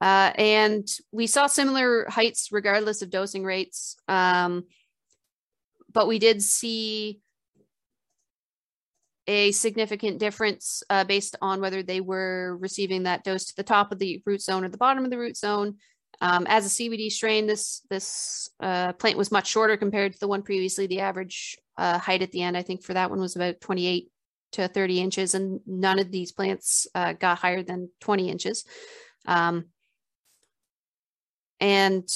Uh, 0.03 0.33
and 0.35 0.89
we 1.13 1.29
saw 1.29 1.47
similar 1.47 2.05
heights 2.09 2.49
regardless 2.51 3.03
of 3.03 3.11
dosing 3.11 3.45
rates. 3.45 3.95
Um, 4.09 4.65
but 5.93 6.09
we 6.09 6.19
did 6.19 6.43
see 6.43 7.21
a 9.29 9.53
significant 9.53 10.19
difference 10.19 10.83
uh, 10.91 11.05
based 11.05 11.37
on 11.41 11.61
whether 11.61 11.85
they 11.85 12.01
were 12.01 12.57
receiving 12.61 13.05
that 13.05 13.23
dose 13.23 13.45
to 13.45 13.57
the 13.57 13.63
top 13.63 13.93
of 13.93 14.01
the 14.01 14.21
root 14.27 14.43
zone 14.43 14.65
or 14.65 14.69
the 14.69 14.77
bottom 14.77 15.05
of 15.05 15.11
the 15.13 15.19
root 15.19 15.37
zone. 15.37 15.77
Um, 16.21 16.49
as 16.49 16.67
a 16.67 16.69
CBD 16.69 17.09
strain, 17.11 17.47
this 17.47 17.83
this 17.89 18.51
uh, 18.59 18.95
plant 18.95 19.17
was 19.17 19.31
much 19.31 19.47
shorter 19.47 19.77
compared 19.77 20.15
to 20.15 20.19
the 20.19 20.27
one 20.27 20.43
previously. 20.43 20.89
The 20.89 21.01
average 21.01 21.57
uh, 21.79 21.99
height 21.99 22.23
at 22.23 22.33
the 22.33 22.43
end, 22.43 22.57
I 22.57 22.63
think, 22.63 22.83
for 22.83 22.95
that 22.95 23.11
one 23.11 23.21
was 23.21 23.37
about 23.37 23.61
28 23.61 24.11
to 24.53 24.67
30 24.67 25.01
inches, 25.01 25.35
and 25.37 25.61
none 25.65 26.01
of 26.01 26.11
these 26.11 26.33
plants 26.33 26.89
uh, 26.93 27.13
got 27.13 27.39
higher 27.39 27.63
than 27.63 27.89
20 28.01 28.29
inches. 28.29 28.65
Um, 29.27 29.67
and 31.63 32.09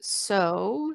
so 0.00 0.94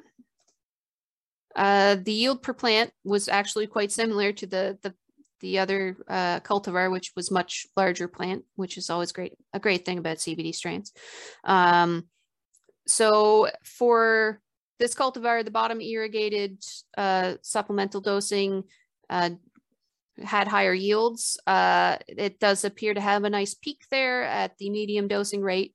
uh, 1.54 1.96
the 2.02 2.12
yield 2.12 2.42
per 2.42 2.52
plant 2.52 2.90
was 3.04 3.28
actually 3.28 3.68
quite 3.68 3.92
similar 3.92 4.32
to 4.32 4.46
the 4.46 4.76
the, 4.82 4.92
the 5.40 5.60
other 5.60 5.96
uh, 6.08 6.40
cultivar, 6.40 6.90
which 6.90 7.12
was 7.14 7.30
much 7.30 7.66
larger 7.76 8.08
plant, 8.08 8.44
which 8.56 8.76
is 8.76 8.90
always 8.90 9.12
great 9.12 9.34
a 9.52 9.60
great 9.60 9.84
thing 9.86 9.98
about 9.98 10.16
CBD 10.16 10.52
strains. 10.52 10.92
Um, 11.44 12.08
so 12.88 13.48
for 13.62 14.40
this 14.80 14.96
cultivar, 14.96 15.44
the 15.44 15.52
bottom 15.52 15.80
irrigated 15.80 16.60
uh, 16.98 17.34
supplemental 17.42 18.00
dosing 18.00 18.64
uh, 19.08 19.30
had 20.20 20.48
higher 20.48 20.74
yields. 20.74 21.38
Uh, 21.46 21.98
it 22.08 22.40
does 22.40 22.64
appear 22.64 22.94
to 22.94 23.00
have 23.00 23.22
a 23.22 23.30
nice 23.30 23.54
peak 23.54 23.82
there 23.92 24.24
at 24.24 24.58
the 24.58 24.70
medium 24.70 25.06
dosing 25.06 25.40
rate. 25.40 25.72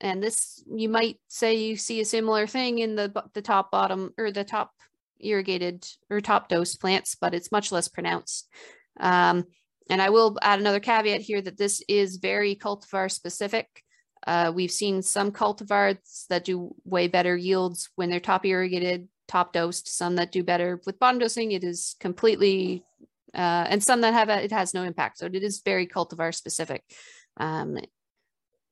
And 0.00 0.22
this, 0.22 0.62
you 0.74 0.88
might 0.88 1.18
say 1.28 1.54
you 1.56 1.76
see 1.76 2.00
a 2.00 2.04
similar 2.04 2.46
thing 2.46 2.78
in 2.78 2.96
the, 2.96 3.12
the 3.34 3.42
top 3.42 3.70
bottom 3.70 4.12
or 4.16 4.30
the 4.30 4.44
top 4.44 4.72
irrigated 5.18 5.86
or 6.08 6.20
top 6.20 6.48
dose 6.48 6.76
plants, 6.76 7.16
but 7.20 7.34
it's 7.34 7.52
much 7.52 7.70
less 7.70 7.88
pronounced. 7.88 8.48
Um, 8.98 9.44
and 9.90 10.00
I 10.00 10.10
will 10.10 10.38
add 10.40 10.60
another 10.60 10.80
caveat 10.80 11.20
here 11.20 11.42
that 11.42 11.58
this 11.58 11.82
is 11.88 12.16
very 12.16 12.54
cultivar 12.54 13.10
specific. 13.10 13.66
Uh, 14.26 14.52
we've 14.54 14.70
seen 14.70 15.02
some 15.02 15.32
cultivars 15.32 16.26
that 16.28 16.44
do 16.44 16.74
way 16.84 17.08
better 17.08 17.36
yields 17.36 17.90
when 17.96 18.10
they're 18.10 18.20
top 18.20 18.46
irrigated, 18.46 19.08
top 19.28 19.52
dosed, 19.52 19.88
some 19.88 20.16
that 20.16 20.32
do 20.32 20.44
better 20.44 20.80
with 20.86 20.98
bottom 20.98 21.18
dosing. 21.18 21.52
It 21.52 21.64
is 21.64 21.96
completely, 22.00 22.84
uh, 23.34 23.66
and 23.68 23.82
some 23.82 24.02
that 24.02 24.14
have, 24.14 24.28
a, 24.28 24.44
it 24.44 24.52
has 24.52 24.74
no 24.74 24.82
impact. 24.84 25.18
So 25.18 25.26
it 25.26 25.42
is 25.42 25.62
very 25.64 25.86
cultivar 25.86 26.34
specific. 26.34 26.84
Um, 27.36 27.78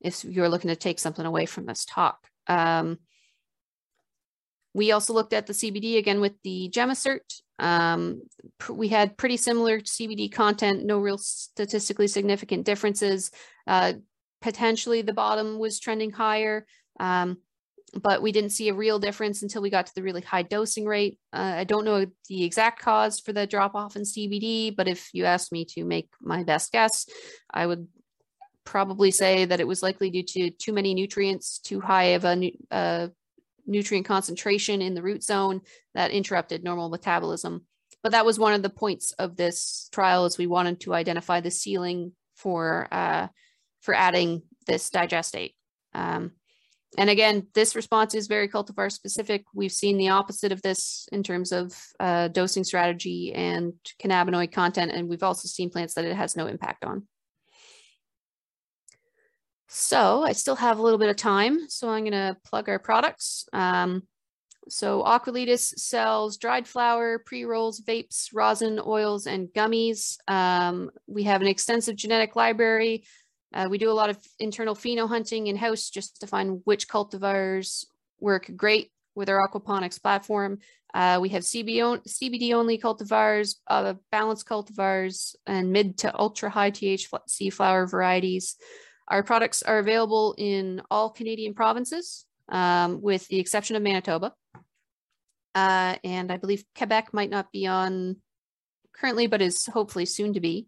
if 0.01 0.23
you're 0.23 0.49
looking 0.49 0.69
to 0.69 0.75
take 0.75 0.99
something 0.99 1.25
away 1.25 1.45
from 1.45 1.65
this 1.65 1.85
talk. 1.85 2.27
Um, 2.47 2.99
we 4.73 4.91
also 4.91 5.13
looked 5.13 5.33
at 5.33 5.47
the 5.47 5.53
CBD 5.53 5.97
again 5.97 6.21
with 6.21 6.33
the 6.43 6.69
GemmaCert. 6.73 7.41
Um, 7.57 8.21
we 8.69 8.87
had 8.87 9.17
pretty 9.17 9.37
similar 9.37 9.79
CBD 9.81 10.31
content, 10.31 10.85
no 10.85 10.99
real 10.99 11.17
statistically 11.17 12.07
significant 12.07 12.65
differences. 12.65 13.31
Uh, 13.67 13.93
potentially 14.41 15.01
the 15.01 15.13
bottom 15.13 15.59
was 15.59 15.79
trending 15.79 16.11
higher, 16.11 16.65
um, 16.99 17.37
but 18.01 18.21
we 18.21 18.31
didn't 18.31 18.51
see 18.51 18.69
a 18.69 18.73
real 18.73 18.99
difference 18.99 19.41
until 19.41 19.61
we 19.61 19.69
got 19.69 19.87
to 19.87 19.95
the 19.95 20.03
really 20.03 20.21
high 20.21 20.43
dosing 20.43 20.85
rate. 20.85 21.17
Uh, 21.33 21.55
I 21.57 21.63
don't 21.63 21.85
know 21.85 22.05
the 22.29 22.43
exact 22.43 22.79
cause 22.79 23.19
for 23.19 23.33
the 23.33 23.47
drop 23.47 23.75
off 23.75 23.95
in 23.95 24.03
CBD, 24.03 24.75
but 24.75 24.87
if 24.87 25.09
you 25.13 25.25
asked 25.25 25.51
me 25.51 25.65
to 25.65 25.83
make 25.83 26.09
my 26.21 26.43
best 26.43 26.71
guess, 26.71 27.07
I 27.51 27.65
would 27.65 27.87
probably 28.69 29.09
say 29.09 29.45
that 29.45 29.59
it 29.59 29.67
was 29.67 29.81
likely 29.81 30.11
due 30.11 30.21
to 30.21 30.51
too 30.51 30.71
many 30.71 30.93
nutrients, 30.93 31.57
too 31.57 31.81
high 31.81 32.13
of 32.17 32.23
a 32.23 32.53
uh, 32.69 33.07
nutrient 33.65 34.05
concentration 34.05 34.79
in 34.81 34.93
the 34.93 35.01
root 35.01 35.23
zone 35.23 35.61
that 35.95 36.11
interrupted 36.11 36.63
normal 36.63 36.89
metabolism. 36.89 37.65
But 38.03 38.11
that 38.11 38.25
was 38.25 38.37
one 38.37 38.53
of 38.53 38.61
the 38.61 38.69
points 38.69 39.11
of 39.13 39.35
this 39.35 39.89
trial 39.91 40.25
is 40.25 40.37
we 40.37 40.45
wanted 40.45 40.81
to 40.81 40.93
identify 40.93 41.41
the 41.41 41.49
ceiling 41.49 42.11
for 42.35 42.87
uh, 42.91 43.27
for 43.81 43.95
adding 43.95 44.43
this 44.67 44.91
digestate. 44.91 45.55
Um, 45.95 46.33
and 46.95 47.09
again, 47.09 47.47
this 47.55 47.75
response 47.75 48.13
is 48.13 48.27
very 48.27 48.49
cultivar 48.49 48.91
specific. 48.91 49.45
We've 49.53 49.71
seen 49.71 49.97
the 49.97 50.09
opposite 50.09 50.51
of 50.51 50.61
this 50.61 51.07
in 51.11 51.23
terms 51.23 51.51
of 51.51 51.75
uh, 51.99 52.27
dosing 52.27 52.63
strategy 52.63 53.33
and 53.33 53.73
cannabinoid 54.01 54.51
content, 54.51 54.91
and 54.91 55.09
we've 55.09 55.23
also 55.23 55.47
seen 55.47 55.71
plants 55.71 55.95
that 55.95 56.05
it 56.05 56.15
has 56.15 56.35
no 56.35 56.45
impact 56.45 56.85
on. 56.85 57.07
So 59.71 60.23
I 60.23 60.31
still 60.31 60.55
have 60.55 60.79
a 60.79 60.81
little 60.81 60.97
bit 60.97 61.09
of 61.09 61.15
time, 61.15 61.69
so 61.69 61.89
I'm 61.89 62.01
going 62.01 62.13
to 62.13 62.35
plug 62.43 62.67
our 62.69 62.79
products. 62.79 63.47
Um, 63.53 64.01
so 64.67 65.03
Aqualitas 65.03 65.77
sells 65.77 66.37
dried 66.37 66.67
flower, 66.67 67.19
pre-rolls, 67.19 67.79
vapes, 67.79 68.29
rosin, 68.33 68.79
oils, 68.83 69.27
and 69.27 69.47
gummies. 69.49 70.17
Um, 70.27 70.89
we 71.05 71.23
have 71.23 71.41
an 71.41 71.47
extensive 71.47 71.95
genetic 71.95 72.35
library. 72.35 73.03
Uh, 73.53 73.67
we 73.69 73.77
do 73.77 73.91
a 73.91 73.93
lot 73.93 74.09
of 74.09 74.17
internal 74.39 74.73
pheno 74.73 75.07
hunting 75.07 75.45
in-house 75.45 75.91
just 75.91 76.19
to 76.21 76.27
find 76.27 76.61
which 76.63 76.87
cultivars 76.87 77.85
work 78.19 78.49
great 78.55 78.91
with 79.13 79.29
our 79.29 79.47
aquaponics 79.47 80.01
platform. 80.01 80.57
Uh, 80.95 81.19
we 81.21 81.29
have 81.29 81.43
CBD 81.43 82.53
only 82.53 82.79
cultivars, 82.79 83.55
uh, 83.67 83.93
balanced 84.11 84.47
cultivars, 84.47 85.35
and 85.45 85.71
mid 85.71 85.99
to 85.99 86.19
ultra 86.19 86.49
high 86.49 86.71
THC 86.71 87.53
flower 87.53 87.85
varieties. 87.85 88.55
Our 89.09 89.23
products 89.23 89.63
are 89.63 89.79
available 89.79 90.35
in 90.37 90.81
all 90.91 91.09
Canadian 91.09 91.53
provinces, 91.53 92.25
um, 92.49 93.01
with 93.01 93.27
the 93.27 93.39
exception 93.39 93.75
of 93.75 93.81
Manitoba. 93.81 94.33
Uh, 95.55 95.95
and 96.03 96.31
I 96.31 96.37
believe 96.37 96.63
Quebec 96.77 97.13
might 97.13 97.29
not 97.29 97.51
be 97.51 97.65
on 97.65 98.17
currently, 98.95 99.27
but 99.27 99.41
is 99.41 99.65
hopefully 99.65 100.05
soon 100.05 100.33
to 100.33 100.39
be. 100.39 100.67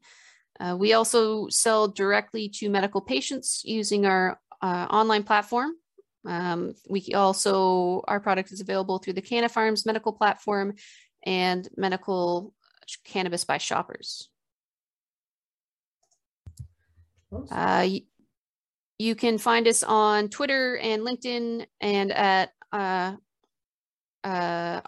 Uh, 0.60 0.76
we 0.78 0.94
also 0.94 1.48
sell 1.50 1.88
directly 1.88 2.50
to 2.50 2.70
medical 2.70 3.02
patients 3.02 3.62
using 3.64 4.06
our 4.06 4.40
uh, 4.62 4.88
online 4.90 5.24
platform. 5.24 5.72
Um, 6.26 6.76
we 6.88 7.14
also, 7.16 8.04
our 8.08 8.20
product 8.20 8.52
is 8.52 8.62
available 8.62 9.00
through 9.00 9.14
the 9.14 9.22
Canna 9.22 9.50
Farms 9.50 9.86
medical 9.86 10.14
platform 10.14 10.74
and 11.26 11.68
medical 11.78 12.54
cannabis 13.06 13.44
by 13.44 13.58
shoppers. 13.58 14.30
Uh, 17.50 17.88
you 19.02 19.16
can 19.16 19.40
find 19.40 19.68
us 19.68 19.82
on 19.82 20.30
Twitter 20.30 20.78
and 20.78 21.02
LinkedIn 21.02 21.66
and 21.82 22.12
at 22.12 22.52
uh, 22.72 23.16
uh, 24.24 24.82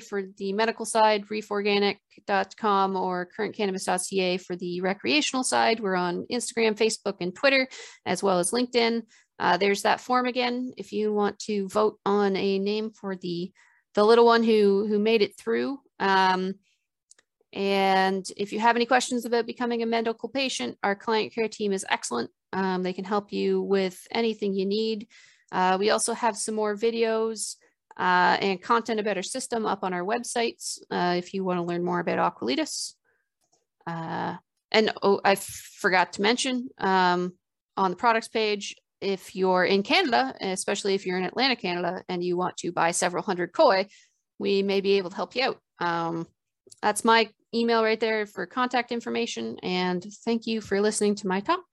for 0.00 0.22
the 0.36 0.52
medical 0.52 0.84
side, 0.84 1.24
reeforganic.com 1.28 2.96
or 2.96 3.28
currentcannabis.ca 3.36 4.38
for 4.38 4.56
the 4.56 4.82
recreational 4.82 5.42
side. 5.42 5.80
We're 5.80 5.96
on 5.96 6.26
Instagram, 6.30 6.76
Facebook, 6.76 7.16
and 7.20 7.34
Twitter, 7.34 7.66
as 8.04 8.22
well 8.22 8.38
as 8.38 8.50
LinkedIn. 8.50 9.04
Uh, 9.38 9.56
there's 9.56 9.82
that 9.82 10.00
form 10.00 10.26
again 10.26 10.74
if 10.76 10.92
you 10.92 11.10
want 11.14 11.38
to 11.38 11.66
vote 11.68 11.98
on 12.04 12.36
a 12.36 12.58
name 12.58 12.90
for 12.90 13.16
the 13.16 13.50
the 13.94 14.04
little 14.04 14.26
one 14.26 14.42
who 14.42 14.86
who 14.86 14.98
made 14.98 15.22
it 15.22 15.38
through. 15.38 15.78
Um, 15.98 16.56
and 17.54 18.30
if 18.36 18.52
you 18.52 18.60
have 18.60 18.76
any 18.76 18.84
questions 18.84 19.24
about 19.24 19.46
becoming 19.46 19.82
a 19.82 19.86
medical 19.86 20.28
patient, 20.28 20.76
our 20.82 20.94
client 20.94 21.32
care 21.32 21.48
team 21.48 21.72
is 21.72 21.86
excellent. 21.88 22.30
Um, 22.52 22.82
they 22.82 22.92
can 22.92 23.04
help 23.04 23.32
you 23.32 23.62
with 23.62 24.06
anything 24.10 24.54
you 24.54 24.66
need. 24.66 25.08
Uh, 25.52 25.76
we 25.78 25.90
also 25.90 26.12
have 26.12 26.36
some 26.36 26.54
more 26.54 26.76
videos 26.76 27.56
uh, 27.96 28.36
and 28.40 28.62
content 28.62 29.00
about 29.00 29.16
our 29.16 29.22
system 29.22 29.66
up 29.66 29.82
on 29.82 29.92
our 29.92 30.04
websites 30.04 30.78
uh, 30.90 31.14
if 31.16 31.34
you 31.34 31.44
want 31.44 31.58
to 31.58 31.64
learn 31.64 31.84
more 31.84 32.00
about 32.00 32.18
Aqualitas. 32.18 32.94
Uh, 33.86 34.36
and 34.70 34.92
oh, 35.02 35.20
I 35.24 35.34
forgot 35.34 36.14
to 36.14 36.22
mention 36.22 36.68
um, 36.78 37.32
on 37.76 37.90
the 37.90 37.96
products 37.96 38.28
page, 38.28 38.76
if 39.00 39.34
you're 39.34 39.64
in 39.64 39.82
Canada, 39.82 40.34
especially 40.40 40.94
if 40.94 41.06
you're 41.06 41.18
in 41.18 41.24
Atlantic, 41.24 41.60
Canada, 41.60 42.02
and 42.08 42.22
you 42.22 42.36
want 42.36 42.56
to 42.58 42.72
buy 42.72 42.90
several 42.90 43.22
hundred 43.22 43.52
koi, 43.52 43.86
we 44.38 44.62
may 44.62 44.80
be 44.80 44.98
able 44.98 45.10
to 45.10 45.16
help 45.16 45.34
you 45.34 45.42
out. 45.42 45.60
Um, 45.78 46.26
that's 46.82 47.04
my 47.04 47.28
email 47.54 47.82
right 47.82 47.98
there 47.98 48.26
for 48.26 48.46
contact 48.46 48.92
information. 48.92 49.58
And 49.62 50.04
thank 50.24 50.46
you 50.46 50.60
for 50.60 50.80
listening 50.80 51.14
to 51.16 51.28
my 51.28 51.40
talk 51.40 51.64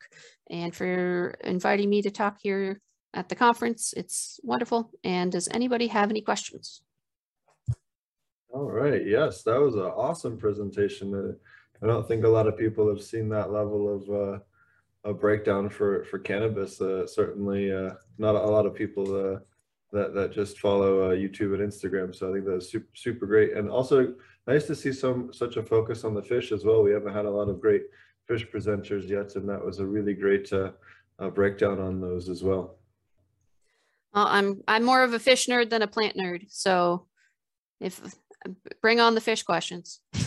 and 0.49 0.75
for 0.75 1.35
inviting 1.43 1.89
me 1.89 2.01
to 2.01 2.11
talk 2.11 2.37
here 2.41 2.81
at 3.13 3.29
the 3.29 3.35
conference. 3.35 3.93
It's 3.95 4.39
wonderful. 4.43 4.91
And 5.03 5.31
does 5.31 5.47
anybody 5.49 5.87
have 5.87 6.09
any 6.09 6.21
questions? 6.21 6.81
All 8.49 8.71
right, 8.71 9.05
yes, 9.05 9.43
that 9.43 9.59
was 9.59 9.75
an 9.75 9.81
awesome 9.81 10.37
presentation. 10.37 11.13
Uh, 11.13 11.33
I 11.83 11.87
don't 11.87 12.07
think 12.07 12.23
a 12.23 12.29
lot 12.29 12.47
of 12.47 12.57
people 12.57 12.87
have 12.87 13.01
seen 13.01 13.27
that 13.29 13.51
level 13.51 13.93
of 13.95 14.09
uh, 14.09 14.39
a 15.03 15.13
breakdown 15.13 15.69
for 15.69 16.05
for 16.05 16.19
cannabis. 16.19 16.79
Uh, 16.79 17.05
certainly, 17.05 17.71
uh, 17.71 17.91
not 18.17 18.35
a 18.35 18.39
lot 18.39 18.65
of 18.65 18.73
people 18.73 19.03
uh, 19.13 19.39
that 19.91 20.13
that 20.13 20.31
just 20.31 20.59
follow 20.59 21.11
uh, 21.11 21.15
YouTube 21.15 21.53
and 21.53 21.69
Instagram. 21.69 22.15
So 22.15 22.29
I 22.29 22.33
think 22.33 22.45
that's 22.45 22.69
super 22.69 22.87
super 22.93 23.25
great, 23.25 23.57
and 23.57 23.69
also 23.69 24.13
nice 24.47 24.65
to 24.67 24.75
see 24.75 24.93
some 24.93 25.33
such 25.33 25.57
a 25.57 25.63
focus 25.63 26.05
on 26.05 26.13
the 26.13 26.23
fish 26.23 26.53
as 26.53 26.63
well. 26.63 26.81
We 26.81 26.91
haven't 26.91 27.13
had 27.13 27.25
a 27.25 27.29
lot 27.29 27.49
of 27.49 27.59
great 27.59 27.83
fish 28.27 28.47
presenters 28.53 29.07
yet, 29.09 29.35
and 29.35 29.47
that 29.49 29.63
was 29.63 29.79
a 29.79 29.85
really 29.85 30.13
great 30.13 30.51
uh, 30.51 30.71
uh, 31.19 31.29
breakdown 31.29 31.79
on 31.79 32.01
those 32.01 32.29
as 32.29 32.43
well. 32.43 32.77
Well, 34.13 34.27
I'm 34.27 34.61
I'm 34.67 34.83
more 34.83 35.03
of 35.03 35.13
a 35.13 35.19
fish 35.19 35.47
nerd 35.47 35.69
than 35.69 35.81
a 35.81 35.87
plant 35.87 36.15
nerd. 36.15 36.45
So 36.49 37.07
if 37.79 38.01
bring 38.81 38.99
on 38.99 39.15
the 39.15 39.21
fish 39.21 39.43
questions. 39.43 40.01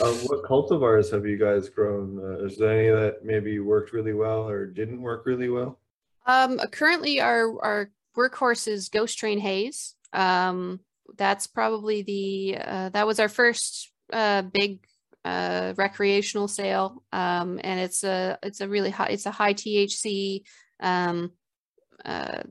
Um, 0.00 0.14
what 0.26 0.42
cultivars 0.42 1.10
have 1.12 1.24
you 1.24 1.38
guys 1.38 1.68
grown? 1.70 2.18
Uh, 2.18 2.44
is 2.44 2.58
there 2.58 2.78
any 2.78 2.88
that 2.90 3.24
maybe 3.24 3.60
worked 3.60 3.92
really 3.92 4.12
well 4.12 4.46
or 4.46 4.66
didn't 4.66 5.00
work 5.00 5.24
really 5.24 5.48
well? 5.48 5.78
Um, 6.26 6.58
currently 6.70 7.20
our 7.20 7.58
our 7.62 7.90
workhorse 8.16 8.68
is 8.68 8.88
Ghost 8.88 9.16
Train 9.16 9.38
Haze. 9.38 9.94
Um, 10.12 10.80
that's 11.16 11.46
probably 11.46 12.02
the 12.02 12.58
uh, 12.60 12.88
that 12.90 13.06
was 13.06 13.20
our 13.20 13.28
first 13.28 13.92
uh, 14.12 14.42
big 14.42 14.80
uh, 15.26 15.74
recreational 15.76 16.46
sale, 16.46 17.02
um, 17.12 17.60
and 17.64 17.80
it's 17.80 18.04
a 18.04 18.38
it's 18.44 18.60
a 18.60 18.68
really 18.68 18.90
high 18.90 19.08
it's 19.08 19.26
a 19.26 19.32
high 19.32 19.54
THC 19.54 20.42
um, 20.80 21.32
uh, 22.04 22.44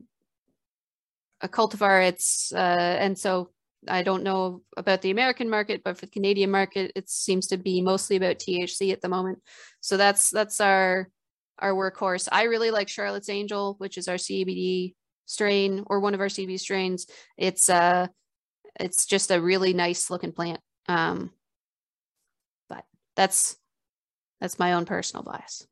a 1.40 1.48
cultivar. 1.48 2.06
It's 2.06 2.52
uh, 2.54 2.98
and 3.00 3.18
so 3.18 3.52
I 3.88 4.04
don't 4.04 4.24
know 4.24 4.62
about 4.76 5.02
the 5.02 5.12
American 5.12 5.50
market, 5.50 5.84
but 5.86 5.98
for 5.98 6.06
the 6.06 6.12
Canadian 6.12 6.52
market, 6.52 6.92
it 6.96 7.10
seems 7.10 7.48
to 7.48 7.58
be 7.58 7.82
mostly 7.82 8.18
about 8.18 8.40
THC 8.40 8.92
at 8.92 9.02
the 9.02 9.08
moment. 9.08 9.42
So 9.80 9.96
that's 9.96 10.30
that's 10.30 10.60
our 10.60 11.10
our 11.60 11.72
workhorse. 11.72 12.28
I 12.30 12.44
really 12.44 12.72
like 12.72 12.90
Charlotte's 12.90 13.30
Angel, 13.30 13.76
which 13.78 13.98
is 13.98 14.10
our 14.10 14.16
CBD 14.16 14.96
strain 15.28 15.86
or 15.88 16.02
one 16.02 16.14
of 16.14 16.20
our 16.20 16.28
CBD 16.28 16.60
strains. 16.60 17.08
It's 17.38 17.70
uh 17.70 18.08
it's 18.78 19.06
just 19.06 19.32
a 19.32 19.40
really 19.40 19.74
nice 19.74 20.10
looking 20.10 20.34
plant. 20.34 20.60
Um, 20.90 21.32
that's 23.16 23.58
that's 24.42 24.60
my 24.60 24.74
own 24.74 24.86
personal 24.86 25.24
bias. 25.24 25.68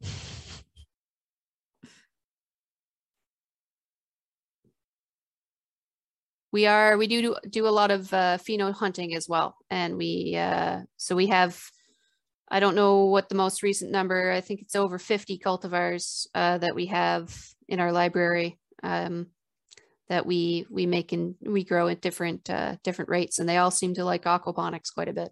we 6.54 6.68
are 6.68 6.98
we 6.98 7.08
do 7.08 7.36
do 7.50 7.68
a 7.68 7.70
lot 7.70 7.92
of 7.92 8.14
uh, 8.14 8.38
pheno 8.38 8.72
hunting 8.72 9.16
as 9.16 9.28
well, 9.28 9.58
and 9.70 9.98
we 9.98 10.38
uh, 10.38 10.82
so 10.96 11.16
we 11.16 11.28
have 11.28 11.60
I 12.50 12.60
don't 12.60 12.76
know 12.76 13.06
what 13.06 13.28
the 13.28 13.36
most 13.36 13.64
recent 13.64 13.92
number. 13.92 14.32
I 14.32 14.40
think 14.40 14.62
it's 14.62 14.76
over 14.76 15.00
50 15.00 15.40
cultivars 15.40 16.28
uh, 16.36 16.60
that 16.60 16.76
we 16.76 16.86
have 16.86 17.36
in 17.68 17.80
our 17.80 17.92
library 17.92 18.60
um, 18.84 19.28
that 20.10 20.28
we 20.28 20.68
we 20.70 20.86
make 20.86 21.12
and 21.12 21.36
we 21.42 21.64
grow 21.64 21.88
at 21.88 22.02
different 22.02 22.50
uh, 22.50 22.76
different 22.84 23.10
rates, 23.10 23.40
and 23.40 23.50
they 23.50 23.58
all 23.58 23.72
seem 23.72 23.96
to 23.96 24.06
like 24.06 24.24
aquaponics 24.26 24.94
quite 24.94 25.10
a 25.10 25.14
bit. 25.14 25.32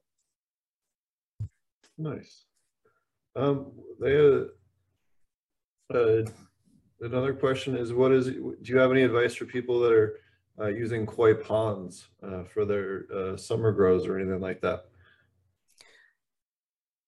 Nice. 1.98 2.46
Um, 3.36 3.72
they, 4.00 4.18
uh, 4.18 4.44
uh, 5.94 6.24
another 7.02 7.34
question 7.34 7.78
is, 7.78 7.94
what 7.94 8.12
is? 8.12 8.28
Do 8.28 8.58
you 8.64 8.78
have 8.78 8.92
any 8.92 9.04
advice 9.04 9.36
for 9.36 9.46
people 9.46 9.80
that 9.82 9.94
are 9.94 10.20
uh, 10.60 10.68
using 10.68 11.06
koi 11.06 11.34
ponds 11.34 12.08
uh, 12.24 12.44
for 12.44 12.66
their 12.66 13.06
uh, 13.16 13.38
summer 13.38 13.72
grows 13.72 14.08
or 14.08 14.18
anything 14.18 14.42
like 14.42 14.62
that? 14.62 14.86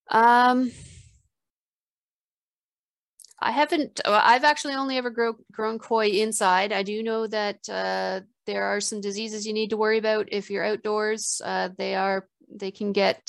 Um, 0.09 0.71
I 3.39 3.51
haven't, 3.51 3.99
I've 4.05 4.43
actually 4.43 4.75
only 4.75 4.97
ever 4.97 5.09
grow, 5.09 5.36
grown 5.51 5.79
koi 5.79 6.07
inside. 6.07 6.71
I 6.71 6.84
do 6.84 7.03
know 7.03 7.27
that 7.27 7.67
uh, 7.67 8.21
there 8.45 8.63
are 8.65 8.79
some 8.79 9.01
diseases 9.01 9.45
you 9.45 9.53
need 9.53 9.71
to 9.71 9.77
worry 9.77 9.97
about 9.97 10.29
if 10.31 10.49
you're 10.49 10.63
outdoors. 10.63 11.41
They 11.77 11.95
are, 11.95 12.27
they 12.49 12.71
can 12.71 12.93
get 12.93 13.23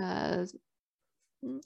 uh, 0.00 0.44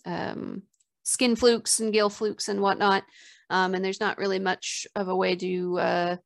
um, 0.05 0.63
skin 1.05 1.37
flukes 1.37 1.81
and 1.81 1.93
gill 1.93 2.11
flukes 2.11 2.49
and 2.49 2.61
whatnot. 2.61 3.05
Um, 3.49 3.75
and 3.75 3.85
there's 3.85 4.01
not 4.01 4.19
really 4.19 4.39
much 4.39 4.87
of 4.95 5.09
a 5.09 5.17
way 5.17 5.37
to 5.37 5.79
uh, 5.79 6.17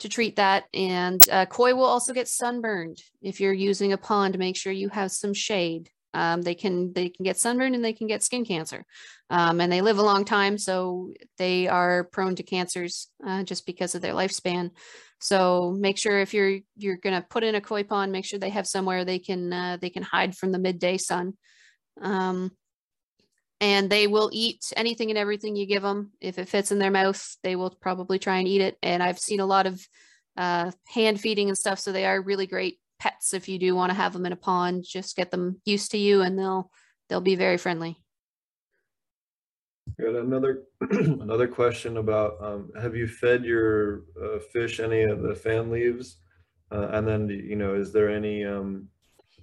to 0.00 0.08
treat 0.08 0.36
that. 0.36 0.64
And 0.74 1.22
uh, 1.30 1.46
koi 1.46 1.74
will 1.74 1.84
also 1.84 2.12
get 2.12 2.28
sunburned. 2.28 3.02
If 3.20 3.40
you're 3.40 3.52
using 3.52 3.92
a 3.92 3.98
pond, 3.98 4.38
make 4.38 4.56
sure 4.56 4.72
you 4.72 4.88
have 4.90 5.10
some 5.10 5.34
shade. 5.34 5.90
Um, 6.14 6.42
they 6.42 6.54
can 6.54 6.92
they 6.92 7.08
can 7.08 7.24
get 7.24 7.38
sunburned 7.38 7.74
and 7.74 7.84
they 7.84 7.92
can 7.92 8.06
get 8.06 8.22
skin 8.22 8.44
cancer, 8.44 8.84
um, 9.30 9.60
and 9.60 9.72
they 9.72 9.80
live 9.80 9.98
a 9.98 10.02
long 10.02 10.24
time, 10.24 10.58
so 10.58 11.12
they 11.38 11.68
are 11.68 12.04
prone 12.04 12.36
to 12.36 12.42
cancers 12.42 13.08
uh, 13.26 13.42
just 13.42 13.64
because 13.66 13.94
of 13.94 14.02
their 14.02 14.14
lifespan. 14.14 14.70
So 15.20 15.74
make 15.78 15.98
sure 15.98 16.20
if 16.20 16.34
you're 16.34 16.58
you're 16.76 16.98
gonna 16.98 17.24
put 17.28 17.44
in 17.44 17.54
a 17.54 17.60
koi 17.60 17.84
pond, 17.84 18.12
make 18.12 18.24
sure 18.24 18.38
they 18.38 18.50
have 18.50 18.66
somewhere 18.66 19.04
they 19.04 19.18
can 19.18 19.52
uh, 19.52 19.78
they 19.80 19.90
can 19.90 20.02
hide 20.02 20.36
from 20.36 20.52
the 20.52 20.58
midday 20.58 20.98
sun. 20.98 21.34
Um, 22.00 22.50
and 23.62 23.88
they 23.88 24.08
will 24.08 24.28
eat 24.32 24.72
anything 24.76 25.10
and 25.10 25.18
everything 25.18 25.54
you 25.54 25.66
give 25.66 25.82
them. 25.82 26.10
If 26.20 26.36
it 26.38 26.48
fits 26.48 26.72
in 26.72 26.80
their 26.80 26.90
mouth, 26.90 27.24
they 27.44 27.54
will 27.54 27.70
probably 27.70 28.18
try 28.18 28.38
and 28.38 28.48
eat 28.48 28.60
it. 28.60 28.76
And 28.82 29.00
I've 29.00 29.20
seen 29.20 29.38
a 29.38 29.46
lot 29.46 29.66
of 29.66 29.80
uh, 30.36 30.72
hand 30.92 31.20
feeding 31.20 31.48
and 31.48 31.56
stuff, 31.56 31.78
so 31.78 31.92
they 31.92 32.04
are 32.04 32.20
really 32.20 32.48
great 32.48 32.78
pets 33.02 33.34
if 33.34 33.48
you 33.48 33.58
do 33.58 33.74
want 33.74 33.90
to 33.90 33.96
have 33.96 34.12
them 34.12 34.26
in 34.26 34.32
a 34.32 34.36
pond 34.36 34.84
just 34.88 35.16
get 35.16 35.32
them 35.32 35.60
used 35.64 35.90
to 35.90 35.98
you 35.98 36.22
and 36.22 36.38
they'll 36.38 36.70
they'll 37.08 37.20
be 37.20 37.34
very 37.36 37.58
friendly. 37.58 37.98
Got 40.00 40.14
another 40.14 40.62
another 40.80 41.48
question 41.48 41.96
about 41.96 42.36
um, 42.40 42.70
have 42.80 42.94
you 42.94 43.06
fed 43.06 43.44
your 43.44 44.04
uh, 44.22 44.38
fish 44.52 44.80
any 44.80 45.02
of 45.02 45.20
the 45.22 45.34
fan 45.34 45.70
leaves? 45.70 46.18
Uh, 46.70 46.88
and 46.92 47.06
then 47.06 47.28
you 47.28 47.56
know 47.56 47.74
is 47.74 47.92
there 47.92 48.08
any 48.08 48.44
um, 48.44 48.88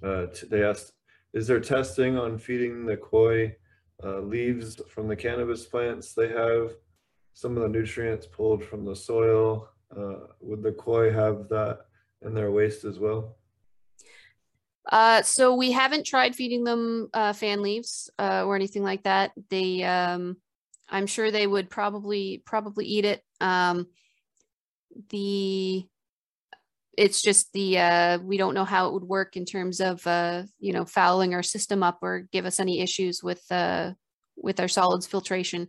uh, 0.02 0.26
they 0.50 0.64
asked 0.64 0.92
is 1.32 1.46
there 1.46 1.60
testing 1.60 2.18
on 2.18 2.38
feeding 2.38 2.86
the 2.86 2.96
koi 2.96 3.54
uh, 4.02 4.20
leaves 4.20 4.80
from 4.88 5.06
the 5.06 5.16
cannabis 5.16 5.66
plants 5.66 6.14
they 6.14 6.28
have? 6.28 6.72
Some 7.34 7.56
of 7.56 7.62
the 7.62 7.68
nutrients 7.68 8.26
pulled 8.26 8.64
from 8.64 8.84
the 8.84 8.96
soil 8.96 9.68
uh, 9.96 10.14
would 10.40 10.62
the 10.62 10.72
koi 10.72 11.12
have 11.12 11.48
that 11.50 11.86
in 12.22 12.34
their 12.34 12.50
waste 12.50 12.84
as 12.84 12.98
well 12.98 13.36
uh, 14.90 15.22
so 15.22 15.54
we 15.54 15.70
haven't 15.70 16.04
tried 16.04 16.34
feeding 16.34 16.64
them 16.64 17.08
uh, 17.14 17.32
fan 17.32 17.62
leaves 17.62 18.10
uh, 18.18 18.44
or 18.44 18.56
anything 18.56 18.82
like 18.82 19.04
that. 19.04 19.30
They, 19.48 19.84
um, 19.84 20.36
I'm 20.88 21.06
sure 21.06 21.30
they 21.30 21.46
would 21.46 21.70
probably 21.70 22.42
probably 22.44 22.86
eat 22.86 23.04
it. 23.04 23.22
Um, 23.40 23.86
the, 25.10 25.86
it's 26.98 27.22
just 27.22 27.52
the 27.52 27.78
uh, 27.78 28.18
we 28.18 28.36
don't 28.36 28.54
know 28.54 28.64
how 28.64 28.88
it 28.88 28.94
would 28.94 29.04
work 29.04 29.36
in 29.36 29.44
terms 29.44 29.80
of 29.80 30.04
uh, 30.06 30.42
you 30.58 30.72
know 30.72 30.84
fouling 30.84 31.34
our 31.34 31.42
system 31.42 31.84
up 31.84 32.00
or 32.02 32.26
give 32.32 32.44
us 32.44 32.58
any 32.58 32.80
issues 32.80 33.22
with 33.22 33.42
uh, 33.50 33.92
with 34.36 34.58
our 34.58 34.68
solids 34.68 35.06
filtration. 35.06 35.68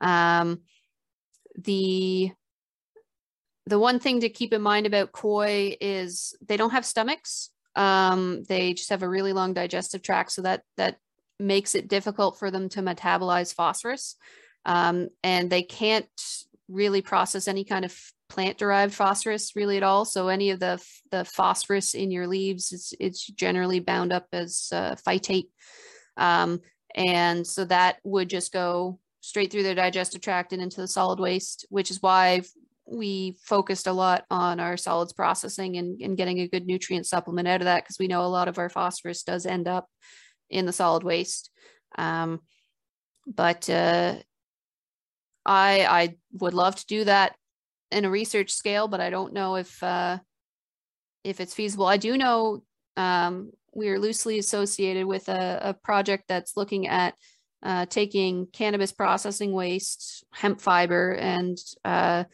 Um, 0.00 0.60
the 1.56 2.30
the 3.66 3.78
one 3.78 3.98
thing 3.98 4.20
to 4.20 4.28
keep 4.28 4.52
in 4.52 4.62
mind 4.62 4.86
about 4.86 5.12
koi 5.12 5.76
is 5.80 6.36
they 6.40 6.56
don't 6.56 6.70
have 6.70 6.86
stomachs 6.86 7.50
um, 7.76 8.44
they 8.48 8.74
just 8.74 8.90
have 8.90 9.02
a 9.02 9.08
really 9.08 9.32
long 9.32 9.54
digestive 9.54 10.02
tract, 10.02 10.32
so 10.32 10.42
that 10.42 10.62
that 10.76 10.96
makes 11.38 11.74
it 11.74 11.88
difficult 11.88 12.38
for 12.38 12.50
them 12.50 12.68
to 12.68 12.82
metabolize 12.82 13.54
phosphorus. 13.54 14.16
Um, 14.66 15.08
and 15.22 15.48
they 15.48 15.62
can't 15.62 16.06
really 16.68 17.02
process 17.02 17.48
any 17.48 17.64
kind 17.64 17.84
of 17.84 17.98
plant 18.28 18.58
derived 18.58 18.94
phosphorus 18.94 19.56
really 19.56 19.76
at 19.76 19.82
all. 19.82 20.04
So 20.04 20.28
any 20.28 20.50
of 20.50 20.60
the 20.60 20.80
the 21.10 21.24
phosphorus 21.24 21.94
in 21.94 22.10
your 22.10 22.26
leaves, 22.26 22.72
it's, 22.72 22.94
it's 23.00 23.26
generally 23.26 23.80
bound 23.80 24.12
up 24.12 24.26
as 24.32 24.68
uh, 24.72 24.94
phytate. 25.06 25.48
Um, 26.16 26.60
and 26.94 27.46
so 27.46 27.64
that 27.64 27.96
would 28.04 28.28
just 28.30 28.52
go 28.52 28.98
straight 29.20 29.50
through 29.50 29.62
their 29.62 29.74
digestive 29.74 30.20
tract 30.20 30.52
and 30.52 30.62
into 30.62 30.80
the 30.80 30.88
solid 30.88 31.20
waste, 31.20 31.66
which 31.70 31.90
is 31.90 32.02
why 32.02 32.42
we 32.90 33.36
focused 33.44 33.86
a 33.86 33.92
lot 33.92 34.24
on 34.30 34.58
our 34.58 34.76
solids 34.76 35.12
processing 35.12 35.76
and, 35.76 36.00
and 36.00 36.16
getting 36.16 36.40
a 36.40 36.48
good 36.48 36.66
nutrient 36.66 37.06
supplement 37.06 37.46
out 37.46 37.60
of 37.60 37.66
that 37.66 37.84
because 37.84 37.98
we 37.98 38.08
know 38.08 38.24
a 38.24 38.26
lot 38.26 38.48
of 38.48 38.58
our 38.58 38.68
phosphorus 38.68 39.22
does 39.22 39.46
end 39.46 39.68
up 39.68 39.88
in 40.50 40.66
the 40.66 40.72
solid 40.72 41.04
waste. 41.04 41.50
Um, 41.96 42.40
but 43.26 43.70
uh, 43.70 44.16
I 45.46 45.86
I 45.86 46.16
would 46.32 46.54
love 46.54 46.76
to 46.76 46.86
do 46.86 47.04
that 47.04 47.36
in 47.90 48.04
a 48.04 48.10
research 48.10 48.50
scale, 48.50 48.88
but 48.88 49.00
I 49.00 49.10
don't 49.10 49.32
know 49.32 49.56
if 49.56 49.82
uh, 49.82 50.18
if 51.22 51.40
it's 51.40 51.54
feasible. 51.54 51.86
I 51.86 51.96
do 51.96 52.16
know 52.16 52.62
um, 52.96 53.52
we 53.72 53.88
are 53.88 53.98
loosely 53.98 54.38
associated 54.38 55.06
with 55.06 55.28
a, 55.28 55.60
a 55.62 55.74
project 55.74 56.24
that's 56.28 56.56
looking 56.56 56.88
at 56.88 57.14
uh, 57.62 57.86
taking 57.86 58.46
cannabis 58.46 58.90
processing 58.90 59.52
waste, 59.52 60.24
hemp 60.32 60.60
fiber, 60.60 61.12
and 61.12 61.58
uh, 61.84 62.24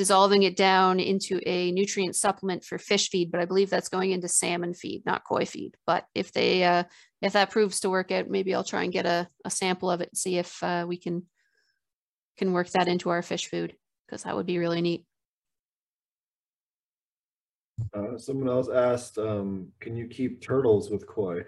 dissolving 0.00 0.44
it 0.44 0.56
down 0.56 0.98
into 0.98 1.38
a 1.44 1.70
nutrient 1.72 2.16
supplement 2.16 2.64
for 2.64 2.78
fish 2.78 3.10
feed, 3.10 3.30
but 3.30 3.38
I 3.38 3.44
believe 3.44 3.68
that's 3.68 3.90
going 3.90 4.12
into 4.12 4.28
salmon 4.28 4.72
feed, 4.72 5.04
not 5.04 5.24
koi 5.28 5.44
feed. 5.44 5.76
But 5.86 6.06
if 6.14 6.32
they 6.32 6.64
uh, 6.64 6.84
if 7.20 7.34
that 7.34 7.50
proves 7.50 7.80
to 7.80 7.90
work 7.90 8.10
out, 8.10 8.30
maybe 8.30 8.54
I'll 8.54 8.64
try 8.64 8.84
and 8.84 8.94
get 8.94 9.04
a, 9.04 9.28
a 9.44 9.50
sample 9.50 9.90
of 9.90 10.00
it 10.00 10.08
and 10.08 10.16
see 10.16 10.38
if 10.38 10.62
uh, 10.62 10.86
we 10.88 10.96
can 10.96 11.26
can 12.38 12.54
work 12.54 12.70
that 12.70 12.88
into 12.88 13.10
our 13.10 13.20
fish 13.20 13.50
food 13.50 13.76
because 14.06 14.22
that 14.22 14.34
would 14.34 14.46
be 14.46 14.56
really 14.56 14.80
neat. 14.80 15.04
Uh, 17.92 18.16
someone 18.16 18.48
else 18.48 18.70
asked, 18.70 19.18
um, 19.18 19.68
can 19.80 19.94
you 19.96 20.06
keep 20.06 20.40
turtles 20.40 20.90
with 20.90 21.06
koi? 21.06 21.42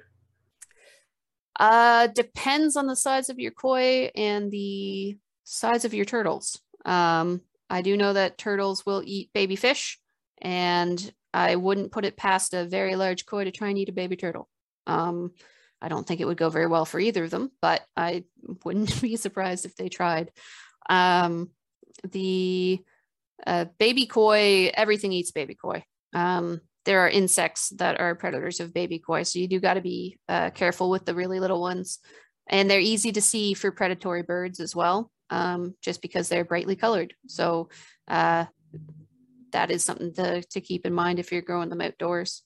Uh, 1.58 2.06
depends 2.08 2.76
on 2.76 2.86
the 2.86 2.96
size 2.96 3.30
of 3.30 3.38
your 3.38 3.52
koi 3.52 4.10
and 4.14 4.50
the 4.50 5.16
size 5.44 5.86
of 5.86 5.94
your 5.94 6.04
turtles. 6.04 6.60
Um, 6.84 7.40
I 7.72 7.80
do 7.80 7.96
know 7.96 8.12
that 8.12 8.36
turtles 8.36 8.84
will 8.84 9.02
eat 9.02 9.32
baby 9.32 9.56
fish, 9.56 9.98
and 10.42 11.12
I 11.32 11.56
wouldn't 11.56 11.90
put 11.90 12.04
it 12.04 12.18
past 12.18 12.52
a 12.52 12.66
very 12.66 12.96
large 12.96 13.24
koi 13.24 13.44
to 13.44 13.50
try 13.50 13.70
and 13.70 13.78
eat 13.78 13.88
a 13.88 13.92
baby 13.92 14.14
turtle. 14.14 14.50
Um, 14.86 15.32
I 15.80 15.88
don't 15.88 16.06
think 16.06 16.20
it 16.20 16.26
would 16.26 16.36
go 16.36 16.50
very 16.50 16.66
well 16.66 16.84
for 16.84 17.00
either 17.00 17.24
of 17.24 17.30
them, 17.30 17.50
but 17.62 17.80
I 17.96 18.24
wouldn't 18.64 19.00
be 19.00 19.16
surprised 19.16 19.64
if 19.64 19.74
they 19.74 19.88
tried. 19.88 20.32
Um, 20.90 21.48
the 22.04 22.84
uh, 23.46 23.64
baby 23.78 24.04
koi, 24.04 24.70
everything 24.74 25.12
eats 25.12 25.30
baby 25.30 25.54
koi. 25.54 25.82
Um, 26.12 26.60
there 26.84 27.00
are 27.00 27.08
insects 27.08 27.70
that 27.78 27.98
are 28.00 28.14
predators 28.14 28.60
of 28.60 28.74
baby 28.74 28.98
koi, 28.98 29.22
so 29.22 29.38
you 29.38 29.48
do 29.48 29.60
got 29.60 29.74
to 29.74 29.80
be 29.80 30.18
uh, 30.28 30.50
careful 30.50 30.90
with 30.90 31.06
the 31.06 31.14
really 31.14 31.40
little 31.40 31.62
ones. 31.62 32.00
And 32.48 32.70
they're 32.70 32.80
easy 32.80 33.12
to 33.12 33.22
see 33.22 33.54
for 33.54 33.72
predatory 33.72 34.24
birds 34.24 34.60
as 34.60 34.76
well, 34.76 35.10
um, 35.32 35.74
just 35.80 36.02
because 36.02 36.28
they're 36.28 36.44
brightly 36.44 36.76
colored. 36.76 37.14
So 37.26 37.70
uh, 38.06 38.44
that 39.52 39.70
is 39.70 39.82
something 39.82 40.12
to, 40.14 40.42
to 40.42 40.60
keep 40.60 40.84
in 40.84 40.92
mind 40.92 41.18
if 41.18 41.32
you're 41.32 41.40
growing 41.40 41.70
them 41.70 41.80
outdoors. 41.80 42.42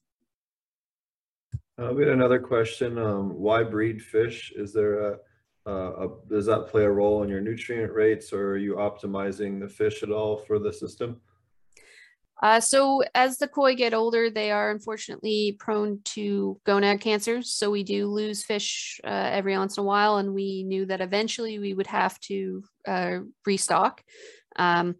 Uh, 1.77 1.91
we 1.93 2.03
had 2.03 2.13
another 2.13 2.39
question. 2.39 2.97
Um, 2.97 3.31
why 3.31 3.63
breed 3.63 4.01
fish? 4.01 4.53
Is 4.55 4.73
there 4.73 5.11
a, 5.11 5.17
a, 5.65 5.71
a, 5.71 6.09
does 6.29 6.45
that 6.45 6.67
play 6.67 6.83
a 6.83 6.89
role 6.89 7.23
in 7.23 7.29
your 7.29 7.41
nutrient 7.41 7.91
rates 7.91 8.31
or 8.31 8.51
are 8.51 8.57
you 8.57 8.75
optimizing 8.75 9.59
the 9.59 9.67
fish 9.67 10.01
at 10.01 10.09
all 10.09 10.37
for 10.37 10.57
the 10.57 10.71
system? 10.71 11.19
Uh, 12.41 12.59
so 12.59 13.03
as 13.15 13.37
the 13.37 13.47
koi 13.47 13.75
get 13.75 13.93
older, 13.93 14.29
they 14.29 14.51
are 14.51 14.69
unfortunately 14.69 15.55
prone 15.59 15.99
to 16.03 16.59
gonad 16.65 17.01
cancers. 17.01 17.51
So 17.51 17.71
we 17.71 17.83
do 17.83 18.07
lose 18.07 18.43
fish 18.43 19.01
uh, 19.03 19.29
every 19.31 19.57
once 19.57 19.77
in 19.77 19.81
a 19.81 19.85
while, 19.85 20.17
and 20.17 20.33
we 20.33 20.63
knew 20.63 20.85
that 20.85 21.01
eventually 21.01 21.57
we 21.57 21.73
would 21.73 21.87
have 21.87 22.19
to 22.21 22.63
uh, 22.87 23.19
restock. 23.45 24.01
Um, 24.55 24.95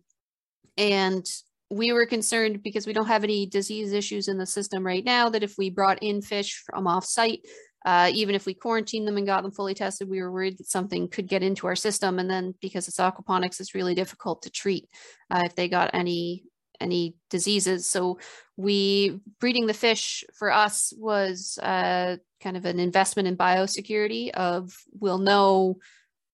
and 0.78 1.26
we 1.70 1.92
were 1.92 2.06
concerned 2.06 2.64
because 2.64 2.88
we 2.88 2.94
don't 2.94 3.08
have 3.08 3.24
any 3.24 3.46
disease 3.46 3.92
issues 3.92 4.28
in 4.28 4.38
the 4.38 4.46
system 4.46 4.86
right 4.86 5.04
now. 5.04 5.30
That 5.30 5.44
if 5.44 5.56
we 5.58 5.70
brought 5.70 6.02
in 6.04 6.22
fish 6.22 6.64
from 6.66 6.88
off-site, 6.88 7.42
uh, 7.86 8.12
even 8.14 8.36
if 8.36 8.46
we 8.46 8.54
quarantined 8.54 9.08
them 9.08 9.18
and 9.18 9.26
got 9.26 9.44
them 9.44 9.52
fully 9.52 9.74
tested, 9.74 10.10
we 10.10 10.22
were 10.22 10.32
worried 10.32 10.58
that 10.58 10.70
something 10.70 11.08
could 11.08 11.28
get 11.28 11.44
into 11.44 11.68
our 11.68 11.76
system. 11.76 12.20
And 12.20 12.30
then 12.30 12.54
because 12.62 12.88
it's 12.88 13.00
aquaponics, 13.00 13.60
it's 13.60 13.76
really 13.76 13.96
difficult 13.96 14.42
to 14.44 14.50
treat 14.50 14.88
uh, 15.32 15.44
if 15.46 15.56
they 15.56 15.68
got 15.68 15.92
any 15.94 16.44
any 16.80 17.16
diseases. 17.30 17.88
So 17.88 18.20
we 18.56 19.20
breeding 19.40 19.68
the 19.68 19.74
fish 19.74 20.24
for 20.38 20.52
us 20.52 20.94
was 20.98 21.58
uh, 21.62 22.18
kind 22.42 22.58
of 22.58 22.66
an 22.66 22.80
investment 22.80 23.28
in 23.28 23.36
biosecurity 23.36 24.30
of 24.32 24.72
we'll 25.00 25.18
know 25.18 25.78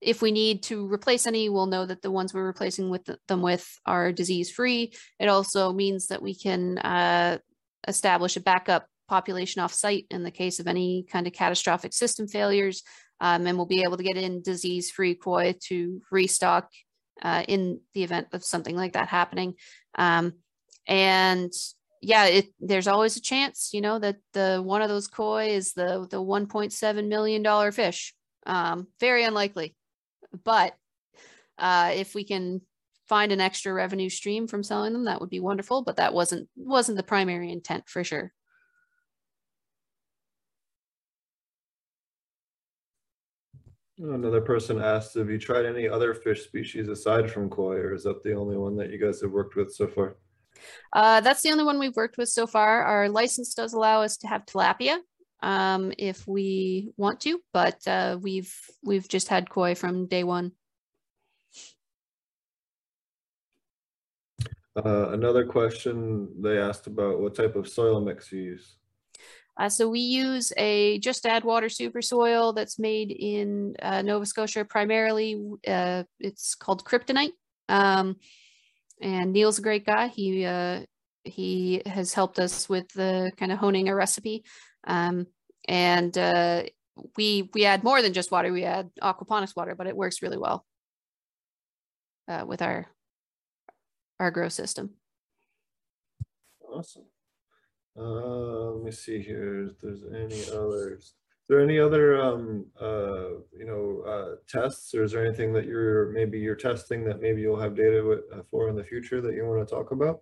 if 0.04 0.22
we 0.22 0.32
need 0.32 0.64
to 0.64 0.92
replace 0.92 1.26
any, 1.28 1.50
we'll 1.50 1.66
know 1.66 1.86
that 1.86 2.02
the 2.02 2.12
ones 2.12 2.34
we're 2.34 2.46
replacing 2.46 2.90
with 2.90 3.10
them 3.28 3.42
with 3.42 3.68
are 3.86 4.12
disease 4.12 4.52
free. 4.52 4.94
It 5.20 5.28
also 5.28 5.74
means 5.74 6.08
that 6.08 6.22
we 6.22 6.36
can 6.36 6.78
uh, 6.80 7.40
establish 7.88 8.36
a 8.36 8.42
backup 8.42 8.88
population 9.08 9.62
off 9.62 9.74
site 9.74 10.06
in 10.10 10.24
the 10.24 10.32
case 10.32 10.60
of 10.60 10.68
any 10.68 11.06
kind 11.10 11.28
of 11.28 11.34
catastrophic 11.34 11.94
system 11.94 12.28
failures. 12.28 12.84
Um, 13.20 13.48
and 13.48 13.58
we'll 13.58 13.66
be 13.66 13.84
able 13.84 13.98
to 13.98 14.04
get 14.04 14.18
in 14.18 14.42
disease 14.42 14.92
free 14.92 15.16
koi 15.16 15.56
to 15.68 16.02
restock 16.12 16.70
uh, 17.22 17.44
in 17.48 17.80
the 17.94 18.04
event 18.04 18.28
of 18.34 18.44
something 18.44 18.76
like 18.76 18.94
that 18.94 19.08
happening. 19.08 19.56
Um, 19.96 20.34
and 20.88 21.52
yeah, 22.02 22.26
it, 22.26 22.48
there's 22.60 22.88
always 22.88 23.16
a 23.16 23.22
chance, 23.22 23.70
you 23.74 23.80
know, 23.82 23.98
that 24.00 24.18
the 24.34 24.62
one 24.64 24.82
of 24.82 24.90
those 24.90 25.08
koi 25.08 25.50
is 25.52 25.74
the 25.74 26.06
the 26.10 26.22
1.7 26.22 27.08
million 27.08 27.42
dollar 27.44 27.72
fish. 27.72 28.14
Um, 28.46 28.88
very 29.00 29.24
unlikely, 29.24 29.74
but 30.44 30.76
uh, 31.58 31.92
if 31.96 32.16
we 32.16 32.24
can 32.24 32.62
find 33.08 33.32
an 33.32 33.42
extra 33.42 33.74
revenue 33.74 34.10
stream 34.10 34.48
from 34.48 34.64
selling 34.64 34.94
them, 34.94 35.06
that 35.06 35.20
would 35.22 35.30
be 35.30 35.40
wonderful. 35.40 35.84
But 35.84 35.98
that 35.98 36.14
wasn't 36.14 36.50
wasn't 36.56 36.98
the 36.98 37.04
primary 37.04 37.52
intent 37.52 37.88
for 37.88 38.04
sure. 38.04 38.34
Another 44.00 44.42
person 44.42 44.82
asked, 44.82 45.14
have 45.14 45.30
you 45.30 45.38
tried 45.38 45.66
any 45.66 45.88
other 45.88 46.16
fish 46.16 46.44
species 46.44 46.88
aside 46.88 47.30
from 47.30 47.50
koi, 47.50 47.76
or 47.76 47.94
is 47.94 48.04
that 48.04 48.24
the 48.24 48.34
only 48.34 48.58
one 48.58 48.76
that 48.78 48.90
you 48.90 48.98
guys 48.98 49.22
have 49.22 49.32
worked 49.32 49.56
with 49.56 49.72
so 49.72 49.88
far? 49.88 50.18
Uh, 50.92 51.22
that's 51.22 51.42
the 51.42 51.52
only 51.52 51.64
one 51.64 51.80
we've 51.80 51.96
worked 51.96 52.18
with 52.18 52.30
so 52.30 52.48
far. 52.48 52.84
Our 52.84 53.08
license 53.08 53.54
does 53.54 53.74
allow 53.74 54.02
us 54.02 54.18
to 54.18 54.28
have 54.28 54.46
tilapia 54.46 54.98
um, 55.44 55.92
if 55.98 56.26
we 56.26 56.94
want 56.98 57.20
to, 57.22 57.40
but 57.52 57.86
uh, 57.86 58.18
we've 58.20 58.56
we've 58.84 59.08
just 59.08 59.28
had 59.28 59.50
koi 59.50 59.76
from 59.76 60.08
day 60.08 60.24
one. 60.24 60.54
Uh, 64.76 65.10
another 65.10 65.46
question 65.46 66.30
they 66.42 66.58
asked 66.58 66.88
about 66.88 67.20
what 67.20 67.36
type 67.36 67.56
of 67.56 67.68
soil 67.68 68.02
mix 68.02 68.32
you 68.32 68.42
use. 68.42 68.78
Uh, 69.56 69.70
so 69.70 69.88
we 69.88 70.00
use 70.00 70.52
a 70.58 70.98
just 70.98 71.28
add 71.28 71.44
water 71.44 71.70
super 71.70 72.02
soil 72.02 72.54
that's 72.54 72.80
made 72.80 73.12
in 73.12 73.76
uh, 73.84 74.02
Nova 74.02 74.26
Scotia 74.26 74.66
primarily. 74.66 75.40
Uh, 75.68 76.04
it's 76.20 76.56
called 76.56 76.84
kryptonite. 76.84 77.34
Um, 77.70 78.16
and 79.00 79.34
Neil's 79.34 79.60
a 79.60 79.62
great 79.62 79.86
guy. 79.86 80.08
He 80.08 80.46
uh, 80.46 80.86
he 81.24 81.82
has 81.86 82.14
helped 82.14 82.40
us 82.40 82.68
with 82.68 82.88
the 82.94 83.32
kind 83.38 83.52
of 83.52 83.60
honing 83.60 83.90
a 83.90 83.96
recipe. 83.96 84.44
Um, 84.86 85.28
and 85.68 86.18
uh, 86.18 86.64
we 87.18 87.50
we 87.54 87.66
add 87.66 87.84
more 87.84 88.02
than 88.02 88.14
just 88.14 88.32
water. 88.32 88.52
We 88.52 88.64
add 88.64 88.90
aquaponics 89.02 89.56
water, 89.56 89.76
but 89.76 89.88
it 89.88 89.96
works 89.96 90.22
really 90.22 90.38
well 90.38 90.66
uh, 92.28 92.46
with 92.46 92.62
our 92.62 92.88
our 94.20 94.32
grow 94.32 94.50
system. 94.50 94.92
Awesome. 96.62 97.04
Uh, 97.98 98.72
let 98.72 98.84
me 98.84 98.92
see 98.92 99.22
here 99.22 99.68
if 99.68 99.80
there's 99.80 100.04
any 100.04 100.44
others. 100.52 101.14
Is 101.44 101.48
there 101.50 101.62
any 101.62 101.78
other, 101.78 102.22
um, 102.22 102.66
uh, 102.82 103.30
you 103.56 103.66
know, 103.66 104.02
uh, 104.10 104.36
tests 104.48 104.96
or 104.96 105.04
is 105.04 105.12
there 105.12 105.26
anything 105.26 105.52
that 105.54 105.66
you're, 105.66 106.10
maybe 106.12 106.40
you're 106.40 106.56
testing 106.56 107.04
that 107.04 107.22
maybe 107.22 107.42
you'll 107.42 107.60
have 107.60 107.76
data 107.76 108.02
with, 108.02 108.22
uh, 108.34 108.44
for 108.50 108.70
in 108.70 108.76
the 108.76 108.84
future 108.84 109.20
that 109.22 109.36
you 109.36 109.46
want 109.46 109.68
to 109.68 109.76
talk 109.76 109.92
about? 109.92 110.22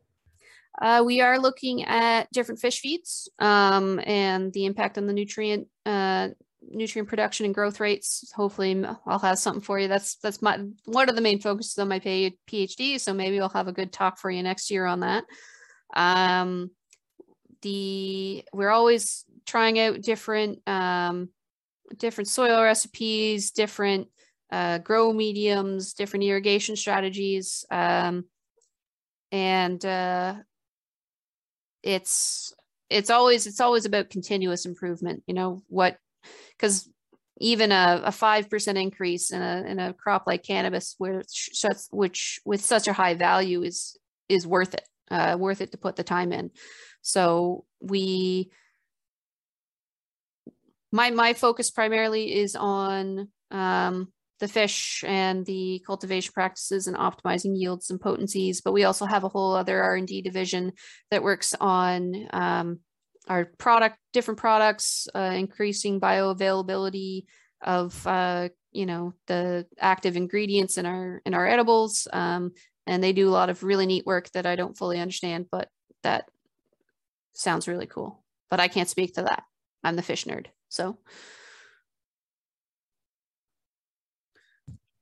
Uh, 0.79 1.03
we 1.05 1.21
are 1.21 1.39
looking 1.39 1.83
at 1.83 2.31
different 2.31 2.61
fish 2.61 2.79
feeds 2.79 3.29
um, 3.39 3.99
and 4.05 4.53
the 4.53 4.65
impact 4.65 4.97
on 4.97 5.05
the 5.05 5.13
nutrient 5.13 5.67
uh, 5.85 6.29
nutrient 6.69 7.09
production 7.09 7.45
and 7.45 7.55
growth 7.55 7.79
rates. 7.79 8.31
Hopefully, 8.35 8.85
I'll 9.05 9.19
have 9.19 9.39
something 9.39 9.61
for 9.61 9.79
you. 9.79 9.87
That's 9.87 10.15
that's 10.17 10.41
my 10.41 10.59
one 10.85 11.09
of 11.09 11.15
the 11.15 11.21
main 11.21 11.39
focuses 11.39 11.77
on 11.77 11.87
my 11.87 11.99
PhD. 11.99 12.99
So 12.99 13.13
maybe 13.13 13.39
I'll 13.39 13.49
have 13.49 13.67
a 13.67 13.73
good 13.73 13.91
talk 13.91 14.17
for 14.17 14.31
you 14.31 14.43
next 14.43 14.71
year 14.71 14.85
on 14.85 15.01
that. 15.01 15.23
Um, 15.93 16.71
the 17.61 18.43
we're 18.53 18.69
always 18.69 19.25
trying 19.45 19.79
out 19.79 20.01
different 20.01 20.67
um, 20.67 21.29
different 21.97 22.27
soil 22.27 22.61
recipes, 22.63 23.51
different 23.51 24.07
uh, 24.51 24.77
grow 24.79 25.13
mediums, 25.13 25.93
different 25.93 26.25
irrigation 26.25 26.75
strategies, 26.75 27.65
um, 27.71 28.25
and 29.31 29.83
uh, 29.85 30.35
it's 31.83 32.53
it's 32.89 33.09
always 33.09 33.47
it's 33.47 33.61
always 33.61 33.85
about 33.85 34.09
continuous 34.09 34.65
improvement. 34.65 35.23
You 35.27 35.33
know 35.33 35.63
what? 35.67 35.97
Because 36.57 36.89
even 37.39 37.71
a 37.71 38.01
a 38.05 38.11
five 38.11 38.49
percent 38.49 38.77
increase 38.77 39.31
in 39.31 39.41
a 39.41 39.63
in 39.67 39.79
a 39.79 39.93
crop 39.93 40.23
like 40.27 40.43
cannabis, 40.43 40.95
which 40.97 41.49
which 41.91 42.39
with 42.45 42.63
such 42.63 42.87
a 42.87 42.93
high 42.93 43.15
value 43.15 43.63
is 43.63 43.97
is 44.29 44.45
worth 44.45 44.73
it, 44.73 44.87
uh, 45.09 45.35
worth 45.39 45.61
it 45.61 45.71
to 45.71 45.77
put 45.77 45.95
the 45.95 46.03
time 46.03 46.31
in. 46.31 46.51
So 47.01 47.65
we 47.79 48.51
my 50.91 51.09
my 51.09 51.33
focus 51.33 51.71
primarily 51.71 52.33
is 52.33 52.55
on 52.55 53.29
um, 53.49 54.11
the 54.41 54.47
fish 54.47 55.03
and 55.07 55.45
the 55.45 55.81
cultivation 55.85 56.33
practices 56.33 56.87
and 56.87 56.97
optimizing 56.97 57.57
yields 57.57 57.91
and 57.91 58.01
potencies. 58.01 58.59
But 58.59 58.73
we 58.73 58.83
also 58.83 59.05
have 59.05 59.23
a 59.23 59.29
whole 59.29 59.55
other 59.55 59.81
R 59.81 59.95
and 59.95 60.07
D 60.07 60.21
division 60.21 60.73
that 61.11 61.23
works 61.23 61.53
on 61.61 62.27
um, 62.33 62.79
our 63.29 63.45
product, 63.59 63.97
different 64.11 64.39
products, 64.39 65.07
uh, 65.15 65.31
increasing 65.35 66.01
bioavailability 66.01 67.25
of 67.61 68.05
uh, 68.07 68.49
you 68.71 68.87
know 68.87 69.13
the 69.27 69.67
active 69.79 70.17
ingredients 70.17 70.77
in 70.79 70.87
our 70.87 71.21
in 71.23 71.35
our 71.35 71.47
edibles, 71.47 72.07
um, 72.11 72.51
and 72.87 73.03
they 73.03 73.13
do 73.13 73.29
a 73.29 73.37
lot 73.39 73.51
of 73.51 73.63
really 73.63 73.85
neat 73.85 74.07
work 74.07 74.31
that 74.31 74.47
I 74.47 74.55
don't 74.55 74.77
fully 74.77 74.99
understand, 74.99 75.45
but 75.51 75.69
that 76.01 76.27
sounds 77.33 77.67
really 77.67 77.85
cool. 77.85 78.23
But 78.49 78.59
I 78.59 78.67
can't 78.67 78.89
speak 78.89 79.13
to 79.13 79.23
that. 79.23 79.43
I'm 79.83 79.95
the 79.95 80.01
fish 80.01 80.25
nerd. 80.25 80.47
So 80.69 80.97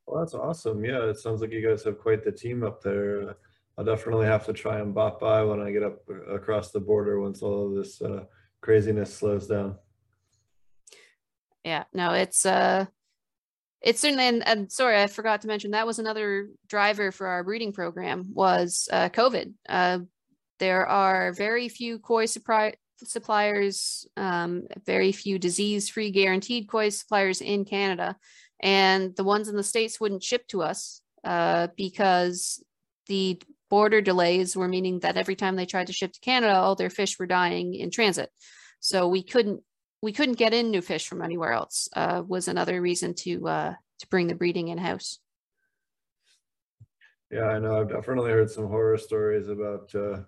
Well, 0.09 0.21
that's 0.21 0.33
awesome. 0.33 0.83
Yeah, 0.83 1.03
it 1.03 1.19
sounds 1.19 1.39
like 1.39 1.51
you 1.51 1.61
guys 1.61 1.83
have 1.83 1.99
quite 1.99 2.23
the 2.23 2.31
team 2.31 2.63
up 2.63 2.81
there. 2.81 3.35
I'll 3.77 3.85
definitely 3.85 4.25
have 4.25 4.43
to 4.47 4.53
try 4.53 4.79
and 4.79 4.93
bop 4.93 5.19
by 5.19 5.43
when 5.43 5.61
I 5.61 5.71
get 5.71 5.83
up 5.83 5.99
across 6.31 6.71
the 6.71 6.79
border 6.79 7.21
once 7.21 7.43
all 7.43 7.67
of 7.67 7.75
this 7.75 8.01
uh, 8.01 8.23
craziness 8.61 9.15
slows 9.15 9.45
down. 9.45 9.77
yeah, 11.63 11.83
no, 11.93 12.13
it's 12.13 12.43
uh 12.45 12.85
it's 13.81 14.01
certainly 14.01 14.25
and, 14.25 14.45
and 14.47 14.71
sorry, 14.71 15.01
I 15.01 15.07
forgot 15.07 15.41
to 15.41 15.47
mention 15.47 15.71
that 15.71 15.87
was 15.87 15.99
another 15.99 16.49
driver 16.67 17.11
for 17.11 17.27
our 17.27 17.43
breeding 17.43 17.71
program 17.71 18.33
was 18.33 18.89
uh 18.91 19.09
COVID. 19.09 19.53
Uh 19.67 19.99
there 20.57 20.87
are 20.87 21.33
very 21.33 21.69
few 21.69 21.99
koi 21.99 22.25
supply 22.25 22.73
suppliers, 22.97 24.07
um, 24.17 24.63
very 24.85 25.13
few 25.13 25.39
disease-free 25.39 26.11
guaranteed 26.11 26.67
koi 26.67 26.89
suppliers 26.89 27.41
in 27.41 27.63
Canada. 27.63 28.17
And 28.61 29.15
the 29.15 29.23
ones 29.23 29.47
in 29.47 29.55
the 29.55 29.63
States 29.63 29.99
wouldn't 29.99 30.23
ship 30.23 30.47
to 30.49 30.61
us 30.61 31.01
uh, 31.23 31.67
because 31.77 32.63
the 33.07 33.41
border 33.69 34.01
delays 34.01 34.55
were 34.55 34.67
meaning 34.67 34.99
that 34.99 35.17
every 35.17 35.35
time 35.35 35.55
they 35.55 35.65
tried 35.65 35.87
to 35.87 35.93
ship 35.93 36.11
to 36.13 36.19
Canada, 36.19 36.55
all 36.55 36.75
their 36.75 36.89
fish 36.89 37.17
were 37.19 37.27
dying 37.27 37.73
in 37.73 37.91
transit. 37.91 38.29
So 38.79 39.07
we 39.07 39.23
couldn't 39.23 39.61
we 40.01 40.13
couldn't 40.13 40.37
get 40.37 40.53
in 40.53 40.71
new 40.71 40.81
fish 40.81 41.07
from 41.07 41.21
anywhere 41.21 41.51
else. 41.51 41.89
Uh, 41.93 42.23
was 42.25 42.47
another 42.47 42.81
reason 42.81 43.13
to 43.13 43.47
uh, 43.47 43.73
to 43.99 44.07
bring 44.07 44.27
the 44.27 44.35
breeding 44.35 44.69
in 44.69 44.77
house. 44.77 45.19
Yeah, 47.31 47.45
I 47.45 47.59
know. 47.59 47.79
I've 47.79 47.89
definitely 47.89 48.31
heard 48.31 48.49
some 48.49 48.67
horror 48.67 48.97
stories 48.97 49.49
about 49.49 49.93
uh, 49.93 50.21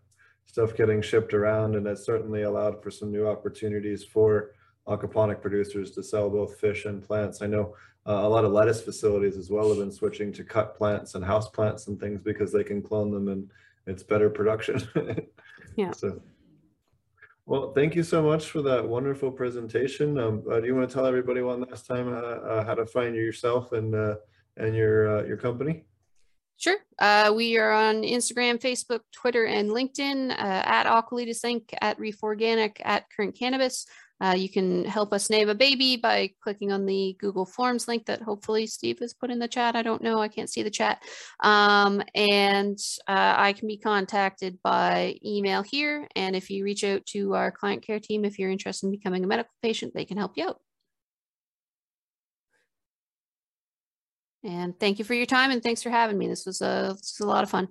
stuff 0.46 0.76
getting 0.76 1.02
shipped 1.02 1.34
around, 1.34 1.76
and 1.76 1.86
that's 1.86 2.06
certainly 2.06 2.44
allowed 2.44 2.84
for 2.84 2.92
some 2.92 3.12
new 3.12 3.28
opportunities 3.28 4.04
for 4.04 4.52
aquaponic 4.88 5.42
producers 5.42 5.92
to 5.92 6.04
sell 6.04 6.30
both 6.30 6.60
fish 6.60 6.86
and 6.86 7.04
plants. 7.04 7.42
I 7.42 7.48
know 7.48 7.76
uh, 8.08 8.22
a 8.24 8.30
lot 8.30 8.45
of 8.45 8.52
lettuce 8.52 8.82
facilities 8.82 9.38
as 9.38 9.49
well 9.49 9.70
have 9.70 9.78
been 9.78 9.91
switching 9.91 10.32
to 10.34 10.43
cut 10.43 10.76
plants 10.76 11.16
and 11.16 11.24
house 11.24 11.49
plants 11.49 11.88
and 11.88 11.99
things 11.99 12.22
because 12.22 12.52
they 12.52 12.64
can 12.64 12.82
clone 12.82 13.12
them 13.12 13.28
and 13.28 13.49
it's 13.88 14.04
better 14.04 14.30
production. 14.30 14.82
Yeah. 15.76 15.91
So, 15.91 16.22
well, 17.45 17.74
thank 17.74 17.95
you 17.95 18.04
so 18.04 18.22
much 18.22 18.49
for 18.49 18.62
that 18.64 18.88
wonderful 18.88 19.32
presentation. 19.32 20.18
Um, 20.20 20.43
uh, 20.49 20.60
do 20.60 20.68
you 20.68 20.76
want 20.76 20.89
to 20.89 20.93
tell 20.93 21.06
everybody 21.06 21.41
one 21.41 21.62
last 21.62 21.86
time 21.86 22.10
uh, 22.10 22.18
uh, 22.18 22.66
how 22.66 22.76
to 22.76 22.86
find 22.86 23.16
yourself 23.16 23.72
and 23.72 23.95
uh, 23.95 24.16
and 24.58 24.76
your 24.76 25.20
uh, 25.20 25.24
your 25.24 25.38
company? 25.38 25.86
Sure. 26.58 26.78
Uh, 26.99 27.34
we 27.36 27.58
are 27.58 27.72
on 27.72 28.04
Instagram, 28.04 28.62
Facebook, 28.62 28.99
Twitter, 29.12 29.45
and 29.45 29.70
LinkedIn 29.70 30.30
uh, 30.30 30.36
at 30.38 30.86
Aqualitas 30.86 31.43
Inc., 31.43 31.74
at 31.82 31.97
Reef 31.99 32.22
Organic, 32.22 32.80
at 32.86 33.06
Current 33.16 33.36
Cannabis. 33.36 33.88
Uh, 34.22 34.36
you 34.36 34.49
can 34.49 34.86
help 34.86 35.11
us 35.13 35.30
name 35.30 35.49
a 35.49 35.55
baby 35.55 35.97
by 35.97 36.30
clicking 36.41 36.72
on 36.72 36.86
the 36.86 37.15
Google 37.19 37.45
Forms 37.45 37.88
link 37.88 38.05
that 38.05 38.22
hopefully 38.22 38.67
Steve 38.67 38.99
has 38.99 39.13
put 39.13 39.32
in 39.32 39.39
the 39.39 39.47
chat. 39.47 39.76
I 39.76 39.82
don't 39.82 40.03
know. 40.03 40.22
I 40.22 40.28
can't 40.28 40.49
see 40.49 40.61
the 40.61 40.69
chat. 40.69 41.01
Um, 41.39 42.03
and 42.13 42.78
uh, 43.07 43.34
I 43.38 43.53
can 43.53 43.67
be 43.67 43.78
contacted 43.78 44.59
by 44.63 45.15
email 45.26 45.63
here. 45.63 46.07
And 46.15 46.36
if 46.36 46.51
you 46.51 46.63
reach 46.63 46.84
out 46.84 47.05
to 47.07 47.34
our 47.34 47.51
client 47.51 47.82
care 47.84 47.99
team, 47.99 48.24
if 48.24 48.38
you're 48.38 48.51
interested 48.51 48.86
in 48.86 48.91
becoming 48.91 49.24
a 49.24 49.28
medical 49.28 49.51
patient, 49.63 49.93
they 49.95 50.05
can 50.05 50.17
help 50.17 50.34
you 50.36 50.49
out. 50.49 50.59
And 54.43 54.80
thank 54.80 54.99
you 54.99 55.05
for 55.05 55.13
your 55.13 55.26
time 55.26 55.51
and 55.51 55.61
thanks 55.61 55.84
for 55.84 55.89
having 55.89 56.17
me. 56.17 56.28
This 56.28 56.45
was 56.45 56.61
a, 56.61 56.95
this 56.97 57.17
was 57.19 57.26
a 57.26 57.28
lot 57.28 57.43
of 57.43 57.49
fun. 57.49 57.67